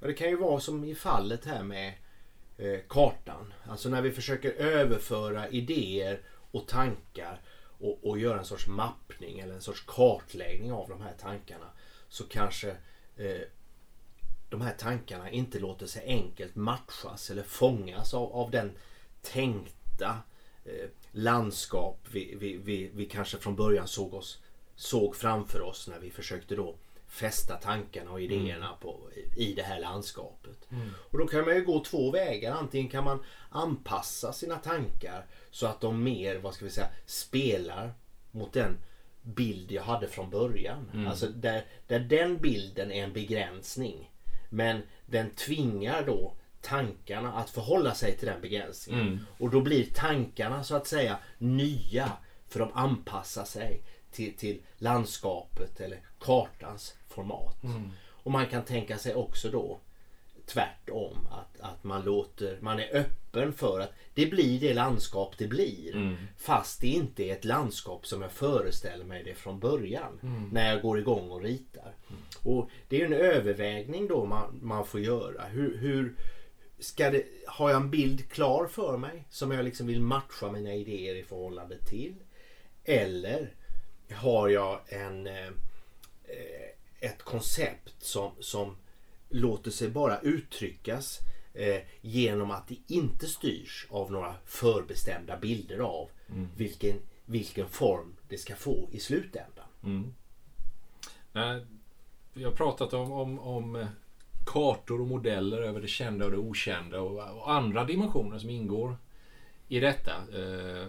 Ja, 0.00 0.06
det 0.06 0.14
kan 0.14 0.28
ju 0.28 0.36
vara 0.36 0.60
som 0.60 0.84
i 0.84 0.94
fallet 0.94 1.44
här 1.44 1.62
med 1.62 1.94
eh, 2.58 2.80
kartan. 2.88 3.54
Alltså 3.68 3.88
när 3.88 4.02
vi 4.02 4.10
försöker 4.10 4.50
överföra 4.50 5.48
idéer 5.48 6.20
och 6.50 6.68
tankar 6.68 7.40
och, 7.78 8.06
och 8.06 8.18
göra 8.18 8.38
en 8.38 8.44
sorts 8.44 8.66
mappning 8.66 9.38
eller 9.38 9.54
en 9.54 9.60
sorts 9.60 9.84
kartläggning 9.86 10.72
av 10.72 10.88
de 10.88 11.00
här 11.00 11.14
tankarna. 11.20 11.66
Så 12.08 12.24
kanske 12.24 12.70
eh, 13.16 13.40
de 14.48 14.60
här 14.60 14.74
tankarna 14.78 15.30
inte 15.30 15.58
låter 15.58 15.86
sig 15.86 16.04
enkelt 16.06 16.54
matchas 16.54 17.30
eller 17.30 17.42
fångas 17.42 18.14
av, 18.14 18.32
av 18.32 18.50
den 18.50 18.72
tänkta 19.22 20.18
eh, 20.64 20.88
landskap 21.12 22.06
vi, 22.12 22.34
vi, 22.34 22.56
vi, 22.56 22.90
vi 22.94 23.06
kanske 23.06 23.38
från 23.38 23.56
början 23.56 23.88
såg, 23.88 24.14
oss, 24.14 24.42
såg 24.76 25.16
framför 25.16 25.60
oss 25.60 25.88
när 25.88 25.98
vi 25.98 26.10
försökte 26.10 26.56
då 26.56 26.76
fästa 27.14 27.56
tankarna 27.56 28.10
och 28.10 28.20
idéerna 28.20 28.76
på, 28.80 29.00
i, 29.36 29.54
det 29.54 29.62
här 29.62 29.80
landskapet. 29.80 30.68
Och 31.10 31.18
då 31.18 31.26
kan 31.26 31.44
man 31.44 31.54
ju 31.54 31.64
gå 31.64 31.84
två 31.84 32.10
vägar. 32.10 32.52
Antingen 32.52 32.88
kan 32.90 33.04
man 33.04 33.24
anpassa 33.50 34.32
sina 34.32 34.56
tankar 34.56 35.26
så 35.50 35.66
att 35.66 35.80
de 35.80 36.02
mer, 36.02 36.36
vad 36.36 36.54
ska 36.54 36.64
vi 36.64 36.70
säga, 36.70 36.88
spelar 37.06 37.94
mot 38.30 38.52
den 38.52 38.78
bild 39.22 39.72
jag 39.72 39.82
hade 39.82 40.08
från 40.08 40.30
början. 40.30 40.90
Alltså 41.08 41.26
där, 41.26 41.64
där 41.86 42.00
den 42.00 42.38
bilden 42.38 42.92
är 42.92 43.04
en 43.04 43.12
begränsning. 43.12 44.10
Men 44.50 44.82
den 45.06 45.30
tvingar 45.30 46.06
då 46.06 46.34
tankarna 46.60 47.32
att 47.32 47.50
förhålla 47.50 47.94
sig 47.94 48.16
till 48.18 48.28
den 48.28 48.40
begränsningen. 48.40 49.26
Och 49.38 49.50
då 49.50 49.60
blir 49.60 49.86
tankarna 49.94 50.64
så 50.64 50.76
att 50.76 50.86
säga 50.86 51.18
nya 51.38 52.12
för 52.48 52.60
de 52.60 52.72
anpassar 52.72 53.44
sig 53.44 53.82
till, 54.10 54.36
till 54.36 54.60
landskapet 54.78 55.80
eller 55.80 56.00
kartans 56.18 56.94
format. 57.14 57.56
Och 58.06 58.30
man 58.30 58.46
kan 58.46 58.64
tänka 58.64 58.98
sig 58.98 59.14
också 59.14 59.50
då 59.50 59.78
tvärtom 60.46 61.28
att, 61.30 61.60
att 61.60 61.84
man 61.84 62.04
låter, 62.04 62.58
man 62.60 62.78
är 62.78 62.96
öppen 62.96 63.52
för 63.52 63.80
att 63.80 63.92
det 64.14 64.26
blir 64.26 64.60
det 64.60 64.74
landskap 64.74 65.34
det 65.38 65.46
blir. 65.46 65.92
Fast 66.38 66.80
det 66.80 66.86
inte 66.86 67.22
är 67.24 67.32
ett 67.32 67.44
landskap 67.44 68.06
som 68.06 68.22
jag 68.22 68.32
föreställer 68.32 69.04
mig 69.04 69.24
det 69.24 69.34
från 69.34 69.58
början. 69.60 70.18
När 70.52 70.72
jag 70.72 70.82
går 70.82 70.98
igång 70.98 71.30
och 71.30 71.42
ritar. 71.42 71.94
Och 72.42 72.70
det 72.88 73.00
är 73.00 73.06
en 73.06 73.12
övervägning 73.12 74.08
då 74.08 74.24
man, 74.24 74.60
man 74.62 74.86
får 74.86 75.00
göra. 75.00 75.44
Hur, 75.44 75.78
hur 75.78 76.14
ska 76.78 77.10
det, 77.10 77.24
har 77.46 77.70
jag 77.70 77.80
en 77.82 77.90
bild 77.90 78.28
klar 78.30 78.66
för 78.66 78.96
mig 78.96 79.24
som 79.30 79.50
jag 79.50 79.64
liksom 79.64 79.86
vill 79.86 80.00
matcha 80.00 80.52
mina 80.52 80.74
idéer 80.74 81.14
i 81.14 81.22
förhållande 81.22 81.78
till? 81.78 82.14
Eller 82.84 83.50
har 84.12 84.48
jag 84.48 84.80
en, 84.88 85.26
eh, 85.26 85.50
ett 87.04 87.22
koncept 87.22 88.02
som, 88.02 88.30
som 88.40 88.76
låter 89.28 89.70
sig 89.70 89.88
bara 89.88 90.20
uttryckas 90.20 91.20
eh, 91.54 91.82
genom 92.00 92.50
att 92.50 92.68
det 92.68 92.76
inte 92.86 93.26
styrs 93.26 93.86
av 93.90 94.12
några 94.12 94.34
förbestämda 94.44 95.36
bilder 95.36 95.78
av 95.78 96.08
mm. 96.28 96.48
vilken, 96.56 96.96
vilken 97.24 97.68
form 97.68 98.16
det 98.28 98.38
ska 98.38 98.56
få 98.56 98.88
i 98.92 99.00
slutändan. 99.00 99.64
Mm. 99.82 100.14
Vi 102.32 102.44
har 102.44 102.52
pratat 102.52 102.94
om, 102.94 103.12
om, 103.12 103.38
om 103.38 103.76
eh, 103.76 103.86
kartor 104.46 105.00
och 105.00 105.06
modeller 105.06 105.62
över 105.62 105.80
det 105.80 105.88
kända 105.88 106.24
och 106.24 106.30
det 106.30 106.36
okända 106.36 107.00
och, 107.00 107.38
och 107.38 107.52
andra 107.52 107.84
dimensioner 107.84 108.38
som 108.38 108.50
ingår 108.50 108.96
i 109.68 109.80
detta. 109.80 110.12
Eh, 110.12 110.86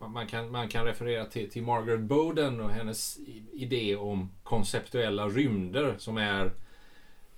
man, 0.00 0.26
kan, 0.26 0.50
man 0.50 0.68
kan 0.68 0.84
referera 0.84 1.24
till, 1.24 1.50
till 1.50 1.62
Margaret 1.62 2.00
Bowden 2.00 2.60
och 2.60 2.70
hennes 2.70 3.18
idé 3.52 3.96
om 3.96 4.30
konceptuella 4.42 5.28
rymder 5.28 5.94
som 5.98 6.16
är 6.16 6.52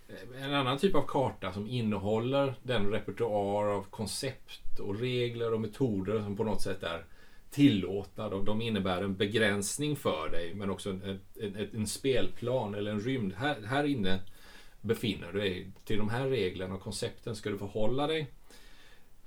eh, 0.09 0.45
en 0.45 0.55
annan 0.55 0.79
typ 0.79 0.95
av 0.95 1.07
karta 1.07 1.53
som 1.53 1.67
innehåller 1.67 2.55
den 2.63 2.91
repertoar 2.91 3.67
av 3.67 3.83
koncept 3.83 4.79
och 4.79 5.01
regler 5.01 5.55
och 5.55 5.61
metoder 5.61 6.23
som 6.23 6.37
på 6.37 6.45
något 6.45 6.63
sätt 6.63 6.83
är 6.83 7.05
tillåtna. 7.51 8.29
De, 8.29 8.45
de 8.45 8.63
innebär 8.63 9.03
en 9.03 9.17
begränsning 9.17 9.97
för 9.97 10.29
dig 10.29 10.55
men 10.55 10.71
också 10.71 10.91
en, 10.91 11.21
en, 11.41 11.69
en 11.75 11.87
spelplan 11.87 12.75
eller 12.75 12.91
en 12.91 13.01
rymd. 13.01 13.33
Här, 13.33 13.63
här 13.67 13.85
inne 13.85 14.21
befinner 14.81 15.33
du 15.33 15.39
dig. 15.39 15.71
Till 15.85 15.99
de 15.99 16.09
här 16.09 16.29
reglerna 16.29 16.75
och 16.75 16.81
koncepten 16.81 17.37
ska 17.37 17.51
du 17.51 17.59
förhålla 17.59 18.07
dig. 18.07 18.31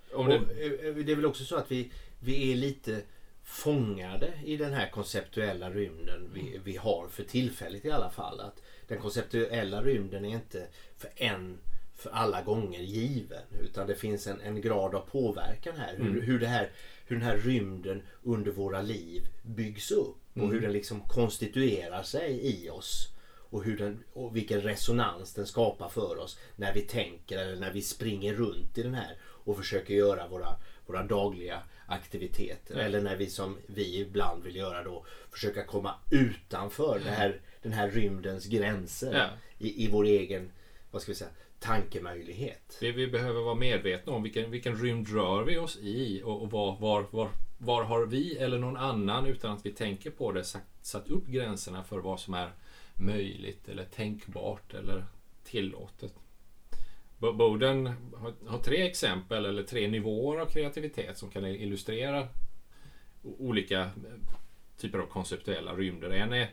Det... 0.09 0.35
Eh, 0.35 0.95
det 0.95 1.11
är 1.11 1.15
väl 1.15 1.25
också 1.25 1.43
så 1.43 1.55
att 1.55 1.71
vi, 1.71 1.91
vi 2.19 2.51
är 2.51 2.55
lite 2.55 3.01
fångade 3.43 4.33
i 4.45 4.57
den 4.57 4.73
här 4.73 4.89
konceptuella 4.89 5.69
rymden 5.69 6.29
vi, 6.33 6.61
vi 6.63 6.77
har 6.77 7.07
för 7.07 7.23
tillfället 7.23 7.85
i 7.85 7.91
alla 7.91 8.09
fall. 8.09 8.39
Att 8.39 8.61
den 8.87 8.99
konceptuella 8.99 9.83
rymden 9.83 10.25
är 10.25 10.29
inte 10.29 10.67
för 10.97 11.09
en 11.15 11.57
för 11.95 12.09
alla 12.09 12.41
gånger 12.41 12.79
given. 12.79 13.43
Utan 13.61 13.87
det 13.87 13.95
finns 13.95 14.27
en, 14.27 14.41
en 14.41 14.61
grad 14.61 14.95
av 14.95 14.99
påverkan 14.99 15.77
här. 15.77 15.95
Hur, 15.97 16.07
mm. 16.07 16.21
hur, 16.21 16.39
det 16.39 16.47
här. 16.47 16.71
hur 17.05 17.15
den 17.15 17.25
här 17.25 17.37
rymden 17.37 18.01
under 18.23 18.51
våra 18.51 18.81
liv 18.81 19.27
byggs 19.41 19.91
upp. 19.91 20.17
Och 20.33 20.37
mm. 20.37 20.51
hur 20.51 20.61
den 20.61 20.71
liksom 20.71 21.01
konstituerar 21.01 22.03
sig 22.03 22.39
i 22.43 22.69
oss. 22.69 23.09
Och, 23.49 23.63
hur 23.63 23.77
den, 23.77 24.03
och 24.13 24.35
vilken 24.35 24.61
resonans 24.61 25.33
den 25.33 25.47
skapar 25.47 25.89
för 25.89 26.19
oss 26.19 26.39
när 26.55 26.73
vi 26.73 26.81
tänker 26.81 27.37
eller 27.37 27.55
när 27.55 27.71
vi 27.71 27.81
springer 27.81 28.33
runt 28.33 28.77
i 28.77 28.83
den 28.83 28.93
här 28.93 29.17
och 29.21 29.57
försöker 29.57 29.93
göra 29.93 30.27
våra, 30.27 30.55
våra 30.85 31.03
dagliga 31.03 31.63
aktiviteter. 31.85 32.75
Eller 32.75 33.01
när 33.01 33.15
vi 33.15 33.27
som 33.27 33.57
vi 33.67 33.99
ibland 33.99 34.43
vill 34.43 34.55
göra 34.55 34.83
då 34.83 35.05
försöka 35.31 35.63
komma 35.63 35.95
utanför 36.11 37.01
det 37.03 37.11
här, 37.11 37.41
den 37.61 37.73
här 37.73 37.89
rymdens 37.89 38.45
gränser 38.45 39.13
ja. 39.13 39.29
i, 39.57 39.85
i 39.85 39.87
vår 39.87 40.05
egen 40.05 40.51
vad 40.91 41.01
ska 41.01 41.11
vi 41.11 41.15
säga, 41.15 41.29
tankemöjlighet. 41.59 42.77
Vi, 42.81 42.91
vi 42.91 43.07
behöver 43.07 43.41
vara 43.41 43.55
medvetna 43.55 44.13
om 44.13 44.23
vilken, 44.23 44.51
vilken 44.51 44.75
rymd 44.75 45.07
rör 45.07 45.43
vi 45.43 45.57
oss 45.57 45.77
i 45.77 46.21
och, 46.23 46.41
och 46.41 46.51
var, 46.51 46.77
var, 46.79 47.05
var, 47.11 47.29
var 47.57 47.83
har 47.83 48.05
vi 48.05 48.37
eller 48.37 48.57
någon 48.57 48.77
annan 48.77 49.25
utan 49.25 49.51
att 49.51 49.65
vi 49.65 49.71
tänker 49.71 50.09
på 50.09 50.31
det 50.31 50.43
satt, 50.43 50.61
satt 50.81 51.07
upp 51.07 51.27
gränserna 51.27 51.83
för 51.83 51.99
vad 51.99 52.19
som 52.19 52.33
är 52.33 52.51
möjligt 52.93 53.69
eller 53.69 53.85
tänkbart 53.85 54.73
eller 54.73 55.05
tillåtet. 55.43 56.13
Boden 57.31 57.85
har, 58.15 58.33
har 58.47 58.59
tre 58.59 58.87
exempel 58.87 59.45
eller 59.45 59.63
tre 59.63 59.87
nivåer 59.87 60.39
av 60.39 60.45
kreativitet 60.45 61.17
som 61.17 61.29
kan 61.29 61.45
illustrera 61.45 62.27
olika 63.23 63.81
eh, 63.81 63.89
typer 64.77 64.99
av 64.99 65.05
konceptuella 65.05 65.73
rymder. 65.73 66.09
En 66.09 66.33
är 66.33 66.49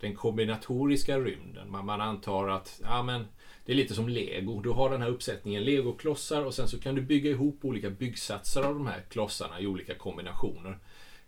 den 0.00 0.14
kombinatoriska 0.14 1.18
rymden. 1.18 1.70
Man, 1.70 1.86
man 1.86 2.00
antar 2.00 2.48
att 2.48 2.80
ja, 2.84 3.02
men, 3.02 3.24
det 3.64 3.72
är 3.72 3.76
lite 3.76 3.94
som 3.94 4.08
lego. 4.08 4.60
Du 4.60 4.70
har 4.70 4.90
den 4.90 5.02
här 5.02 5.08
uppsättningen 5.08 5.64
legoklossar 5.64 6.44
och 6.44 6.54
sen 6.54 6.68
så 6.68 6.80
kan 6.80 6.94
du 6.94 7.02
bygga 7.02 7.30
ihop 7.30 7.64
olika 7.64 7.90
byggsatser 7.90 8.62
av 8.62 8.74
de 8.74 8.86
här 8.86 9.00
klossarna 9.08 9.60
i 9.60 9.66
olika 9.66 9.94
kombinationer. 9.94 10.78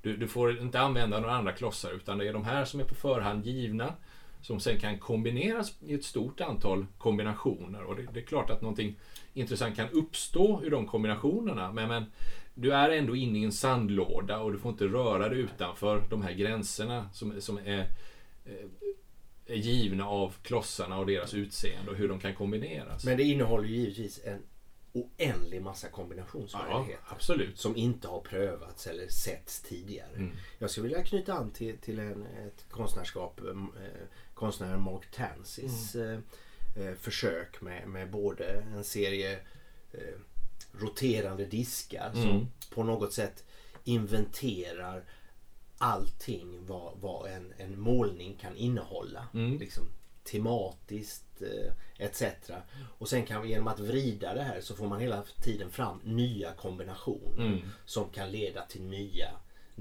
Du, 0.03 0.17
du 0.17 0.29
får 0.29 0.61
inte 0.61 0.81
använda 0.81 1.21
några 1.21 1.35
andra 1.35 1.53
klossar 1.53 1.93
utan 1.93 2.19
det 2.19 2.29
är 2.29 2.33
de 2.33 2.45
här 2.45 2.65
som 2.65 2.81
är 2.81 2.85
på 2.85 2.95
förhand 2.95 3.47
givna 3.47 3.95
som 4.43 4.61
sen 4.61 4.79
kan 4.79 4.99
kombineras 4.99 5.73
i 5.81 5.95
ett 5.95 6.05
stort 6.05 6.41
antal 6.41 6.87
kombinationer. 6.99 7.83
Och 7.83 7.97
det, 7.97 8.07
det, 8.13 8.21
är 8.21 8.25
klart 8.25 8.51
att 8.51 8.63
någonting 8.63 8.97
intressant 9.35 9.77
kan 9.77 9.89
uppstå 9.89 10.63
ur 10.65 10.71
de 10.71 10.87
kombinationerna. 10.87 11.73
Men, 11.73 11.89
men 11.89 12.05
du 12.55 12.75
är 12.75 12.91
ändå 12.91 13.17
inne 13.17 13.39
i 13.39 13.45
en 13.45 13.53
sandlåda 13.53 14.39
och 14.39 14.53
du 14.53 14.59
får 14.59 14.73
inte 14.73 14.85
röra 14.85 15.29
dig 15.29 15.39
utanför 15.39 16.05
de 16.11 16.23
här 16.23 16.33
gränserna 16.33 17.11
som, 17.13 17.41
som 17.41 17.59
är, 17.59 17.79
eh, 18.45 18.67
är 19.47 19.57
givna 19.57 20.09
av 20.09 20.35
klossarna 20.43 20.99
och 20.99 21.07
deras 21.07 21.35
utseende 21.35 21.91
och 21.91 21.97
hur 21.97 22.09
de 22.09 22.21
kan 22.21 22.35
kombineras. 22.35 23.05
Men 23.05 23.17
det 23.17 23.23
innehåller 23.23 23.69
ju 23.69 23.75
givetvis 23.75 24.21
en 24.25 24.43
oändlig 24.93 25.63
massa 25.63 25.89
kombinationsmöjligheter. 25.89 27.05
Ja, 27.09 27.15
absolut. 27.15 27.59
Som 27.59 27.77
inte 27.77 28.09
har 28.09 28.21
prövats 28.21 28.87
eller 28.87 29.09
setts 29.09 29.63
tidigare. 29.63 30.15
Mm. 30.17 30.31
Jag 30.59 30.71
skulle 30.71 30.89
vilja 30.89 31.05
knyta 31.05 31.35
an 31.35 31.51
till, 31.51 31.79
till 31.79 31.99
en, 31.99 32.27
ett 32.27 32.65
konstnärskap 32.71 33.41
eh, 33.41 33.55
konstnären 34.35 34.81
Mark 34.81 35.11
Tansis 35.11 35.95
mm. 35.95 36.23
Eh, 36.77 36.87
eh, 36.87 36.95
försök 36.95 37.61
med, 37.61 37.89
med 37.89 38.11
både 38.11 38.65
en 38.75 38.85
serie 38.85 39.33
eh, 39.93 40.19
roterande 40.73 41.45
diskar 41.45 42.11
mm. 42.15 42.23
som 42.23 42.51
på 42.75 42.83
något 42.83 43.13
sätt 43.13 43.45
inventerar 43.85 45.05
allting 45.79 46.67
vad, 46.67 46.93
vad 47.01 47.31
en, 47.31 47.53
en 47.57 47.81
målning 47.81 48.37
kan 48.41 48.57
innehålla. 48.57 49.29
Mm. 49.35 49.59
Liksom, 49.59 49.85
tematiskt 50.25 51.43
eh, 51.43 52.07
etc. 52.07 52.23
Och 52.99 53.09
sen 53.09 53.27
kan 53.27 53.49
genom 53.49 53.69
att 53.69 53.81
vrida 53.81 54.35
det 54.35 54.43
här 54.43 54.61
så 54.61 54.75
får 54.75 54.87
man 54.87 55.01
hela 55.01 55.23
tiden 55.43 55.71
fram 55.71 56.01
nya 56.05 56.53
kombinationer 56.53 57.47
mm. 57.47 57.61
som 57.85 58.11
kan 58.11 58.31
leda 58.31 58.67
till 58.67 58.83
nya 58.83 59.31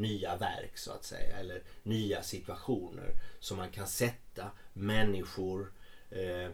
nya 0.01 0.35
verk 0.35 0.77
så 0.77 0.91
att 0.91 1.03
säga. 1.03 1.37
Eller 1.37 1.61
nya 1.83 2.23
situationer 2.23 3.13
som 3.39 3.57
man 3.57 3.69
kan 3.69 3.87
sätta 3.87 4.51
människor, 4.73 5.71
eh, 6.09 6.49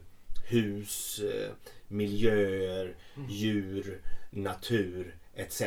hus, 0.49 1.19
eh, 1.19 1.51
miljöer, 1.87 2.95
mm. 3.15 3.29
djur, 3.29 4.01
natur 4.29 5.15
etc. 5.33 5.61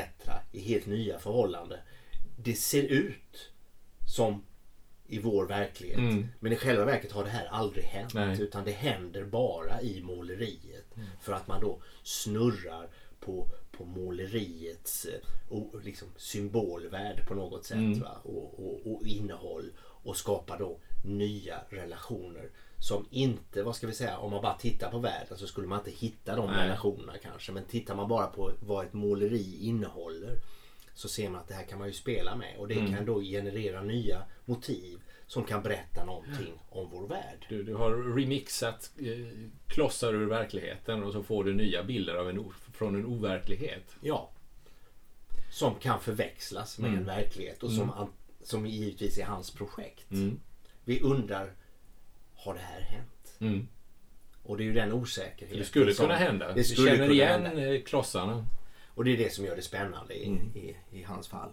i 0.53 0.61
helt 0.61 0.87
nya 0.87 1.18
förhållanden. 1.18 1.78
Det 2.37 2.55
ser 2.55 2.83
ut 2.83 3.51
som 4.07 4.43
i 5.07 5.18
vår 5.18 5.47
verklighet. 5.47 5.99
Mm. 5.99 6.28
Men 6.41 6.53
i 6.53 6.57
själva 6.57 6.85
verket 6.85 7.12
har 7.12 7.24
det 7.24 7.31
här 7.31 7.47
aldrig 7.47 7.85
hänt. 7.85 8.14
Nej. 8.14 8.43
Utan 8.43 8.64
det 8.64 8.70
händer 8.70 9.24
bara 9.24 9.83
i 9.83 10.03
måleriet. 10.03 10.97
Mm. 10.97 11.09
För 11.20 11.33
att 11.33 11.49
man 11.49 11.61
då 11.61 11.83
snurrar 12.03 12.89
på 13.20 13.49
på 13.81 13.87
måleriets 13.87 15.07
och, 15.49 15.85
liksom, 15.85 16.09
symbolvärde 16.16 17.22
på 17.22 17.35
något 17.35 17.64
sätt. 17.64 17.76
Mm. 17.76 18.03
Och, 18.22 18.66
och, 18.66 18.93
och, 18.93 19.07
innehåll. 19.07 19.72
Och 20.03 20.16
skapa 20.16 20.59
då 20.59 20.78
nya 21.05 21.61
relationer. 21.68 22.51
Som 22.78 23.07
inte, 23.11 23.62
vad 23.62 23.76
ska 23.76 23.87
vi 23.87 23.93
säga, 23.93 24.18
om 24.18 24.31
man 24.31 24.43
bara 24.43 24.59
tittar 24.59 24.91
på 24.91 24.99
världen 24.99 25.39
så 25.39 25.47
skulle 25.47 25.66
man 25.66 25.78
inte 25.78 25.91
hitta 25.91 26.37
de 26.37 26.47
Nej. 26.47 26.64
relationerna 26.64 27.12
kanske. 27.22 27.53
Men 27.53 27.64
tittar 27.64 27.95
man 27.95 28.09
bara 28.09 28.26
på 28.26 28.53
vad 28.61 28.87
ett 28.87 28.93
måleri 28.93 29.59
innehåller 29.61 30.39
så 30.95 31.09
ser 31.09 31.31
man 31.31 31.41
att 31.41 31.49
det 31.49 31.55
här 31.55 31.64
kan 31.64 31.78
man 31.78 31.89
ju 31.89 31.95
spela 31.95 32.37
med. 32.37 32.57
Och 32.59 32.68
det 32.68 32.74
mm. 32.74 32.95
kan 32.95 33.05
då 33.05 33.20
generera 33.20 33.83
nya 33.83 34.22
motiv 34.45 35.01
som 35.26 35.45
kan 35.45 35.62
berätta 35.62 36.05
någonting 36.05 36.53
om 36.68 36.89
vår 36.93 37.07
värld. 37.07 37.47
Du, 37.49 37.62
du 37.62 37.74
har 37.74 38.14
remixat 38.16 38.91
eh, 38.99 39.49
klossar 39.66 40.14
ur 40.14 40.26
verkligheten 40.26 41.03
och 41.03 41.12
så 41.12 41.22
får 41.22 41.45
du 41.45 41.55
nya 41.55 41.83
bilder 41.83 42.14
av 42.14 42.28
en, 42.28 42.53
från 42.81 42.95
en 42.95 43.07
overklighet. 43.07 43.97
Ja. 44.01 44.31
Som 45.51 45.74
kan 45.74 46.01
förväxlas 46.01 46.78
med 46.78 46.89
mm. 46.89 47.01
en 47.01 47.07
verklighet 47.07 47.62
och 47.62 47.70
som, 47.70 47.93
mm. 47.93 48.09
som 48.43 48.66
givetvis 48.66 49.18
är 49.18 49.24
hans 49.24 49.51
projekt. 49.51 50.11
Mm. 50.11 50.41
Vi 50.85 51.01
undrar, 51.01 51.53
har 52.35 52.55
det 52.55 52.61
här 52.61 52.81
hänt? 52.81 53.37
Mm. 53.41 53.68
Och 54.43 54.57
det 54.57 54.62
är 54.62 54.64
ju 54.64 54.72
den 54.72 54.93
osäkerheten. 54.93 55.59
Det 55.59 55.64
skulle 55.64 55.93
kunna 55.93 56.16
hända. 56.16 56.53
Det 56.53 56.64
skulle 56.64 56.91
känner 56.91 57.11
igen 57.11 57.47
hända. 57.47 57.74
Eh, 57.74 57.83
klossarna. 57.83 58.47
Och 58.95 59.05
det 59.05 59.12
är 59.12 59.16
det 59.16 59.33
som 59.33 59.45
gör 59.45 59.57
det 59.57 59.62
spännande 59.62 60.14
i, 60.14 60.26
mm. 60.26 60.53
i, 60.55 60.76
i 60.91 61.03
hans 61.03 61.28
fall. 61.28 61.51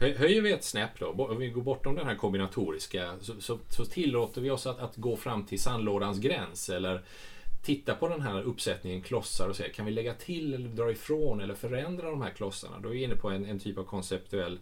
Höjer 0.00 0.42
vi 0.42 0.52
ett 0.52 0.64
snäpp 0.64 0.98
då, 0.98 1.10
om 1.10 1.38
vi 1.38 1.48
går 1.48 1.62
bortom 1.62 1.94
den 1.94 2.06
här 2.06 2.14
kombinatoriska, 2.14 3.14
så, 3.20 3.40
så, 3.40 3.58
så 3.68 3.84
tillåter 3.84 4.40
vi 4.40 4.50
oss 4.50 4.66
att, 4.66 4.78
att, 4.78 4.96
gå 4.96 5.16
fram 5.16 5.46
till 5.46 5.62
sandlådans 5.62 6.18
gräns 6.18 6.68
eller 6.68 7.04
titta 7.64 7.94
på 7.94 8.08
den 8.08 8.20
här 8.20 8.42
uppsättningen 8.42 9.02
klossar 9.02 9.48
och 9.48 9.56
se, 9.56 9.68
kan 9.68 9.86
vi 9.86 9.92
lägga 9.92 10.14
till 10.14 10.54
eller 10.54 10.68
dra 10.68 10.90
ifrån 10.90 11.40
eller 11.40 11.54
förändra 11.54 12.10
de 12.10 12.22
här 12.22 12.30
klossarna? 12.30 12.78
Då 12.78 12.88
är 12.88 12.92
vi 12.92 13.02
inne 13.02 13.16
på 13.16 13.30
en, 13.30 13.46
en 13.46 13.58
typ 13.58 13.78
av 13.78 13.84
konceptuell 13.84 14.58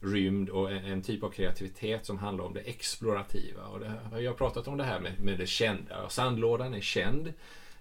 rymd 0.00 0.48
och 0.48 0.72
en, 0.72 0.84
en, 0.84 1.02
typ 1.02 1.22
av 1.22 1.30
kreativitet 1.30 2.06
som 2.06 2.18
handlar 2.18 2.44
om 2.44 2.54
det 2.54 2.60
explorativa. 2.60 3.66
Och 3.66 3.80
det, 3.80 4.20
jag 4.20 4.30
har 4.30 4.36
pratat 4.36 4.68
om 4.68 4.76
det 4.76 4.84
här 4.84 5.00
med, 5.00 5.20
med 5.20 5.38
det 5.38 5.46
kända. 5.46 6.08
Sandlådan 6.08 6.74
är 6.74 6.80
känd. 6.80 7.32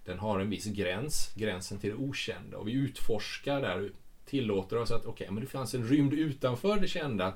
Den 0.06 0.20
har 0.20 0.40
en 0.40 0.50
viss 0.50 0.66
gräns, 0.66 1.34
gränsen 1.36 1.80
till 1.80 1.90
det 1.90 1.96
okända. 1.96 2.58
Och 2.58 2.68
vi 2.68 2.72
utforskar 2.72 3.62
där 3.62 3.92
tillåter 4.26 4.78
oss 4.78 4.92
att 4.92 5.06
okay, 5.06 5.28
men 5.32 5.44
det 5.44 5.50
fanns 5.50 5.74
en 5.74 5.88
rymd 5.88 6.14
utanför 6.14 6.80
det 6.80 6.88
kända 6.88 7.34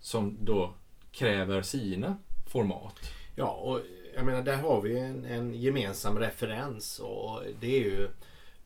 som 0.00 0.38
då 0.40 0.74
kräver 1.12 1.62
sina 1.62 2.16
format. 2.52 3.12
Ja, 3.36 3.50
och 3.50 3.80
jag 4.14 4.24
menar 4.24 4.42
där 4.42 4.56
har 4.56 4.80
vi 4.80 4.98
en, 4.98 5.24
en 5.24 5.54
gemensam 5.54 6.18
referens 6.18 6.98
och 6.98 7.42
det 7.60 7.76
är 7.76 7.80
ju 7.80 8.08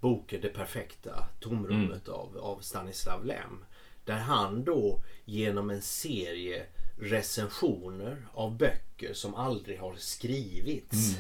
boken 0.01 0.41
Det 0.41 0.49
perfekta 0.49 1.29
tomrummet 1.41 2.09
mm. 2.09 2.21
av, 2.21 2.39
av 2.39 2.59
Stanislav 2.61 3.25
Lem. 3.25 3.65
Där 4.05 4.19
han 4.19 4.65
då 4.65 5.01
genom 5.25 5.71
en 5.71 5.83
serie 5.83 6.67
recensioner 7.01 8.27
av 8.33 8.57
böcker 8.57 9.15
som 9.15 9.35
aldrig 9.35 9.81
har 9.81 9.95
skrivits 9.97 11.17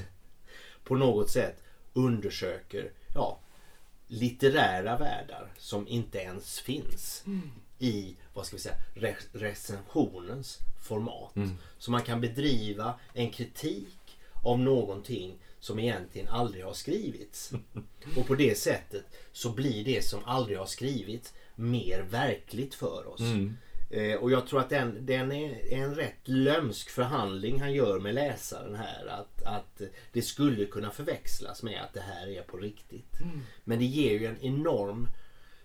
på 0.84 0.94
något 0.96 1.30
sätt 1.30 1.62
undersöker 1.92 2.90
ja, 3.14 3.38
litterära 4.06 4.98
världar 4.98 5.52
som 5.58 5.88
inte 5.88 6.18
ens 6.18 6.60
finns 6.60 7.24
i 7.78 8.16
vad 8.34 8.46
ska 8.46 8.56
vi 8.56 8.62
säga, 8.62 8.76
re- 8.94 9.28
recensionens 9.32 10.58
format. 10.82 11.34
Så 11.78 11.90
man 11.90 12.02
kan 12.02 12.20
bedriva 12.20 12.94
en 13.12 13.30
kritik 13.30 13.98
av 14.44 14.58
någonting 14.58 15.38
som 15.60 15.78
egentligen 15.78 16.28
aldrig 16.28 16.64
har 16.64 16.72
skrivits. 16.72 17.52
Och 18.16 18.26
på 18.26 18.34
det 18.34 18.58
sättet 18.58 19.04
så 19.32 19.50
blir 19.50 19.84
det 19.84 20.04
som 20.04 20.24
aldrig 20.24 20.58
har 20.58 20.66
skrivits 20.66 21.34
mer 21.54 22.02
verkligt 22.02 22.74
för 22.74 23.06
oss. 23.06 23.20
Eh, 23.90 24.16
och 24.16 24.30
jag 24.30 24.46
tror 24.46 24.60
att 24.60 24.70
den, 24.70 25.06
den 25.06 25.32
är 25.32 25.72
en 25.72 25.94
rätt 25.94 26.28
lömsk 26.28 26.90
förhandling 26.90 27.60
han 27.60 27.72
gör 27.72 28.00
med 28.00 28.14
läsaren 28.14 28.74
här. 28.74 29.06
Att, 29.06 29.42
att 29.42 29.80
det 30.12 30.22
skulle 30.22 30.66
kunna 30.66 30.90
förväxlas 30.90 31.62
med 31.62 31.82
att 31.82 31.94
det 31.94 32.00
här 32.00 32.28
är 32.28 32.42
på 32.42 32.56
riktigt. 32.56 33.18
Men 33.64 33.78
det 33.78 33.84
ger 33.84 34.18
ju 34.18 34.26
en 34.26 34.40
enorm 34.40 35.08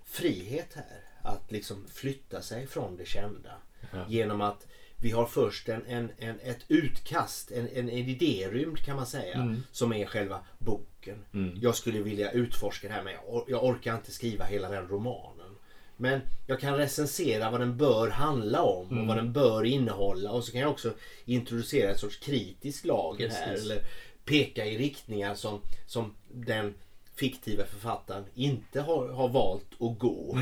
frihet 0.05 0.73
här. 0.73 1.03
Att 1.21 1.51
liksom 1.51 1.87
flytta 1.93 2.41
sig 2.41 2.67
från 2.67 2.97
det 2.97 3.05
kända. 3.05 3.51
Ja. 3.91 4.05
Genom 4.09 4.41
att 4.41 4.67
vi 5.01 5.11
har 5.11 5.25
först 5.25 5.69
en, 5.69 5.85
en, 5.87 6.11
en, 6.17 6.39
ett 6.39 6.59
utkast, 6.67 7.51
en, 7.51 7.67
en, 7.67 7.89
en 7.89 8.07
idérymd 8.07 8.77
kan 8.79 8.95
man 8.95 9.05
säga. 9.07 9.37
Som 9.71 9.93
är 9.93 10.05
själva 10.05 10.39
boken. 10.57 11.25
Jag 11.61 11.75
skulle 11.75 11.99
vilja 12.01 12.31
utforska 12.31 12.87
det 12.87 12.93
här 12.93 13.03
men 13.03 13.13
jag, 13.13 13.23
or- 13.27 13.45
jag 13.47 13.63
orkar 13.63 13.95
inte 13.95 14.11
skriva 14.11 14.45
hela 14.45 14.69
den 14.69 14.87
romanen. 14.87 15.55
Men 15.97 16.21
jag 16.47 16.59
kan 16.59 16.77
recensera 16.77 17.51
vad 17.51 17.59
den 17.59 17.77
bör 17.77 18.09
handla 18.09 18.61
om 18.61 18.99
och 19.01 19.07
vad 19.07 19.17
den 19.17 19.33
bör 19.33 19.63
innehålla. 19.63 20.31
Och 20.31 20.43
så 20.43 20.51
kan 20.51 20.61
jag 20.61 20.71
också 20.71 20.93
introducera 21.25 21.91
ett 21.91 21.99
sorts 21.99 22.17
kritisk 22.17 22.85
lager 22.85 23.29
här. 23.29 23.53
Eller 23.61 23.81
peka 24.25 24.65
i 24.65 24.77
riktningar 24.77 25.35
som, 25.35 25.61
som 25.85 26.13
den 26.33 26.73
fiktiva 27.15 27.65
författaren 27.65 28.25
inte 28.33 28.81
har, 28.81 29.07
har 29.09 29.29
valt 29.29 29.73
att 29.79 29.99
gå. 29.99 30.33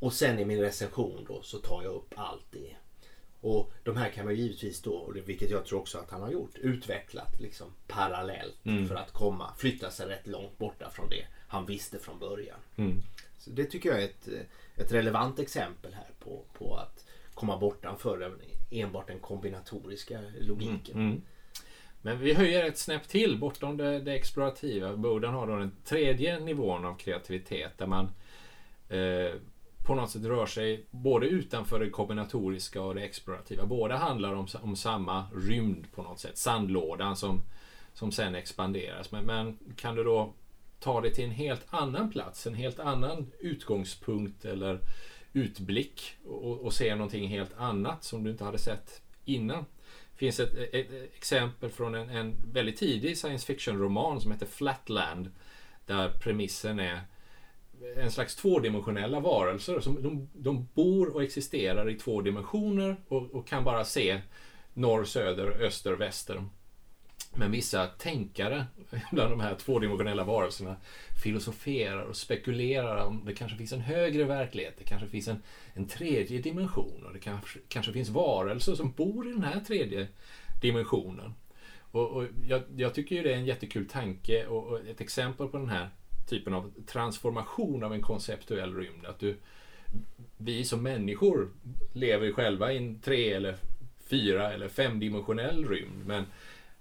Och 0.00 0.12
sen 0.12 0.38
i 0.38 0.44
min 0.44 0.60
recension 0.60 1.24
då 1.28 1.42
så 1.42 1.58
tar 1.58 1.82
jag 1.82 1.92
upp 1.94 2.12
allt 2.16 2.44
det. 2.50 2.74
Och 3.40 3.72
de 3.84 3.96
här 3.96 4.10
kan 4.10 4.24
man 4.24 4.34
givetvis 4.34 4.82
då, 4.82 5.12
vilket 5.26 5.50
jag 5.50 5.66
tror 5.66 5.80
också 5.80 5.98
att 5.98 6.10
han 6.10 6.22
har 6.22 6.30
gjort, 6.30 6.58
utvecklat 6.58 7.40
liksom 7.40 7.66
parallellt 7.86 8.56
för 8.88 8.94
att 8.94 9.12
komma, 9.12 9.54
flytta 9.58 9.90
sig 9.90 10.08
rätt 10.08 10.26
långt 10.26 10.58
borta 10.58 10.90
från 10.90 11.08
det 11.08 11.26
han 11.48 11.66
visste 11.66 11.98
från 11.98 12.18
början. 12.18 12.58
Så 13.38 13.50
det 13.50 13.64
tycker 13.64 13.88
jag 13.88 14.02
är 14.02 14.04
ett, 14.04 14.28
ett 14.76 14.92
relevant 14.92 15.38
exempel 15.38 15.94
här 15.94 16.08
på, 16.18 16.44
på 16.58 16.76
att 16.76 17.06
komma 17.34 17.58
bortanför 17.58 18.18
den, 18.18 18.40
enbart 18.70 19.06
den 19.06 19.18
kombinatoriska 19.18 20.20
logiken. 20.40 20.96
Mm. 20.96 21.22
Men 22.02 22.20
vi 22.20 22.34
höjer 22.34 22.64
ett 22.64 22.78
snäpp 22.78 23.08
till 23.08 23.38
bortom 23.38 23.76
det, 23.76 24.00
det 24.00 24.14
explorativa. 24.14 24.96
Boden 24.96 25.34
har 25.34 25.46
då 25.46 25.56
den 25.56 25.72
tredje 25.84 26.38
nivån 26.38 26.84
av 26.84 26.96
kreativitet 26.96 27.78
där 27.78 27.86
man 27.86 28.04
eh, 28.88 29.34
på 29.88 29.94
något 29.94 30.10
sätt 30.10 30.24
rör 30.24 30.46
sig 30.46 30.86
både 30.90 31.26
utanför 31.26 31.80
det 31.80 31.90
kombinatoriska 31.90 32.82
och 32.82 32.94
det 32.94 33.02
explorativa. 33.02 33.66
Båda 33.66 33.96
handlar 33.96 34.34
om, 34.34 34.46
om 34.62 34.76
samma 34.76 35.26
rymd 35.34 35.92
på 35.92 36.02
något 36.02 36.20
sätt. 36.20 36.38
Sandlådan 36.38 37.16
som, 37.16 37.42
som 37.92 38.12
sen 38.12 38.34
expanderas. 38.34 39.12
Men, 39.12 39.24
men 39.24 39.58
kan 39.76 39.94
du 39.94 40.04
då 40.04 40.34
ta 40.80 41.00
det 41.00 41.10
till 41.10 41.24
en 41.24 41.30
helt 41.30 41.66
annan 41.70 42.10
plats, 42.10 42.46
en 42.46 42.54
helt 42.54 42.78
annan 42.78 43.32
utgångspunkt 43.38 44.44
eller 44.44 44.80
utblick 45.32 46.16
och, 46.26 46.60
och 46.60 46.72
se 46.72 46.94
någonting 46.94 47.28
helt 47.28 47.58
annat 47.58 48.04
som 48.04 48.24
du 48.24 48.30
inte 48.30 48.44
hade 48.44 48.58
sett 48.58 49.02
innan. 49.24 49.64
Det 50.12 50.18
finns 50.18 50.40
ett, 50.40 50.54
ett, 50.72 50.90
exempel 51.16 51.70
från 51.70 51.94
en, 51.94 52.10
en 52.10 52.36
väldigt 52.52 52.76
tidig 52.76 53.18
science 53.18 53.46
fiction-roman 53.46 54.20
som 54.20 54.32
heter 54.32 54.46
Flatland. 54.46 55.30
Där 55.86 56.08
premissen 56.08 56.80
är 56.80 57.00
en 57.96 58.10
slags 58.10 58.36
tvådimensionella 58.36 59.20
varelser. 59.20 59.80
Som 59.80 60.02
de, 60.02 60.28
de 60.32 60.68
bor 60.74 61.14
och 61.14 61.22
existerar 61.22 61.90
i 61.90 61.94
två 61.94 62.20
dimensioner 62.20 62.96
och, 63.08 63.34
och 63.34 63.48
kan 63.48 63.64
bara 63.64 63.84
se 63.84 64.20
norr, 64.74 65.04
söder, 65.04 65.46
öster, 65.62 65.92
väster. 65.92 66.44
Men 67.34 67.50
vissa 67.50 67.86
tänkare 67.86 68.66
bland 69.12 69.30
de 69.30 69.40
här 69.40 69.54
tvådimensionella 69.54 70.24
varelserna 70.24 70.76
filosoferar 71.22 72.02
och 72.02 72.16
spekulerar 72.16 73.04
om 73.04 73.22
det 73.26 73.34
kanske 73.34 73.58
finns 73.58 73.72
en 73.72 73.80
högre 73.80 74.24
verklighet. 74.24 74.74
Det 74.78 74.84
kanske 74.84 75.08
finns 75.08 75.28
en, 75.28 75.42
en 75.74 75.86
tredje 75.86 76.38
dimension 76.38 77.04
och 77.06 77.12
det 77.12 77.18
kanske, 77.18 77.58
kanske 77.68 77.92
finns 77.92 78.08
varelser 78.08 78.74
som 78.74 78.92
bor 78.92 79.28
i 79.28 79.32
den 79.32 79.44
här 79.44 79.60
tredje 79.60 80.08
dimensionen. 80.60 81.34
Och, 81.90 82.10
och 82.10 82.24
jag, 82.48 82.62
jag 82.76 82.94
tycker 82.94 83.16
ju 83.16 83.22
det 83.22 83.32
är 83.32 83.36
en 83.36 83.46
jättekul 83.46 83.88
tanke 83.88 84.46
och, 84.46 84.66
och 84.66 84.80
ett 84.80 85.00
exempel 85.00 85.48
på 85.48 85.58
den 85.58 85.68
här 85.68 85.90
typen 86.28 86.54
av 86.54 86.72
transformation 86.86 87.84
av 87.84 87.94
en 87.94 88.02
konceptuell 88.02 88.74
rymd. 88.74 89.06
Att 89.06 89.18
du, 89.18 89.36
vi 90.36 90.64
som 90.64 90.82
människor 90.82 91.48
lever 91.92 92.32
själva 92.32 92.72
i 92.72 92.76
en 92.76 93.00
tre 93.00 93.32
eller 93.32 93.56
fyra 93.98 94.52
eller 94.52 94.68
femdimensionell 94.68 95.68
rymd. 95.68 96.06
Men, 96.06 96.24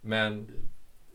men 0.02 0.48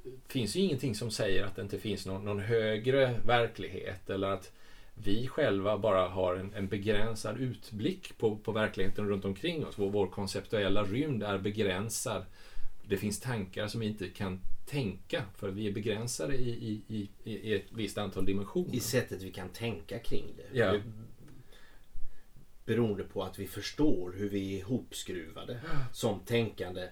det 0.05 0.33
finns 0.33 0.57
ju 0.57 0.61
ingenting 0.61 0.95
som 0.95 1.11
säger 1.11 1.45
att 1.45 1.57
det 1.57 1.63
inte 1.63 1.79
finns 1.79 2.07
någon, 2.07 2.25
någon 2.25 2.41
högre 2.41 3.21
verklighet 3.27 4.11
eller 4.11 4.29
att 4.29 4.53
vi 4.95 5.29
själva 5.29 5.79
bara 5.79 6.09
har 6.09 6.37
en, 6.37 6.55
en 6.55 6.69
begränsad 6.69 7.41
utblick 7.41 8.19
på, 8.19 8.37
på 8.37 8.53
verkligheten 8.53 9.09
runt 9.09 9.25
omkring 9.25 9.67
oss. 9.67 9.79
Vår, 9.79 9.91
vår 9.91 10.07
konceptuella 10.07 10.83
rymd 10.83 11.23
är 11.23 11.39
begränsad. 11.39 12.25
Det 12.93 12.99
finns 12.99 13.21
tankar 13.21 13.69
som 13.69 13.81
vi 13.81 13.87
inte 13.87 14.09
kan 14.09 14.41
tänka 14.67 15.25
för 15.37 15.51
vi 15.51 15.69
är 15.69 15.73
begränsade 15.73 16.37
i, 16.37 16.51
i, 16.51 17.09
i, 17.25 17.33
i 17.33 17.55
ett 17.55 17.65
visst 17.71 17.99
antal 17.99 18.25
dimensioner. 18.25 18.75
I 18.75 18.81
sättet 18.81 19.23
vi 19.23 19.33
kan 19.33 19.49
tänka 19.49 19.99
kring 19.99 20.25
det. 20.37 20.59
Ja. 20.59 20.81
Beroende 22.65 23.05
på 23.05 23.23
att 23.23 23.39
vi 23.39 23.47
förstår 23.47 24.13
hur 24.17 24.29
vi 24.29 24.55
är 24.55 24.59
ihopskruvade 24.59 25.61
som 25.93 26.21
tänkande 26.21 26.89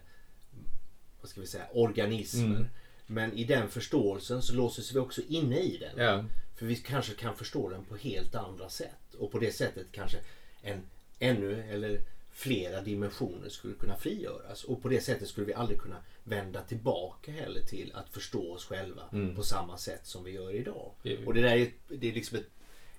vad 1.20 1.30
ska 1.30 1.40
vi 1.40 1.46
säga, 1.46 1.64
organismer. 1.72 2.57
Mm. 2.57 2.66
Men 3.07 3.32
i 3.32 3.44
den 3.44 3.68
förståelsen 3.68 4.42
så 4.42 4.55
låses 4.55 4.94
vi 4.94 4.98
också 4.98 5.20
inne 5.28 5.59
i 5.59 5.76
den. 5.76 6.05
Ja, 6.05 6.24
För 6.57 6.66
vi 6.66 6.76
kanske 6.76 7.14
kan 7.14 7.36
förstå 7.36 7.68
den 7.68 7.84
på 7.84 7.96
helt 7.96 8.34
andra 8.34 8.68
sätt. 8.68 9.14
Och 9.18 9.32
på 9.32 9.38
det 9.38 9.53
sättet 9.53 9.86
kanske 9.92 10.18
en 10.62 10.82
ännu 11.18 11.62
eller 11.62 12.01
flera 12.41 12.80
dimensioner 12.80 13.49
skulle 13.49 13.74
kunna 13.74 13.97
frigöras. 13.97 14.64
Och 14.64 14.82
på 14.82 14.88
det 14.88 15.01
sättet 15.01 15.28
skulle 15.28 15.47
vi 15.47 15.55
aldrig 15.55 15.80
kunna 15.80 15.97
vända 16.24 16.61
tillbaka 16.62 17.30
heller 17.32 17.61
till 17.61 17.93
att 17.95 18.09
förstå 18.09 18.53
oss 18.53 18.64
själva 18.64 19.03
på 19.36 19.43
samma 19.43 19.76
sätt 19.76 20.07
som 20.07 20.24
vi 20.24 20.30
gör 20.30 20.55
idag. 20.55 20.91
Det- 21.03 21.26
Och 21.26 21.34
det 21.34 21.41
där 21.41 21.57
är, 21.57 21.68
det 21.88 22.09
är 22.09 22.12
liksom 22.12 22.38
ett, 22.38 22.51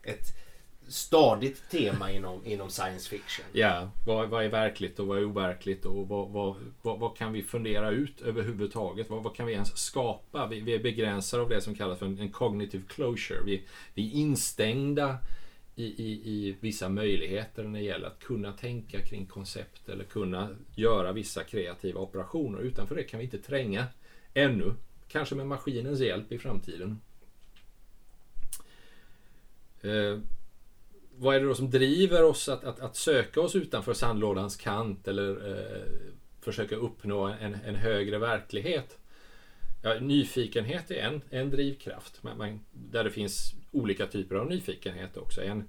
ett 0.04 0.26
stadigt 0.88 1.70
tema 1.72 2.12
inom, 2.12 2.46
inom 2.46 2.70
science 2.70 3.10
fiction. 3.10 3.46
ja. 3.54 3.92
Vad, 4.08 4.30
vad 4.30 4.44
är 4.46 4.50
verkligt 4.50 5.00
och 5.00 5.08
vad 5.08 5.18
är 5.18 5.26
overkligt 5.26 5.86
och 5.86 6.08
vad, 6.08 6.30
vad, 6.30 6.56
vad, 6.82 7.00
vad 7.00 7.18
kan 7.18 7.34
vi 7.34 7.44
fundera 7.44 7.90
ut 7.92 8.22
överhuvudtaget? 8.22 9.10
Vad, 9.10 9.24
vad 9.24 9.36
kan 9.36 9.46
vi 9.46 9.54
ens 9.54 9.78
skapa? 9.78 10.48
Vi, 10.48 10.60
vi 10.60 10.74
är 10.76 10.80
begränsade 10.80 11.44
av 11.44 11.50
det 11.50 11.62
som 11.62 11.76
kallas 11.76 12.00
för 12.00 12.06
en, 12.06 12.20
en 12.20 12.32
cognitive 12.32 12.84
closure. 12.90 13.40
Vi, 13.46 13.64
vi 13.94 14.08
är 14.08 14.14
instängda 14.16 15.18
i, 15.82 16.04
i, 16.04 16.12
i 16.12 16.56
vissa 16.60 16.90
möjligheter 16.90 17.64
när 17.64 17.80
det 17.80 17.86
gäller 17.86 18.08
att 18.08 18.20
kunna 18.20 18.52
tänka 18.54 19.02
kring 19.02 19.26
koncept 19.26 19.90
eller 19.90 20.04
kunna 20.04 20.50
göra 20.76 21.12
vissa 21.12 21.44
kreativa 21.44 22.00
operationer. 22.00 22.60
Utanför 22.60 22.96
det 22.96 23.04
kan 23.04 23.18
vi 23.18 23.24
inte 23.24 23.38
tränga 23.38 23.86
ännu. 24.34 24.74
Kanske 25.08 25.36
med 25.36 25.48
maskinens 25.48 26.00
hjälp 26.00 26.32
i 26.32 26.38
framtiden. 26.38 27.02
Eh, 29.82 30.20
vad 31.18 31.36
är 31.36 31.40
det 31.40 31.46
då 31.46 31.56
som 31.56 31.70
driver 31.70 32.24
oss 32.24 32.50
att, 32.50 32.64
att, 32.64 32.80
att 32.80 32.96
söka 32.96 33.42
oss 33.42 33.56
utanför 33.56 33.94
sandlådans 33.94 34.56
kant 34.56 35.08
eller 35.08 35.50
eh, 35.50 35.86
försöka 36.42 36.76
uppnå 36.76 37.26
en, 37.26 37.58
en 37.66 37.76
högre 37.76 38.18
verklighet? 38.18 38.98
Ja, 39.82 40.00
nyfikenhet 40.00 40.92
är 40.92 40.96
en, 40.96 41.22
en 41.30 41.50
drivkraft, 41.50 42.24
men, 42.24 42.38
man, 42.38 42.60
där 42.72 43.04
det 43.04 43.12
finns 43.12 43.54
olika 43.72 44.08
typer 44.08 44.36
av 44.36 44.50
nyfikenhet 44.50 45.18
också. 45.18 45.44
En, 45.44 45.68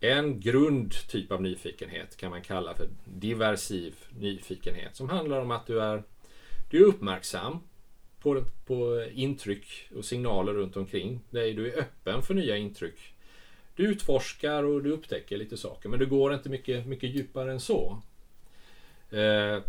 en 0.00 0.40
grundtyp 0.40 1.32
av 1.32 1.42
nyfikenhet 1.42 2.16
kan 2.16 2.30
man 2.30 2.42
kalla 2.42 2.74
för 2.74 2.88
diversiv 3.04 3.94
nyfikenhet 4.18 4.96
som 4.96 5.08
handlar 5.08 5.40
om 5.40 5.50
att 5.50 5.66
du 5.66 5.82
är, 5.82 6.02
du 6.70 6.78
är 6.78 6.86
uppmärksam 6.86 7.58
på, 8.20 8.44
på 8.66 9.06
intryck 9.12 9.90
och 9.96 10.04
signaler 10.04 10.52
runt 10.52 10.76
omkring 10.76 11.20
dig. 11.30 11.54
Du 11.54 11.72
är 11.72 11.78
öppen 11.78 12.22
för 12.22 12.34
nya 12.34 12.56
intryck. 12.56 13.14
Du 13.76 13.82
utforskar 13.88 14.64
och 14.64 14.82
du 14.82 14.90
upptäcker 14.90 15.36
lite 15.36 15.56
saker 15.56 15.88
men 15.88 15.98
du 15.98 16.06
går 16.06 16.34
inte 16.34 16.48
mycket, 16.48 16.86
mycket 16.86 17.10
djupare 17.10 17.52
än 17.52 17.60
så. 17.60 18.02
Eh, 19.10 19.62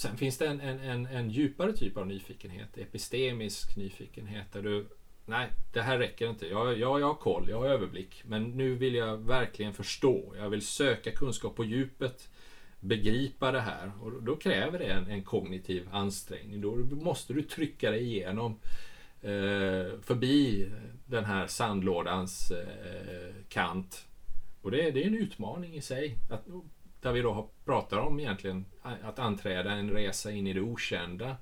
sen 0.00 0.16
finns 0.16 0.38
det 0.38 0.46
en, 0.46 0.60
en, 0.60 0.80
en, 0.80 1.06
en 1.06 1.30
djupare 1.30 1.72
typ 1.72 1.96
av 1.96 2.06
nyfikenhet, 2.06 2.78
epistemisk 2.78 3.76
nyfikenhet 3.76 4.52
där 4.52 4.62
du 4.62 4.86
nej, 5.26 5.48
det 5.72 5.82
här 5.82 5.98
räcker 5.98 6.30
inte. 6.30 6.46
Jag, 6.46 6.78
jag, 6.78 7.00
jag 7.00 7.06
har 7.06 7.14
koll, 7.14 7.48
jag 7.48 7.58
har 7.58 7.66
överblick. 7.66 8.22
Men 8.26 8.50
nu 8.50 8.74
vill 8.74 8.94
jag 8.94 9.16
verkligen 9.16 9.72
förstå. 9.72 10.34
Jag 10.38 10.50
vill 10.50 10.66
söka 10.66 11.10
kunskap 11.10 11.56
på 11.56 11.64
djupet. 11.64 12.28
Begripa 12.80 13.52
det 13.52 13.60
här. 13.60 13.92
Och 14.00 14.22
då 14.22 14.36
kräver 14.36 14.78
det 14.78 14.84
en, 14.84 15.06
en 15.06 15.22
kognitiv 15.22 15.88
ansträngning. 15.92 16.60
Då 16.60 16.76
måste 16.96 17.32
du 17.32 17.42
trycka 17.42 17.90
dig 17.90 18.02
igenom 18.02 18.52
eh, 19.22 20.00
förbi 20.02 20.70
den 21.06 21.24
här 21.24 21.46
sandlådans 21.46 22.50
eh, 22.50 23.34
kant. 23.48 24.06
Och 24.62 24.70
det, 24.70 24.90
det 24.90 25.02
är 25.02 25.06
en 25.06 25.18
utmaning 25.18 25.74
i 25.74 25.82
sig. 25.82 26.16
Att, 26.30 26.46
där 27.00 27.12
vi 27.12 27.22
då 27.22 27.48
pratar 27.64 27.98
om 27.98 28.20
egentligen 28.20 28.64
att 28.82 29.18
anträda 29.18 29.72
en 29.72 29.90
resa 29.90 30.30
in 30.30 30.46
i 30.46 30.52
det 30.52 30.60
okända. 30.60 31.36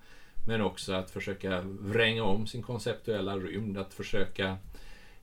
Men 0.46 0.61
också 0.61 0.92
att 0.92 1.11
försöka 1.11 1.61
vränga 1.61 2.24
om 2.24 2.46
sin 2.46 2.62
konceptuella 2.62 3.36
rymd. 3.36 3.78
Att 3.78 3.94
försöka 3.94 4.59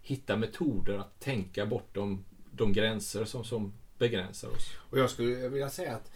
hitta 0.02 0.36
metoder 0.36 0.98
att 0.98 1.20
tänka 1.20 1.66
bortom 1.66 2.26
de 2.52 2.74
gränser 2.74 3.26
som, 3.26 3.44
som 3.44 3.74
begränsar 3.98 4.50
oss. 4.50 4.72
Och 4.78 5.00
jag 5.00 5.10
skulle 5.10 5.50
vilja 5.50 5.70
säga 5.70 5.96
att 5.96 6.12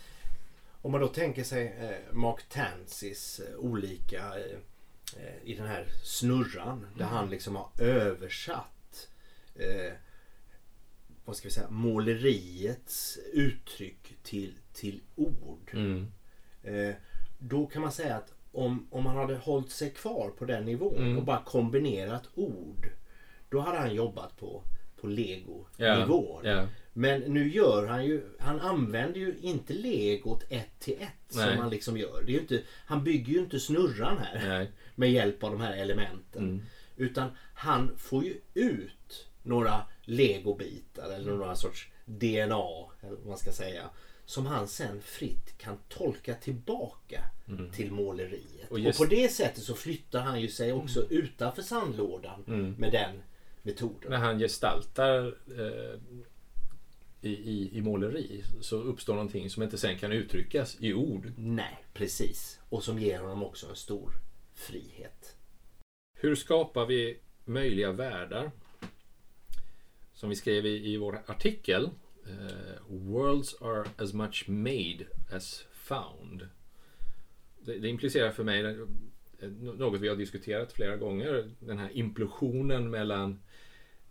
om 0.81 0.91
man 0.91 1.01
då 1.01 1.07
tänker 1.07 1.43
sig 1.43 1.75
eh, 1.79 2.15
Mark 2.15 2.49
Tansys 2.49 3.39
eh, 3.39 3.55
olika 3.57 4.23
eh, 4.39 5.43
i 5.43 5.55
den 5.55 5.67
här 5.67 5.85
snurran 6.03 6.87
där 6.95 7.05
mm. 7.05 7.15
han 7.15 7.29
liksom 7.29 7.55
har 7.55 7.69
översatt 7.79 9.07
vad 11.29 11.37
ska 11.37 11.47
vi 11.47 11.53
säga, 11.53 11.69
måleriets 11.69 13.19
uttryck 13.33 14.17
till, 14.23 14.53
till 14.73 15.01
ord. 15.15 15.71
Mm. 15.73 16.11
Eh, 16.63 16.95
då 17.39 17.65
kan 17.65 17.81
man 17.81 17.91
säga 17.91 18.15
att 18.15 18.33
om, 18.51 18.87
om 18.91 19.03
man 19.03 19.15
hade 19.15 19.35
hållit 19.35 19.71
sig 19.71 19.91
kvar 19.91 20.29
på 20.37 20.45
den 20.45 20.65
nivån 20.65 20.97
mm. 20.97 21.17
och 21.17 21.23
bara 21.23 21.43
kombinerat 21.45 22.29
ord. 22.35 22.89
Då 23.49 23.59
hade 23.59 23.77
han 23.77 23.95
jobbat 23.95 24.37
på, 24.37 24.63
på 25.01 25.07
lego-nivån. 25.07 26.45
Yeah. 26.45 26.57
Yeah. 26.57 26.67
Men 26.93 27.21
nu 27.21 27.49
gör 27.49 27.87
han 27.87 28.05
ju, 28.05 28.23
han 28.39 28.59
använder 28.59 29.19
ju 29.19 29.35
inte 29.41 29.73
legot 29.73 30.43
ett 30.49 30.79
till 30.79 30.97
ett 30.99 31.35
Nej. 31.35 31.47
som 31.47 31.57
han 31.57 31.69
liksom 31.69 31.97
gör. 31.97 32.23
Det 32.25 32.35
är 32.35 32.39
inte, 32.39 32.61
han 32.85 33.03
bygger 33.03 33.33
ju 33.33 33.39
inte 33.39 33.59
snurran 33.59 34.17
här 34.17 34.47
Nej. 34.47 34.71
med 34.95 35.11
hjälp 35.11 35.43
av 35.43 35.51
de 35.51 35.61
här 35.61 35.73
elementen. 35.73 36.43
Mm. 36.43 36.61
Utan 36.95 37.29
han 37.53 37.97
får 37.97 38.23
ju 38.23 38.35
ut 38.53 39.27
några 39.43 39.81
legobitar 40.09 41.05
eller 41.05 41.27
mm. 41.27 41.37
några 41.37 41.55
sorts 41.55 41.87
DNA 42.05 42.85
eller 43.01 43.15
vad 43.17 43.25
man 43.25 43.37
ska 43.37 43.51
säga. 43.51 43.89
Som 44.25 44.45
han 44.45 44.67
sen 44.67 45.01
fritt 45.01 45.57
kan 45.57 45.77
tolka 45.87 46.33
tillbaka 46.33 47.23
mm. 47.47 47.71
till 47.71 47.91
måleriet. 47.91 48.71
Och, 48.71 48.79
just... 48.79 48.99
och, 48.99 49.05
på 49.07 49.15
det 49.15 49.31
sättet 49.31 49.63
så 49.63 49.75
flyttar 49.75 50.21
han 50.21 50.41
ju 50.41 50.47
sig 50.47 50.73
också 50.73 50.99
mm. 50.99 51.23
utanför 51.23 51.61
sandlådan 51.61 52.43
mm. 52.47 52.75
med 52.77 52.91
den 52.91 53.21
metoden. 53.61 54.09
När 54.11 54.17
han 54.17 54.39
gestaltar 54.39 55.27
eh, 55.57 55.99
i, 57.21 57.29
i, 57.29 57.77
i 57.77 57.81
måleri 57.81 58.43
så 58.61 58.75
uppstår 58.75 59.13
någonting 59.13 59.49
som 59.49 59.63
inte 59.63 59.77
sen 59.77 59.97
kan 59.97 60.11
uttryckas 60.11 60.77
i 60.79 60.93
ord. 60.93 61.31
Nej, 61.37 61.83
precis. 61.93 62.59
Och 62.69 62.83
som 62.83 62.99
ger 62.99 63.19
honom 63.19 63.43
också 63.43 63.69
en 63.69 63.75
stor 63.75 64.11
frihet. 64.53 65.35
Hur 66.13 66.35
skapar 66.35 66.85
vi 66.85 67.19
möjliga 67.45 67.91
världar? 67.91 68.51
Som 70.19 70.29
vi 70.29 70.35
skrev 70.35 70.65
i, 70.65 70.93
i 70.93 70.97
vår 70.97 71.21
artikel. 71.25 71.89
Uh, 72.27 72.97
worlds 72.97 73.55
are 73.61 73.85
as 73.97 74.13
much 74.13 74.49
made 74.49 75.05
as 75.31 75.65
found. 75.71 76.47
Det, 77.59 77.79
det 77.79 77.87
implicerar 77.87 78.31
för 78.31 78.43
mig 78.43 78.65
eh, 79.39 79.49
något 79.49 80.01
vi 80.01 80.07
har 80.07 80.15
diskuterat 80.15 80.71
flera 80.71 80.97
gånger. 80.97 81.51
Den 81.59 81.77
här 81.77 81.89
implosionen 81.93 82.89
mellan 82.89 83.39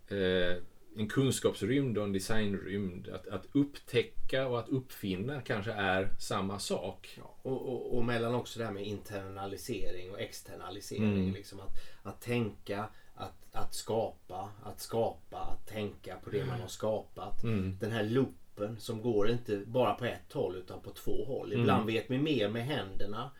eh, 0.07 0.57
en 0.95 1.07
kunskapsrymd 1.09 1.97
och 1.97 2.03
en 2.03 2.13
designrymd. 2.13 3.07
Att, 3.07 3.27
att 3.27 3.45
upptäcka 3.51 4.47
och 4.47 4.59
att 4.59 4.69
uppfinna 4.69 5.41
kanske 5.41 5.71
är 5.71 6.09
samma 6.19 6.59
sak. 6.59 7.09
Ja, 7.17 7.37
och, 7.41 7.69
och, 7.69 7.97
och, 7.97 8.05
mellan 8.05 8.35
också 8.35 8.59
det 8.59 8.65
här 8.65 8.73
med 8.73 8.85
internalisering 8.85 10.11
och 10.11 10.19
externalisering. 10.19 11.13
Mm. 11.13 11.33
Liksom 11.33 11.59
att, 11.59 11.73
att 12.03 12.21
tänka, 12.21 12.89
att, 13.19 13.55
att 13.55 13.73
skapa, 13.73 14.49
att 14.63 14.79
skapa, 14.79 15.37
att 15.37 15.67
tänka 15.67 16.15
på 16.15 16.29
det 16.29 16.45
man 16.45 16.61
har 16.61 16.67
skapat. 16.67 17.43
Mm. 17.43 17.77
Den 17.79 17.91
här 17.91 18.03
loopen 18.03 18.79
som 18.79 19.01
går 19.01 19.29
inte 19.29 19.57
bara 19.57 19.93
på 19.93 20.05
ett 20.05 20.33
håll 20.33 20.55
utan 20.55 20.81
på 20.81 20.91
två 20.91 21.25
håll. 21.25 21.53
Ibland 21.53 21.81
mm. 21.81 21.93
vet 21.93 22.11
vi 22.11 22.17
mer 22.17 22.49
med 22.49 22.65
händerna 22.65 23.31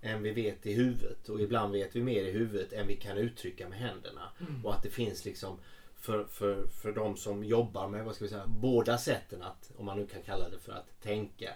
än 0.00 0.22
vi 0.22 0.30
vet 0.30 0.66
i 0.66 0.72
huvudet 0.72 1.28
och 1.28 1.40
ibland 1.40 1.72
vet 1.72 1.96
vi 1.96 2.02
mer 2.02 2.24
i 2.24 2.30
huvudet 2.30 2.72
än 2.72 2.86
vi 2.86 2.96
kan 2.96 3.18
uttrycka 3.18 3.68
med 3.68 3.78
händerna. 3.78 4.22
Mm. 4.40 4.66
Och 4.66 4.74
att 4.74 4.82
det 4.82 4.90
finns 4.90 5.24
liksom 5.24 5.58
för, 5.96 6.24
för, 6.24 6.66
för 6.66 6.92
de 6.92 7.16
som 7.16 7.44
jobbar 7.44 7.88
med 7.88 8.04
vad 8.04 8.14
ska 8.14 8.24
vi 8.24 8.30
säga, 8.30 8.46
båda 8.46 8.98
sätten 8.98 9.42
att, 9.42 9.70
om 9.76 9.86
man 9.86 9.98
nu 9.98 10.06
kan 10.06 10.22
kalla 10.22 10.48
det 10.48 10.58
för 10.58 10.72
att 10.72 11.02
tänka, 11.02 11.50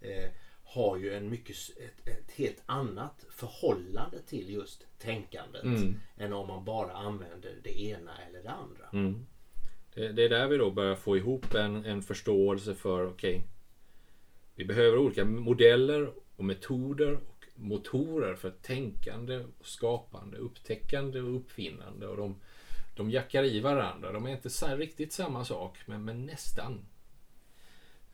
eh, 0.00 0.30
har 0.70 0.96
ju 0.96 1.14
en 1.14 1.30
mycket, 1.30 1.56
ett, 1.56 2.08
ett, 2.08 2.30
helt 2.30 2.62
annat 2.66 3.26
förhållande 3.30 4.22
till 4.22 4.50
just 4.50 4.86
tänkandet 4.98 5.64
mm. 5.64 6.00
än 6.16 6.32
om 6.32 6.48
man 6.48 6.64
bara 6.64 6.92
använder 6.92 7.54
det 7.62 7.80
ena 7.80 8.10
eller 8.28 8.42
det 8.42 8.50
andra. 8.50 8.84
Mm. 8.92 9.26
Det, 9.94 10.12
det, 10.12 10.24
är 10.24 10.28
där 10.28 10.48
vi 10.48 10.56
då 10.56 10.70
börjar 10.70 10.96
få 10.96 11.16
ihop 11.16 11.54
en, 11.54 11.84
en 11.84 12.02
förståelse 12.02 12.74
för, 12.74 13.06
okej, 13.06 13.36
okay, 13.36 13.42
vi 14.54 14.64
behöver 14.64 14.98
olika 14.98 15.24
modeller 15.24 16.12
och 16.36 16.44
metoder 16.44 17.14
och 17.14 17.46
motorer 17.54 18.34
för 18.34 18.50
tänkande, 18.50 19.44
skapande, 19.60 20.36
upptäckande 20.36 21.20
och 21.20 21.36
uppfinnande. 21.36 22.06
Och 22.06 22.16
de, 22.16 22.40
de 22.96 23.10
jackar 23.10 23.44
i 23.44 23.60
varandra. 23.60 24.12
De 24.12 24.26
är 24.26 24.30
inte 24.30 24.50
så 24.50 24.76
riktigt 24.76 25.12
samma 25.12 25.44
sak, 25.44 25.78
men, 25.86 26.04
men 26.04 26.26
nästan. 26.26 26.80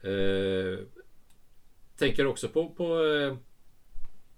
Eh, 0.03 0.79
tänker 1.97 2.27
också 2.27 2.49
på, 2.49 2.69
på, 2.69 3.07
eh, 3.07 3.37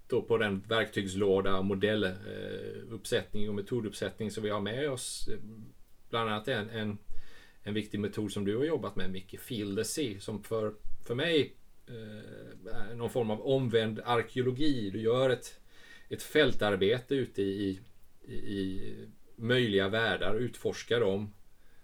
då 0.07 0.21
på 0.21 0.37
den 0.37 0.63
verktygslåda, 0.67 1.61
modelluppsättning 1.61 3.43
eh, 3.43 3.49
och 3.49 3.55
metoduppsättning 3.55 4.31
som 4.31 4.43
vi 4.43 4.49
har 4.49 4.61
med 4.61 4.91
oss. 4.91 5.29
Bland 6.09 6.29
annat 6.29 6.47
en, 6.47 6.69
en, 6.69 6.97
en 7.63 7.73
viktig 7.73 7.99
metod 7.99 8.31
som 8.31 8.45
du 8.45 8.57
har 8.57 8.65
jobbat 8.65 8.95
med 8.95 9.11
Micke, 9.11 9.39
Feel 9.39 9.75
the 9.75 9.83
Sea, 9.83 10.19
som 10.19 10.43
för, 10.43 10.73
för 11.05 11.15
mig 11.15 11.53
eh, 11.87 12.95
någon 12.95 13.09
form 13.09 13.31
av 13.31 13.41
omvänd 13.41 13.99
arkeologi. 14.05 14.89
Du 14.89 15.01
gör 15.01 15.29
ett, 15.29 15.59
ett 16.09 16.23
fältarbete 16.23 17.15
ute 17.15 17.41
i, 17.41 17.79
i, 18.27 18.33
i 18.33 18.93
möjliga 19.35 19.89
världar, 19.89 20.35
utforskar 20.35 20.99
dem, 20.99 21.33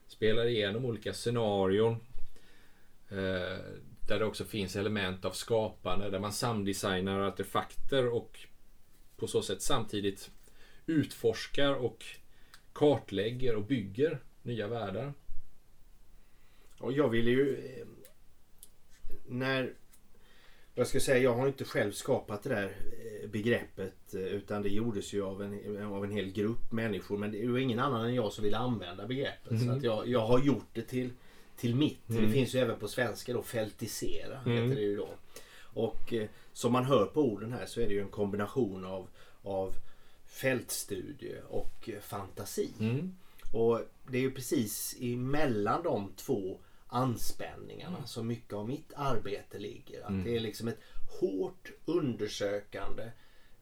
spelar 0.07 0.45
igenom 0.45 0.85
olika 0.85 1.13
scenarion. 1.13 1.95
Eh, 3.09 3.57
där 4.07 4.19
det 4.19 4.25
också 4.25 4.45
finns 4.45 4.75
element 4.75 5.25
av 5.25 5.31
skapande, 5.31 6.09
där 6.09 6.19
man 6.19 6.33
samdesignar 6.33 7.19
artefakter 7.19 8.07
och 8.07 8.39
på 9.15 9.27
så 9.27 9.41
sätt 9.41 9.61
samtidigt 9.61 10.31
utforskar 10.85 11.73
och 11.73 12.05
kartlägger 12.73 13.55
och 13.55 13.63
bygger 13.63 14.19
nya 14.41 14.67
världar. 14.67 15.13
Och 16.79 16.93
jag 16.93 17.09
ville 17.09 17.31
ju... 17.31 17.55
Eh, 17.55 17.87
när 19.25 19.73
jag 20.75 20.87
ska 20.87 20.99
säga, 20.99 21.17
jag 21.17 21.33
har 21.33 21.47
inte 21.47 21.63
själv 21.63 21.91
skapat 21.91 22.43
det 22.43 22.49
där 22.49 22.65
eh, 22.65 23.29
begreppet 23.29 24.13
eh, 24.13 24.21
utan 24.21 24.61
det 24.61 24.69
gjordes 24.69 25.13
ju 25.13 25.23
av 25.23 25.41
en, 25.41 25.83
av 25.83 26.03
en 26.03 26.11
hel 26.11 26.31
grupp 26.31 26.71
människor. 26.71 27.17
Men 27.17 27.31
det 27.31 27.47
var 27.47 27.59
ingen 27.59 27.79
annan 27.79 28.05
än 28.05 28.15
jag 28.15 28.33
som 28.33 28.43
ville 28.43 28.57
använda 28.57 29.07
begreppet. 29.07 29.51
Mm. 29.51 29.65
Så 29.65 29.71
att 29.71 29.83
jag, 29.83 30.07
jag 30.07 30.27
har 30.27 30.39
gjort 30.39 30.67
det 30.73 30.81
till, 30.81 31.09
till 31.57 31.75
mitt. 31.75 32.09
Mm. 32.09 32.25
Det 32.25 32.33
finns 32.33 32.55
ju 32.55 32.59
även 32.59 32.79
på 32.79 32.87
svenska 32.87 33.33
då, 33.33 33.41
fältisera 33.41 34.39
mm. 34.45 34.63
heter 34.63 34.75
det 34.75 34.87
ju 34.87 34.95
då. 34.95 35.09
Och 35.73 36.13
eh, 36.13 36.27
som 36.53 36.71
man 36.71 36.85
hör 36.85 37.05
på 37.05 37.21
orden 37.21 37.53
här 37.53 37.65
så 37.65 37.81
är 37.81 37.87
det 37.87 37.93
ju 37.93 38.01
en 38.01 38.09
kombination 38.09 38.85
av, 38.85 39.07
av 39.43 39.75
fältstudie 40.27 41.41
och 41.49 41.89
eh, 41.89 41.99
fantasi. 42.01 42.69
Mm. 42.79 43.15
Och 43.51 43.81
det 44.07 44.17
är 44.17 44.21
ju 44.21 44.31
precis 44.31 44.95
emellan 45.01 45.83
de 45.83 46.11
två 46.15 46.59
anspänningarna 46.87 47.97
mm. 47.97 48.07
så 48.07 48.23
mycket 48.23 48.53
av 48.53 48.67
mitt 48.67 48.93
arbete 48.95 49.59
ligger. 49.59 50.01
Att 50.01 50.09
mm. 50.09 50.23
Det 50.23 50.35
är 50.35 50.39
liksom 50.39 50.67
ett 50.67 50.79
hårt 51.19 51.71
undersökande 51.85 53.11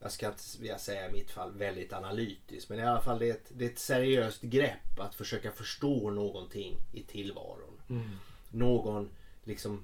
jag 0.01 0.11
ska 0.11 0.27
inte 0.27 0.43
vilja 0.59 0.77
säga 0.77 1.09
i 1.09 1.11
mitt 1.11 1.31
fall 1.31 1.51
väldigt 1.51 1.93
analytiskt 1.93 2.69
men 2.69 2.79
i 2.79 2.83
alla 2.83 3.01
fall 3.01 3.19
det 3.19 3.29
är 3.29 3.33
ett, 3.33 3.51
det 3.55 3.65
är 3.65 3.69
ett 3.69 3.79
seriöst 3.79 4.41
grepp 4.41 4.99
att 4.99 5.15
försöka 5.15 5.51
förstå 5.51 6.09
någonting 6.09 6.77
i 6.93 7.03
tillvaron. 7.03 7.70
Mm. 7.91 8.09
Någon 8.51 9.09
liksom 9.43 9.83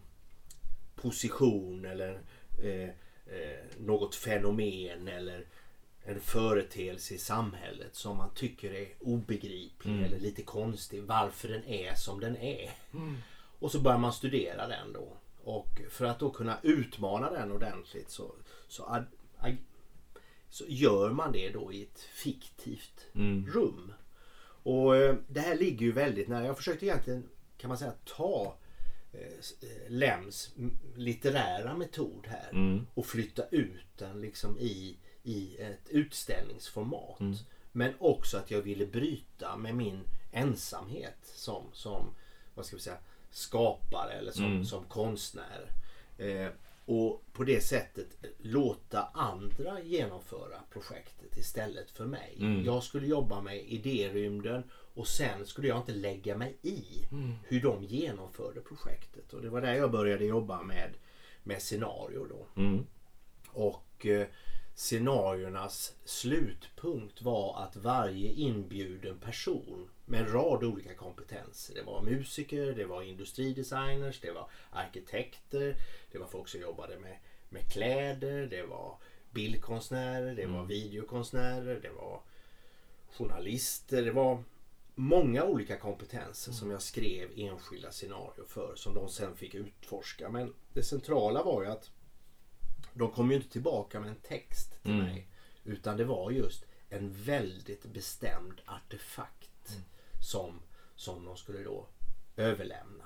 position 0.96 1.86
eller 1.86 2.22
eh, 2.64 2.90
eh, 3.36 3.60
något 3.78 4.16
fenomen 4.16 5.08
eller 5.08 5.46
en 6.04 6.20
företeelse 6.20 7.14
i 7.14 7.18
samhället 7.18 7.96
som 7.96 8.18
man 8.18 8.30
tycker 8.36 8.74
är 8.74 8.88
obegriplig 9.00 9.94
mm. 9.94 10.04
eller 10.04 10.20
lite 10.20 10.44
konstig. 10.44 11.04
Varför 11.04 11.48
den 11.48 11.66
är 11.66 11.96
som 11.96 12.20
den 12.20 12.38
är. 12.38 12.72
Mm. 12.94 13.18
Och 13.60 13.72
så 13.72 13.80
börjar 13.80 13.98
man 13.98 14.14
studera 14.14 14.68
den 14.68 14.94
då. 14.94 15.18
Och 15.44 15.82
för 15.90 16.06
att 16.06 16.20
då 16.20 16.30
kunna 16.30 16.58
utmana 16.64 17.30
den 17.30 17.52
ordentligt 17.52 18.10
så, 18.10 18.32
så, 18.68 18.86
ad, 18.86 19.06
ad, 19.38 19.58
så 20.50 20.66
gör 20.68 21.10
man 21.12 21.32
det 21.32 21.50
då 21.50 21.74
i 21.74 21.84
ett 21.84 22.00
fiktivt 22.00 23.06
mm. 23.16 23.48
rum. 23.48 23.94
Och 24.64 24.96
eh, 24.96 25.16
det 25.28 25.40
här 25.40 25.56
ligger 25.56 25.86
ju 25.86 25.92
väldigt 25.92 26.28
nära. 26.28 26.46
Jag 26.46 26.58
försökte 26.58 26.86
egentligen 26.86 27.30
kan 27.58 27.68
man 27.68 27.78
säga 27.78 27.94
ta 28.18 28.56
eh, 29.14 29.20
Lems 29.88 30.54
litterära 30.96 31.74
metod 31.78 32.28
här 32.28 32.50
Mm. 32.52 32.88
och 32.94 33.06
flytta 33.06 33.48
ut 33.52 33.86
den 33.98 34.22
liksom 34.22 34.60
i, 34.60 34.98
i 35.24 35.58
ett 35.58 35.90
utställningsformat. 35.90 37.20
Mm. 37.20 37.36
Men 37.72 37.94
också 38.00 38.38
att 38.38 38.52
jag 38.52 38.62
ville 38.62 38.86
bryta 38.86 39.58
med 39.58 39.76
min 39.76 40.04
ensamhet 40.32 41.18
som, 41.24 41.64
som 41.74 42.16
vad 42.56 42.66
ska 42.66 42.76
vi 42.76 42.82
säga, 42.82 42.98
skapare 43.32 44.12
eller 44.14 44.32
som, 44.32 44.46
Mm. 44.46 44.66
som 44.66 44.84
konstnär. 44.86 45.72
Eh, 46.18 46.48
och 46.86 47.24
på 47.34 47.44
det 47.44 47.62
sättet 47.64 48.08
låta 48.40 49.04
andra 49.14 49.82
genomföra 49.82 50.60
projektet 50.70 51.38
istället 51.38 51.92
för 51.92 52.06
mig. 52.06 52.38
Mm. 52.40 52.66
Jag 52.66 52.84
skulle 52.84 53.08
jobba 53.08 53.42
med 53.42 53.58
idérymden 53.66 54.64
och 54.98 55.08
sen 55.08 55.46
skulle 55.46 55.68
jag 55.68 55.78
inte 55.78 55.92
lägga 55.92 56.38
mig 56.38 56.58
i 56.62 57.08
hur 57.48 57.62
de 57.62 57.84
genomförde 57.84 58.62
projektet. 58.62 59.34
Och 59.34 59.42
det 59.42 59.50
var 59.50 59.62
där 59.62 59.74
jag 59.74 59.92
började 59.92 60.26
jobba 60.26 60.64
med, 60.64 60.94
med 61.44 61.62
scenario 61.62 62.28
då. 62.30 62.62
Mm. 62.62 62.86
Och 63.52 64.06
eh, 64.06 64.28
scenariernas 64.76 65.96
slutpunkt 66.06 67.22
var 67.22 67.64
att 67.64 67.76
varje 67.76 68.32
inbjuden 68.32 69.20
person 69.20 69.90
med 70.06 70.22
en 70.22 70.34
rad 70.34 70.64
olika 70.64 70.96
kompetenser. 70.96 71.76
Det 71.76 71.84
var 71.84 72.02
musiker, 72.02 72.66
det 72.66 72.86
var 72.86 73.02
industridesigners, 73.02 74.20
det 74.20 74.32
var 74.32 74.50
arkitekter, 74.72 75.76
det 76.12 76.18
var 76.18 76.28
folk 76.28 76.48
som 76.48 76.62
jobbade 76.62 77.00
med, 77.00 77.18
med 77.50 77.72
kläder, 77.72 78.48
det 78.48 78.64
var 78.64 78.98
bildkonstnärer, 79.32 80.36
det 80.36 80.46
var 80.46 80.66
videokonstnärer, 80.66 81.80
det 81.82 81.90
var 81.90 82.22
journalister. 83.12 84.02
Det 84.02 84.12
var 84.12 84.44
många 85.00 85.44
olika 85.44 85.78
kompetenser 85.78 86.52
som 86.52 86.72
jag 86.72 86.82
skrev 86.82 87.30
enskilda 87.36 87.92
scenarier 87.92 88.46
för 88.48 88.76
som 88.76 88.94
de 88.94 89.10
sen 89.10 89.36
fick 89.36 89.56
utforska. 89.56 90.30
Men 90.30 90.54
det 90.74 90.84
centrala 90.84 91.44
var 91.44 91.64
ju 91.64 91.68
att 91.70 91.92
de 92.94 93.12
kom 93.12 93.32
ju 93.32 93.38
inte 93.38 93.50
tillbaka 93.50 94.00
med 94.00 94.10
en 94.10 94.16
text 94.16 94.82
till 94.84 94.92
Mm. 94.92 95.06
mig. 95.06 95.28
Utan 95.64 95.98
det 95.98 96.06
var 96.06 96.32
just 96.32 96.66
en 96.90 97.14
väldigt 97.14 97.86
bestämd 97.86 98.62
artefakt 98.66 99.78
som, 100.24 100.60
som 100.96 101.26
de 101.26 101.38
skulle 101.38 101.64
då 101.64 101.88
överlämna. 102.38 103.04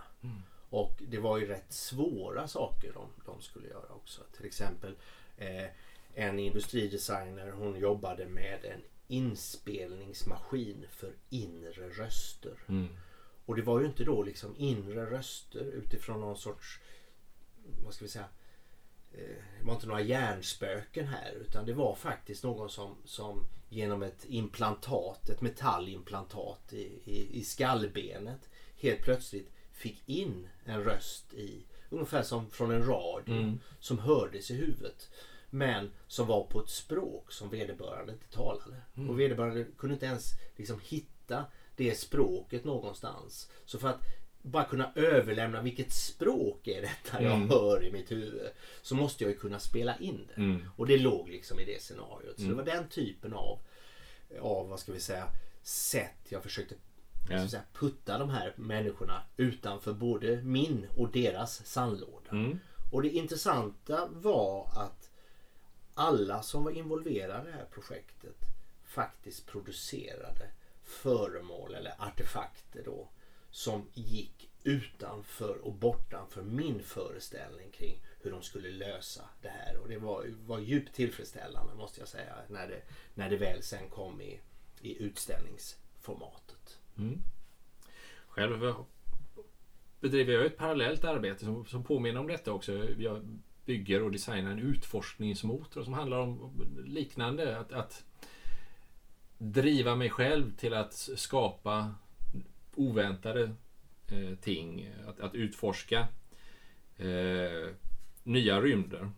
Och 0.69 1.01
det 1.07 1.17
var 1.19 1.37
ju 1.37 1.45
rätt 1.47 1.73
svåra 1.73 2.47
saker 2.47 2.93
de, 2.93 3.07
de 3.25 3.41
skulle 3.41 3.67
göra 3.67 3.93
också. 3.93 4.21
Till 4.37 4.45
exempel 4.45 4.95
eh, 5.37 5.65
en 6.13 6.39
industridesigner 6.39 7.51
hon 7.51 7.79
jobbade 7.79 8.25
med 8.25 8.65
en 8.65 8.81
inspelningsmaskin 9.11 10.85
för 10.91 11.13
inre 11.29 11.89
röster. 11.89 12.63
Mm. 12.67 12.87
Och 13.45 13.55
det 13.55 13.61
var 13.61 13.79
ju 13.79 13.85
inte 13.85 14.03
då 14.03 14.23
liksom 14.23 14.55
inre 14.57 15.05
röster 15.05 15.63
utifrån 15.63 16.21
någon 16.21 16.37
sorts, 16.37 16.79
vad 17.83 17.93
ska 17.93 18.05
vi 18.05 18.09
säga, 18.11 18.29
eh, 19.11 19.35
det 19.59 19.65
var 19.65 19.73
inte 19.73 19.87
några 19.87 20.01
hjärnspöken 20.01 21.07
här 21.07 21.31
utan 21.31 21.65
det 21.65 21.73
var 21.73 21.95
faktiskt 21.95 22.43
någon 22.43 22.69
som, 22.69 22.95
som 23.05 23.45
genom 23.69 24.03
ett 24.03 24.25
implantat, 24.27 25.29
ett 25.29 25.41
metallimplantat 25.41 26.73
i, 26.73 27.01
i, 27.05 27.39
i 27.39 27.43
skallbenet 27.43 28.49
helt 28.75 29.01
plötsligt 29.01 29.51
fick 29.71 30.09
in 30.09 30.47
en 30.65 30.83
röst 30.83 31.33
i, 31.33 31.65
ungefär 31.89 32.23
som 32.23 32.49
från 32.49 32.71
en 32.71 32.85
radio 32.85 33.35
Mm. 33.35 33.59
som 33.79 33.99
hördes 33.99 34.51
i 34.51 34.55
huvudet. 34.55 35.09
Men 35.53 35.91
som 36.07 36.27
var 36.27 36.43
på 36.43 36.59
ett 36.61 36.69
språk 36.69 37.31
som 37.31 37.49
vederbörande 37.49 38.13
inte 38.13 38.29
talade. 38.31 38.81
Och 39.09 39.19
vederbörande 39.19 39.65
kunde 39.77 39.93
inte 39.93 40.05
ens 40.05 40.31
liksom 40.55 40.79
hitta 40.83 41.45
det 41.75 41.95
språket 41.99 42.63
någonstans. 42.63 43.49
Så 43.65 43.79
för 43.79 43.87
att 43.87 43.99
bara 44.41 44.63
kunna 44.63 44.91
överlämna 44.95 45.61
vilket 45.61 45.91
språk 45.93 46.67
är 46.67 46.81
detta 46.81 47.23
jag 47.23 47.33
Mm. 47.35 47.49
hör 47.49 47.83
i 47.85 47.91
mitt 47.91 48.11
huvud. 48.11 48.49
Så 48.81 48.95
måste 48.95 49.23
jag 49.23 49.31
ju 49.31 49.37
kunna 49.37 49.59
spela 49.59 49.97
in 49.97 50.27
det. 50.27 50.41
Mm. 50.41 50.65
Och 50.75 50.87
det 50.87 50.97
låg 50.97 51.29
liksom 51.29 51.59
i 51.59 51.65
det 51.65 51.81
scenariot. 51.81 52.35
Så 52.35 52.41
Mm. 52.43 52.57
det 52.57 52.63
var 52.63 52.71
den 52.71 52.89
typen 52.89 53.33
av, 53.33 53.59
av 54.41 54.69
vad 54.69 54.79
ska 54.79 54.91
vi 54.91 54.99
säga, 54.99 55.27
sätt 55.63 56.15
jag 56.29 56.43
försökte 56.43 56.75
Ja. 57.29 57.47
säga, 57.47 57.63
putta 57.73 58.17
de 58.17 58.29
här 58.29 58.53
människorna 58.55 59.23
utanför 59.37 59.93
både 59.93 60.41
min 60.41 60.87
och 60.97 61.11
deras 61.11 61.65
sandlåda. 61.65 62.29
Mm. 62.31 62.59
Och 62.91 63.01
det 63.01 63.09
intressanta 63.09 64.07
var 64.11 64.69
att 64.75 65.00
alla 66.01 66.41
som 66.41 66.63
var 66.63 66.71
involverade 66.71 67.49
i 67.49 67.51
det 67.51 67.57
här 67.57 67.67
projektet 67.71 68.35
faktiskt 68.83 69.47
producerade 69.47 70.51
föremål 70.83 71.75
eller 71.75 71.93
artefakter 71.99 72.81
då 72.85 73.07
som 73.51 73.87
gick 73.93 74.49
utanför 74.63 75.57
och 75.57 75.73
bortanför 75.73 76.41
min 76.41 76.83
föreställning 76.83 77.71
kring 77.71 77.99
hur 78.21 78.31
de 78.31 78.41
skulle 78.41 78.71
lösa 78.71 79.29
det 79.41 79.49
här. 79.49 79.77
Och 79.77 79.89
det 79.89 79.97
var, 79.97 80.25
var 80.45 80.59
djupt 80.59 80.95
tillfredsställande 80.95 81.73
måste 81.75 81.99
jag 81.99 82.07
säga 82.07 82.35
när 82.49 82.67
det, 82.67 82.81
när 83.13 83.29
det 83.29 83.37
väl 83.37 83.63
sen 83.63 83.89
kom 83.89 84.21
i, 84.21 84.39
i 84.81 85.03
utställningsformatet. 85.03 86.79
Mm. 86.97 87.19
Själv 88.27 88.65
eh, 88.65 88.81
bedriver 89.99 90.33
jag 90.33 90.45
ett 90.45 90.57
parallellt 90.57 91.03
arbete 91.03 91.45
som, 91.45 91.65
som 91.65 91.83
påminner 91.83 92.19
om 92.19 92.27
detta 92.27 92.51
också. 92.51 92.89
Jag 92.97 93.39
bygger 93.65 94.03
och 94.03 94.11
designar 94.11 94.51
en 94.51 94.59
utforskningsmotor 94.59 95.83
som 95.83 95.93
handlar 95.93 96.17
om 96.17 96.51
liknande. 96.85 97.59
Att, 97.59 97.71
att 97.71 98.05
driva 99.37 99.95
mig 99.95 100.09
själv 100.09 100.55
till 100.55 100.73
att 100.73 100.93
skapa 100.93 101.95
oväntade 102.75 103.43
eh, 104.11 104.35
ting. 104.41 104.89
Att, 105.07 105.19
att 105.19 105.35
utforska 105.35 106.07
eh, 106.97 107.69
nya 108.23 108.61
rymder. 108.61 109.11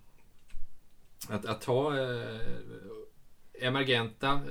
Att, 1.29 1.45
att 1.45 1.61
ta 1.61 1.97
eh, 1.99 2.39
emergenta 3.53 4.31
eh, 4.31 4.41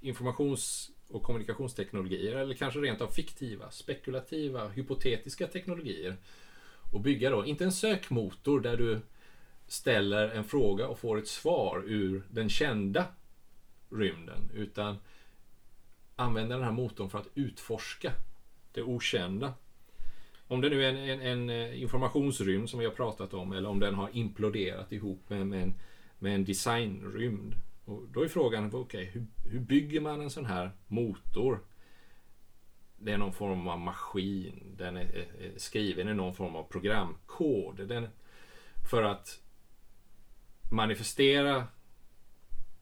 informations 0.00 0.90
och 1.08 1.22
kommunikationsteknologier 1.22 2.36
eller 2.36 2.54
kanske 2.54 2.80
rent 2.80 3.00
av 3.00 3.08
fiktiva, 3.08 3.70
spekulativa, 3.70 4.68
hypotetiska 4.68 5.46
teknologier 5.46 6.16
och 6.92 7.00
bygga 7.00 7.30
då, 7.30 7.46
inte 7.46 7.64
en 7.64 7.72
sökmotor 7.72 8.60
där 8.60 8.76
du 8.76 9.00
ställer 9.68 10.28
en 10.28 10.44
fråga 10.44 10.88
och 10.88 10.98
får 10.98 11.18
ett 11.18 11.28
svar 11.28 11.82
ur 11.86 12.22
den 12.30 12.48
kända 12.48 13.04
rymden 13.90 14.50
utan 14.54 14.96
använda 16.16 16.54
den 16.54 16.64
här 16.64 16.72
motorn 16.72 17.10
för 17.10 17.18
att 17.18 17.28
utforska 17.34 18.12
det 18.72 18.82
okända. 18.82 19.54
Om 20.46 20.60
det 20.60 20.68
nu 20.68 20.84
är 20.84 20.88
en, 20.88 20.96
en, 20.96 21.20
en 21.20 21.50
eh, 21.50 21.82
informationsrymd 21.82 22.70
som 22.70 22.78
vi 22.78 22.86
har 22.86 22.92
pratat 22.92 23.34
om 23.34 23.52
eller 23.52 23.68
om 23.68 23.80
den 23.80 23.94
har 23.94 24.10
imploderat 24.12 24.92
ihop 24.92 25.30
med, 25.30 25.46
med, 25.46 25.62
en, 25.62 25.74
med 26.18 26.34
en 26.34 26.44
designrymd. 26.44 27.54
Och 27.84 28.02
då 28.12 28.24
är 28.24 28.28
frågan, 28.28 28.74
okej, 28.74 29.04
hur, 29.04 29.26
hur 29.50 29.60
bygger 29.60 30.00
man 30.00 30.20
en 30.20 30.30
sån 30.30 30.46
här 30.46 30.70
motor? 30.86 31.60
Det 32.96 33.12
är 33.12 33.18
någon 33.18 33.32
form 33.32 33.68
av 33.68 33.78
maskin, 33.78 34.74
den 34.76 34.96
är, 34.96 35.00
är, 35.00 35.46
är 35.46 35.58
skriven 35.58 36.08
i 36.08 36.14
någon 36.14 36.34
form 36.34 36.56
av 36.56 36.64
programkod. 36.64 37.88
Den, 37.88 38.08
för 38.90 39.02
att 39.02 39.40
manifestera 40.70 41.66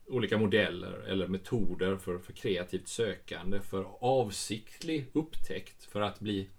olika 0.07 0.37
modeller 0.37 0.99
eller 1.07 1.27
metoder 1.27 1.97
för, 1.97 2.17
för 2.17 2.33
kreativt 2.33 2.87
sökande, 2.87 3.59
för 3.59 3.87
avsiktlig 3.99 5.05
upptäckt, 5.13 5.83
för 5.83 6.01
att 6.01 6.19
bli 6.19 6.49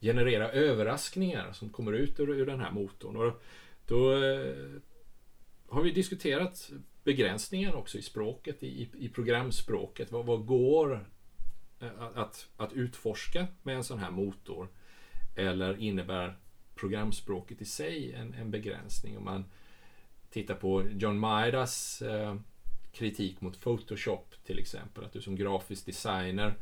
generera 0.00 0.50
överraskningar 0.50 1.52
som 1.52 1.70
kommer 1.70 1.92
ut 1.92 2.20
ur, 2.20 2.30
ur 2.30 2.46
den 2.46 2.60
här 2.60 2.70
motorn. 2.70 3.16
Och 3.16 3.42
då 3.86 4.12
eh, 4.12 4.54
har 5.68 5.82
vi 5.82 5.90
diskuterat 5.90 6.70
begränsningar 7.04 7.74
också 7.74 7.98
i 7.98 8.02
språket, 8.02 8.62
i, 8.62 8.88
i 8.98 9.08
programspråket. 9.08 10.12
Vad, 10.12 10.26
vad 10.26 10.46
går 10.46 11.06
eh, 11.80 12.02
att, 12.14 12.48
att 12.56 12.72
utforska 12.72 13.46
med 13.62 13.76
en 13.76 13.84
sån 13.84 13.98
här 13.98 14.10
motor? 14.10 14.68
Eller 15.36 15.80
innebär 15.80 16.36
programspråket 16.74 17.60
i 17.60 17.64
sig 17.64 18.12
en, 18.12 18.34
en 18.34 18.50
begränsning? 18.50 19.16
Och 19.16 19.22
man 19.22 19.44
Titta 20.30 20.54
på 20.54 20.84
John 20.90 21.18
Maidas 21.18 22.02
eh, 22.02 22.36
kritik 22.92 23.40
mot 23.40 23.60
Photoshop 23.60 24.34
till 24.46 24.58
exempel, 24.58 25.04
att 25.04 25.12
du 25.12 25.20
som 25.20 25.36
grafisk 25.36 25.86
designer 25.86 26.54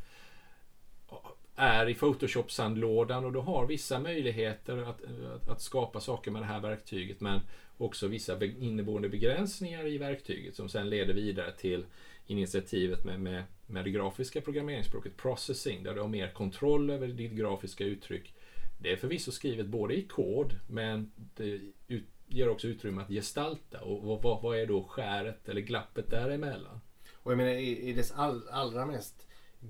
är 1.56 1.88
i 1.88 1.94
Photoshop-sandlådan 1.94 3.24
och 3.24 3.32
du 3.32 3.38
har 3.38 3.66
vissa 3.66 3.98
möjligheter 3.98 4.76
att, 4.76 5.00
att, 5.34 5.48
att, 5.48 5.60
skapa 5.60 6.00
saker 6.00 6.30
med 6.30 6.42
det 6.42 6.46
här 6.46 6.60
verktyget 6.60 7.20
men 7.20 7.40
också 7.78 8.06
vissa 8.06 8.36
be, 8.36 8.46
inneboende 8.46 9.08
begränsningar 9.08 9.86
i 9.86 9.98
verktyget 9.98 10.56
som 10.56 10.68
sen 10.68 10.90
leder 10.90 11.14
vidare 11.14 11.52
till 11.52 11.84
initiativet 12.26 13.04
med, 13.04 13.20
med, 13.20 13.44
med 13.66 13.84
det 13.84 13.90
grafiska 13.90 14.40
programmeringsspråket 14.40 15.16
processing 15.16 15.82
där 15.82 15.94
du 15.94 16.00
har 16.00 16.08
mer 16.08 16.30
kontroll 16.30 16.90
över 16.90 17.08
ditt 17.08 17.32
grafiska 17.32 17.84
uttryck. 17.84 18.34
Det 18.78 18.92
är 18.92 18.96
förvisso 18.96 19.32
skrivet 19.32 19.66
både 19.66 19.94
i 19.94 20.02
kod 20.02 20.58
men 20.68 21.12
det 21.36 21.60
ut, 21.88 22.04
ger 22.26 22.48
också 22.48 22.66
utrymme 22.66 23.02
att 23.02 23.08
gestalta 23.08 23.80
och 23.80 24.22
vad, 24.22 24.42
vad 24.42 24.58
är 24.58 24.66
då 24.66 24.82
skäret 24.84 25.48
eller 25.48 25.60
glappet 25.60 26.10
däremellan? 26.10 26.80
Och 27.14 27.32
jag 27.32 27.36
menar 27.36 27.50
i, 27.50 27.88
i 27.88 27.92
dess 27.92 28.12
all, 28.12 28.48
allra 28.48 28.86
mest 28.86 29.26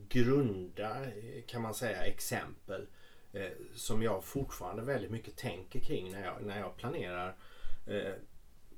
grunda 0.09 1.04
eh, 1.04 1.42
kan 1.46 1.62
man 1.62 1.74
säga 1.74 2.07
exempel 2.07 2.86
eh, 3.32 3.50
som 3.74 4.02
jag 4.02 4.24
fortfarande 4.24 4.82
väldigt 4.82 5.11
mycket 5.11 5.36
tänker 5.36 5.80
kring 5.80 6.12
när 6.12 6.24
jag, 6.24 6.42
när 6.46 6.59
jag 6.59 6.76
planerar 6.76 7.36
eh, 7.86 8.12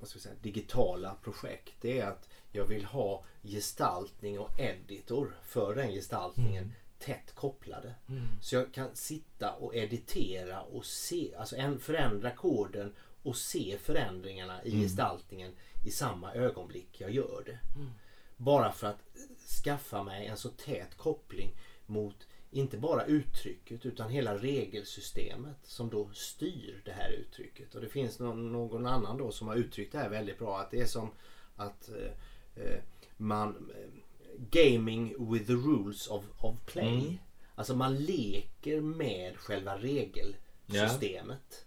vad 0.00 0.08
ska 0.08 0.18
vi 0.18 0.22
säga, 0.22 0.34
digitala 0.42 1.16
projekt. 1.22 1.74
Det 1.80 2.00
är 2.00 2.06
att 2.06 2.28
jag 2.52 2.66
vill 2.66 2.84
ha 2.84 3.24
gestaltning 3.42 4.38
och 4.38 4.60
editor 4.60 5.36
för 5.42 5.74
den 5.74 5.92
gestaltningen 5.92 6.64
Mm. 6.64 6.74
tätt 6.98 7.34
kopplade. 7.34 7.94
Så 8.40 8.54
jag 8.54 8.74
kan 8.74 8.96
sitta 8.96 9.52
och 9.52 9.76
editera 9.76 10.60
och 10.60 10.84
se, 10.86 11.34
alltså 11.34 11.56
en, 11.56 11.78
förändra 11.78 12.30
koden 12.30 12.94
och 13.22 13.36
se 13.36 13.78
förändringarna 13.78 14.64
i 14.64 14.70
gestaltningen 14.82 15.52
i 15.84 15.90
samma 15.90 16.34
ögonblick 16.34 17.00
jag 17.00 17.10
gör 17.10 17.42
det. 17.46 17.58
Bara 18.36 18.72
för 18.72 18.86
att 18.86 18.98
skaffa 19.64 20.02
mig 20.02 20.26
en 20.26 20.36
så 20.36 20.48
tät 20.48 20.96
koppling 20.96 21.54
mot 21.86 22.26
inte 22.50 22.78
bara 22.78 23.04
uttrycket 23.04 23.86
utan 23.86 24.10
hela 24.10 24.38
regelsystemet 24.38 25.56
som 25.62 25.90
då 25.90 26.10
styr 26.12 26.82
det 26.84 26.92
här 26.92 27.10
uttrycket. 27.10 27.74
Och 27.74 27.80
det 27.80 27.88
finns 27.88 28.18
någon, 28.18 28.52
någon 28.52 28.86
annan 28.86 29.18
då 29.18 29.32
som 29.32 29.48
har 29.48 29.56
uttryckt 29.56 29.92
det 29.92 29.98
här 29.98 30.08
väldigt 30.08 30.38
bra. 30.38 30.58
Att 30.58 30.70
det 30.70 30.80
är 30.80 30.86
som 30.86 31.10
att 31.56 31.88
eh, 31.88 32.64
eh, 32.64 32.80
man 33.16 33.70
eh, 33.74 33.90
gaming 34.50 35.32
with 35.32 35.46
the 35.46 35.52
rules 35.52 36.06
of, 36.06 36.24
of 36.38 36.56
play. 36.66 36.98
Mm. 36.98 37.18
Alltså 37.54 37.76
man 37.76 37.96
leker 37.96 38.80
med 38.80 39.36
själva 39.36 39.78
regelsystemet. 39.78 41.66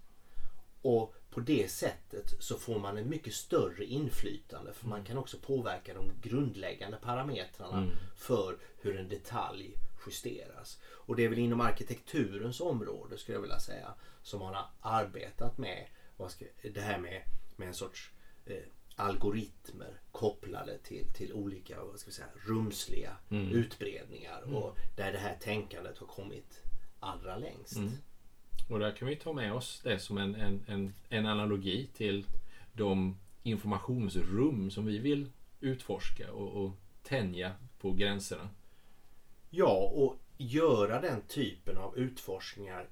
Och 0.82 1.16
på 1.32 1.40
det 1.40 1.72
sättet 1.72 2.34
så 2.40 2.58
får 2.58 2.80
man 2.80 2.98
ett 2.98 3.06
mycket 3.08 3.34
större 3.34 3.86
inflytande 3.86 4.74
för 4.74 4.88
man 4.88 5.04
kan 5.04 5.18
också 5.18 5.38
påverka 5.38 5.94
de 5.94 6.12
grundläggande 6.30 6.98
parametrarna 6.98 7.78
Mm. 7.78 7.96
för 8.16 8.58
hur 8.82 8.98
en 8.98 9.10
detalj 9.10 9.78
justeras. 10.08 10.80
Och 10.84 11.16
det 11.16 11.24
är 11.26 11.30
väl 11.30 11.40
inom 11.40 11.62
arkitekturens 11.62 12.62
område 12.62 13.18
skulle 13.18 13.36
jag 13.36 13.42
vilja 13.42 13.60
säga 13.60 13.94
som 14.24 14.40
man 14.40 14.54
har 14.56 14.66
arbetat 14.82 15.58
med 15.58 15.88
ska, 16.30 16.46
det 16.74 16.82
här 16.82 16.98
med, 17.00 17.22
med 17.56 17.68
en 17.68 17.74
sorts 17.74 18.12
eh, 18.46 18.56
algoritmer 18.96 20.00
kopplade 20.12 20.78
till, 20.78 21.06
till 21.14 21.34
olika 21.34 21.84
vad 21.84 22.00
ska 22.00 22.10
vi 22.10 22.14
säga, 22.16 22.28
rumsliga 22.48 23.18
Mm. 23.30 23.52
utbredningar 23.52 24.42
och 24.56 24.78
där 24.96 25.12
det 25.12 25.18
här 25.18 25.38
tänkandet 25.42 25.98
har 25.98 26.08
kommit 26.08 26.64
allra 27.00 27.38
längst. 27.38 27.76
Mm. 27.76 27.92
Och 28.72 28.80
där 28.80 28.92
kan 28.92 29.08
vi 29.08 29.16
ta 29.16 29.34
med 29.34 29.54
oss 29.54 29.82
det 29.84 30.00
som 30.00 30.18
en, 30.18 30.36
en, 30.36 30.64
en, 30.68 30.94
en 31.10 31.26
analogi 31.26 31.90
till 31.98 32.26
de 32.74 33.18
informationsrum 33.44 34.72
som 34.72 34.86
vi 34.86 34.98
vill 34.98 35.30
utforska 35.60 36.32
och, 36.32 36.64
och 36.66 36.72
tänja 37.04 37.52
på 37.80 37.92
gränserna. 37.92 38.50
Ja, 39.50 39.92
och 39.94 40.20
göra 40.38 41.02
den 41.02 41.22
typen 41.22 41.78
av 41.78 41.98
utforskningar 41.98 42.90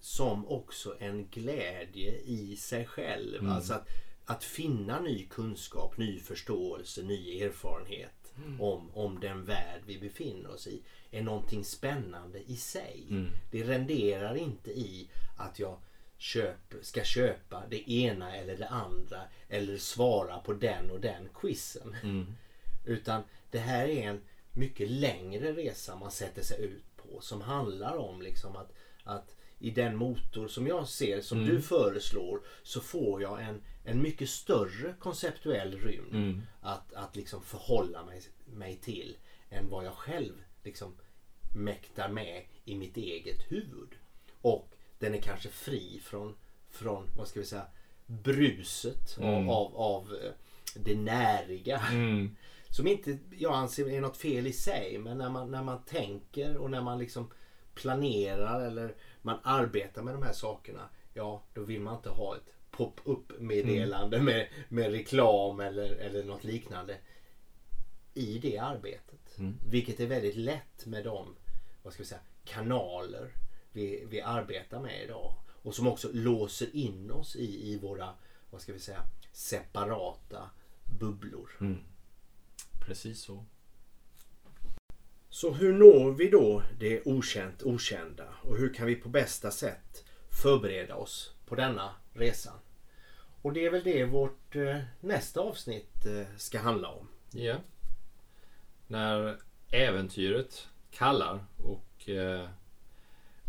som 0.00 0.48
också 0.48 0.96
en 0.98 1.26
glädje 1.26 2.20
i 2.24 2.56
sig 2.56 2.86
själv. 2.86 3.40
Mm. 3.40 3.52
Alltså 3.52 3.74
att, 3.74 3.88
att 4.24 4.44
finna 4.44 5.00
ny 5.00 5.26
kunskap, 5.26 5.98
ny 5.98 6.18
förståelse, 6.20 7.02
ny 7.02 7.42
erfarenhet 7.42 8.19
om, 8.60 8.90
om 8.94 9.20
den 9.20 9.44
värld 9.44 9.80
vi 9.86 9.98
befinner 9.98 10.50
oss 10.50 10.66
i 10.66 10.82
är 11.10 11.22
någonting 11.22 11.64
spännande 11.64 12.38
i 12.38 12.56
sig. 12.56 13.06
Mm. 13.10 13.30
Det 13.50 13.62
renderar 13.62 14.36
inte 14.36 14.70
i 14.70 15.08
att 15.36 15.58
jag 15.58 15.78
köp, 16.18 16.74
ska 16.82 17.04
köpa 17.04 17.62
det 17.70 17.90
ena 17.90 18.36
eller 18.36 18.56
det 18.56 18.68
andra 18.68 19.20
eller 19.48 19.76
svara 19.76 20.38
på 20.38 20.52
den 20.52 20.90
och 20.90 21.00
den 21.00 21.28
quizen. 21.34 21.96
Mm. 22.02 22.36
Utan 22.84 23.22
det 23.50 23.58
här 23.58 23.88
är 23.88 24.08
en 24.08 24.20
mycket 24.52 24.90
längre 24.90 25.52
resa 25.52 25.96
man 25.96 26.10
sätter 26.10 26.42
sig 26.42 26.64
ut 26.64 26.84
på 26.96 27.20
som 27.20 27.40
handlar 27.40 27.96
om 27.96 28.22
liksom 28.22 28.56
att, 28.56 28.72
att 29.04 29.36
i 29.60 29.70
den 29.70 29.96
motor 29.96 30.48
som 30.48 30.66
jag 30.66 30.88
ser 30.88 31.20
som 31.20 31.38
Mm. 31.38 31.50
du 31.50 31.62
föreslår 31.62 32.40
så 32.62 32.80
får 32.80 33.22
jag 33.22 33.42
en, 33.42 33.62
en 33.84 34.02
mycket 34.02 34.30
större 34.30 34.94
konceptuell 34.98 35.78
rymd 35.78 36.14
Mm. 36.14 36.42
att, 36.60 36.92
att 36.94 37.16
liksom 37.16 37.42
förhålla 37.42 38.04
mig, 38.04 38.22
mig 38.44 38.76
till 38.76 39.16
än 39.50 39.68
vad 39.68 39.84
jag 39.84 39.94
själv 39.94 40.32
liksom 40.64 40.92
mäktar 41.54 42.08
med 42.08 42.42
i 42.64 42.74
mitt 42.74 42.96
eget 42.96 43.52
huvud. 43.52 43.88
Och 44.40 44.70
den 44.98 45.14
är 45.14 45.20
kanske 45.20 45.48
fri 45.48 46.00
från, 46.04 46.34
från 46.70 47.06
vad 47.16 47.28
ska 47.28 47.40
vi 47.40 47.46
säga, 47.46 47.66
bruset 48.06 49.16
Mm. 49.18 49.48
av, 49.48 49.50
av, 49.50 49.76
av 49.76 50.14
eh, 50.24 50.32
det 50.74 50.94
näriga. 50.96 51.78
Mm. 51.92 52.36
Som 52.68 52.86
inte 52.86 53.18
jag 53.38 53.52
anser 53.54 53.88
är 53.90 54.00
något 54.00 54.16
fel 54.16 54.46
i 54.46 54.52
sig. 54.52 54.98
Men 54.98 55.18
när 55.18 55.28
man, 55.30 55.50
när 55.50 55.62
man 55.62 55.82
tänker 55.84 56.56
och 56.56 56.70
när 56.70 56.82
man 56.82 56.98
liksom 56.98 57.30
planerar 57.74 58.66
eller 58.66 58.94
man 59.22 59.38
arbetar 59.42 60.02
med 60.02 60.14
de 60.14 60.22
här 60.22 60.32
sakerna. 60.32 60.88
Ja, 61.14 61.42
då 61.54 61.62
vill 61.62 61.80
man 61.80 61.96
inte 61.96 62.10
ha 62.10 62.36
ett 62.36 62.54
pop-up 62.70 63.40
meddelande 63.40 64.22
med, 64.22 64.48
med 64.68 64.92
reklam 64.92 65.60
eller, 65.60 65.90
eller 65.90 66.24
något 66.24 66.44
liknande 66.44 66.96
i 68.14 68.38
det 68.38 68.58
arbetet. 68.58 69.38
Mm. 69.38 69.58
Vilket 69.66 70.00
är 70.00 70.06
väldigt 70.06 70.36
lätt 70.36 70.86
med 70.86 71.04
de 71.04 71.36
vad 71.82 71.92
ska 71.92 72.02
vi 72.02 72.08
säga, 72.08 72.20
kanaler 72.44 73.30
vi, 73.72 74.04
vi 74.10 74.20
arbetar 74.20 74.80
med 74.80 75.04
idag. 75.04 75.34
Och 75.62 75.74
som 75.74 75.86
också 75.86 76.08
låser 76.12 76.76
in 76.76 77.10
oss 77.10 77.36
i, 77.36 77.72
i 77.72 77.78
våra 77.78 78.14
vad 78.50 78.60
ska 78.60 78.72
vi 78.72 78.78
säga, 78.78 79.02
separata 79.32 80.50
bubblor. 80.98 81.50
Mm. 81.60 81.78
Precis 82.86 83.22
så. 83.22 83.44
Så 85.32 85.52
hur 85.52 85.72
når 85.72 86.10
vi 86.10 86.28
då 86.28 86.62
det 86.78 87.02
okänt 87.06 87.62
okända 87.62 88.24
och 88.42 88.56
hur 88.56 88.74
kan 88.74 88.86
vi 88.86 88.96
på 88.96 89.08
bästa 89.08 89.50
sätt 89.50 90.04
förbereda 90.42 90.94
oss 90.94 91.34
på 91.46 91.54
denna 91.54 91.94
resan? 92.12 92.58
Och 93.42 93.52
det 93.52 93.66
är 93.66 93.70
väl 93.70 93.84
det 93.84 94.04
vårt 94.04 94.56
eh, 94.56 94.80
nästa 95.00 95.40
avsnitt 95.40 96.06
eh, 96.06 96.36
ska 96.36 96.58
handla 96.58 96.88
om. 96.88 97.08
Ja. 97.30 97.56
När 98.86 99.38
äventyret 99.72 100.68
kallar 100.90 101.44
och 101.56 102.08
eh, 102.08 102.48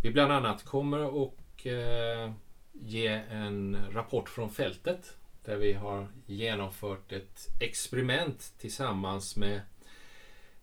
vi 0.04 0.12
bland 0.12 0.32
annat 0.32 0.64
kommer 0.64 1.00
och 1.00 1.68
eh, 1.68 2.32
ge 2.74 3.08
en 3.08 3.78
rapport 3.92 4.30
från 4.30 4.50
fältet 4.50 5.18
där 5.46 5.58
vi 5.58 5.74
har 5.74 6.08
genomfört 6.26 7.12
ett 7.12 7.48
experiment 7.60 8.54
tillsammans 8.58 9.36
med 9.36 9.62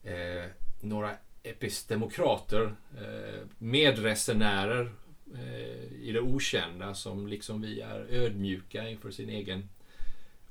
eh, 0.03 0.51
några 0.81 1.17
epistemokrater, 1.43 2.75
eh, 2.99 3.47
medresenärer 3.59 4.93
eh, 5.35 5.93
i 5.93 6.11
det 6.13 6.21
okända 6.21 6.95
som 6.95 7.27
liksom 7.27 7.61
vi 7.61 7.81
är 7.81 8.07
ödmjuka 8.11 8.89
inför 8.89 9.11
sin 9.11 9.29
egen 9.29 9.69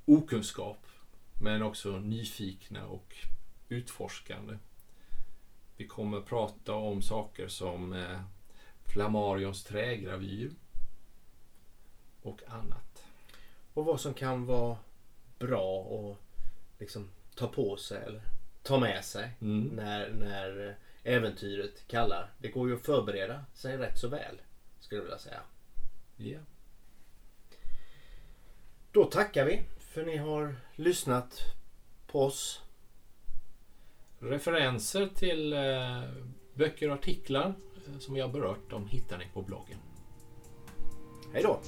okunskap 0.05 0.87
men 1.41 1.61
också 1.61 1.99
nyfikna 1.99 2.87
och 2.87 3.15
utforskande. 3.69 4.57
Vi 5.77 5.87
kommer 5.87 6.21
prata 6.21 6.73
om 6.73 7.01
saker 7.01 7.47
som 7.47 7.93
eh, 7.93 8.21
Flammarions 8.85 9.63
trägravyr 9.63 10.51
och 12.21 12.41
annat. 12.47 13.05
Och 13.73 13.85
vad 13.85 14.01
som 14.01 14.13
kan 14.13 14.45
vara 14.45 14.77
bra 15.39 15.81
att 15.81 16.17
liksom 16.79 17.09
ta 17.35 17.47
på 17.47 17.77
sig 17.77 18.03
eller 18.03 18.21
ta 18.67 18.79
med 18.79 19.05
sig 19.05 19.31
Mm. 19.41 19.63
när, 19.67 20.09
när 20.09 20.77
äventyret 21.03 21.87
kallar. 21.87 22.31
Det 22.37 22.47
går 22.47 22.69
ju 22.69 22.75
att 22.75 22.85
förbereda 22.85 23.45
sig 23.53 23.77
rätt 23.77 23.97
så 23.99 24.07
väl 24.07 24.41
skulle 24.79 24.99
jag 24.99 25.03
vilja 25.03 25.19
säga. 25.19 25.39
Ja. 26.17 26.39
Då 28.91 29.05
tackar 29.05 29.45
vi 29.45 29.63
för 29.79 30.05
ni 30.05 30.17
har 30.17 30.55
lyssnat 30.75 31.39
på 32.07 32.23
oss. 32.23 32.61
Referenser 34.19 35.07
till 35.15 35.53
eh, 35.53 36.01
böcker 36.53 36.89
och 36.89 36.95
artiklar 36.95 37.53
eh, 37.87 37.99
som 37.99 38.13
vi 38.13 38.21
har 38.21 38.29
berört, 38.29 38.69
de 38.69 38.87
hittar 38.87 39.17
ni 39.17 39.25
på 39.33 39.41
bloggen. 39.41 39.77
Hej 41.33 41.43
då! 41.43 41.59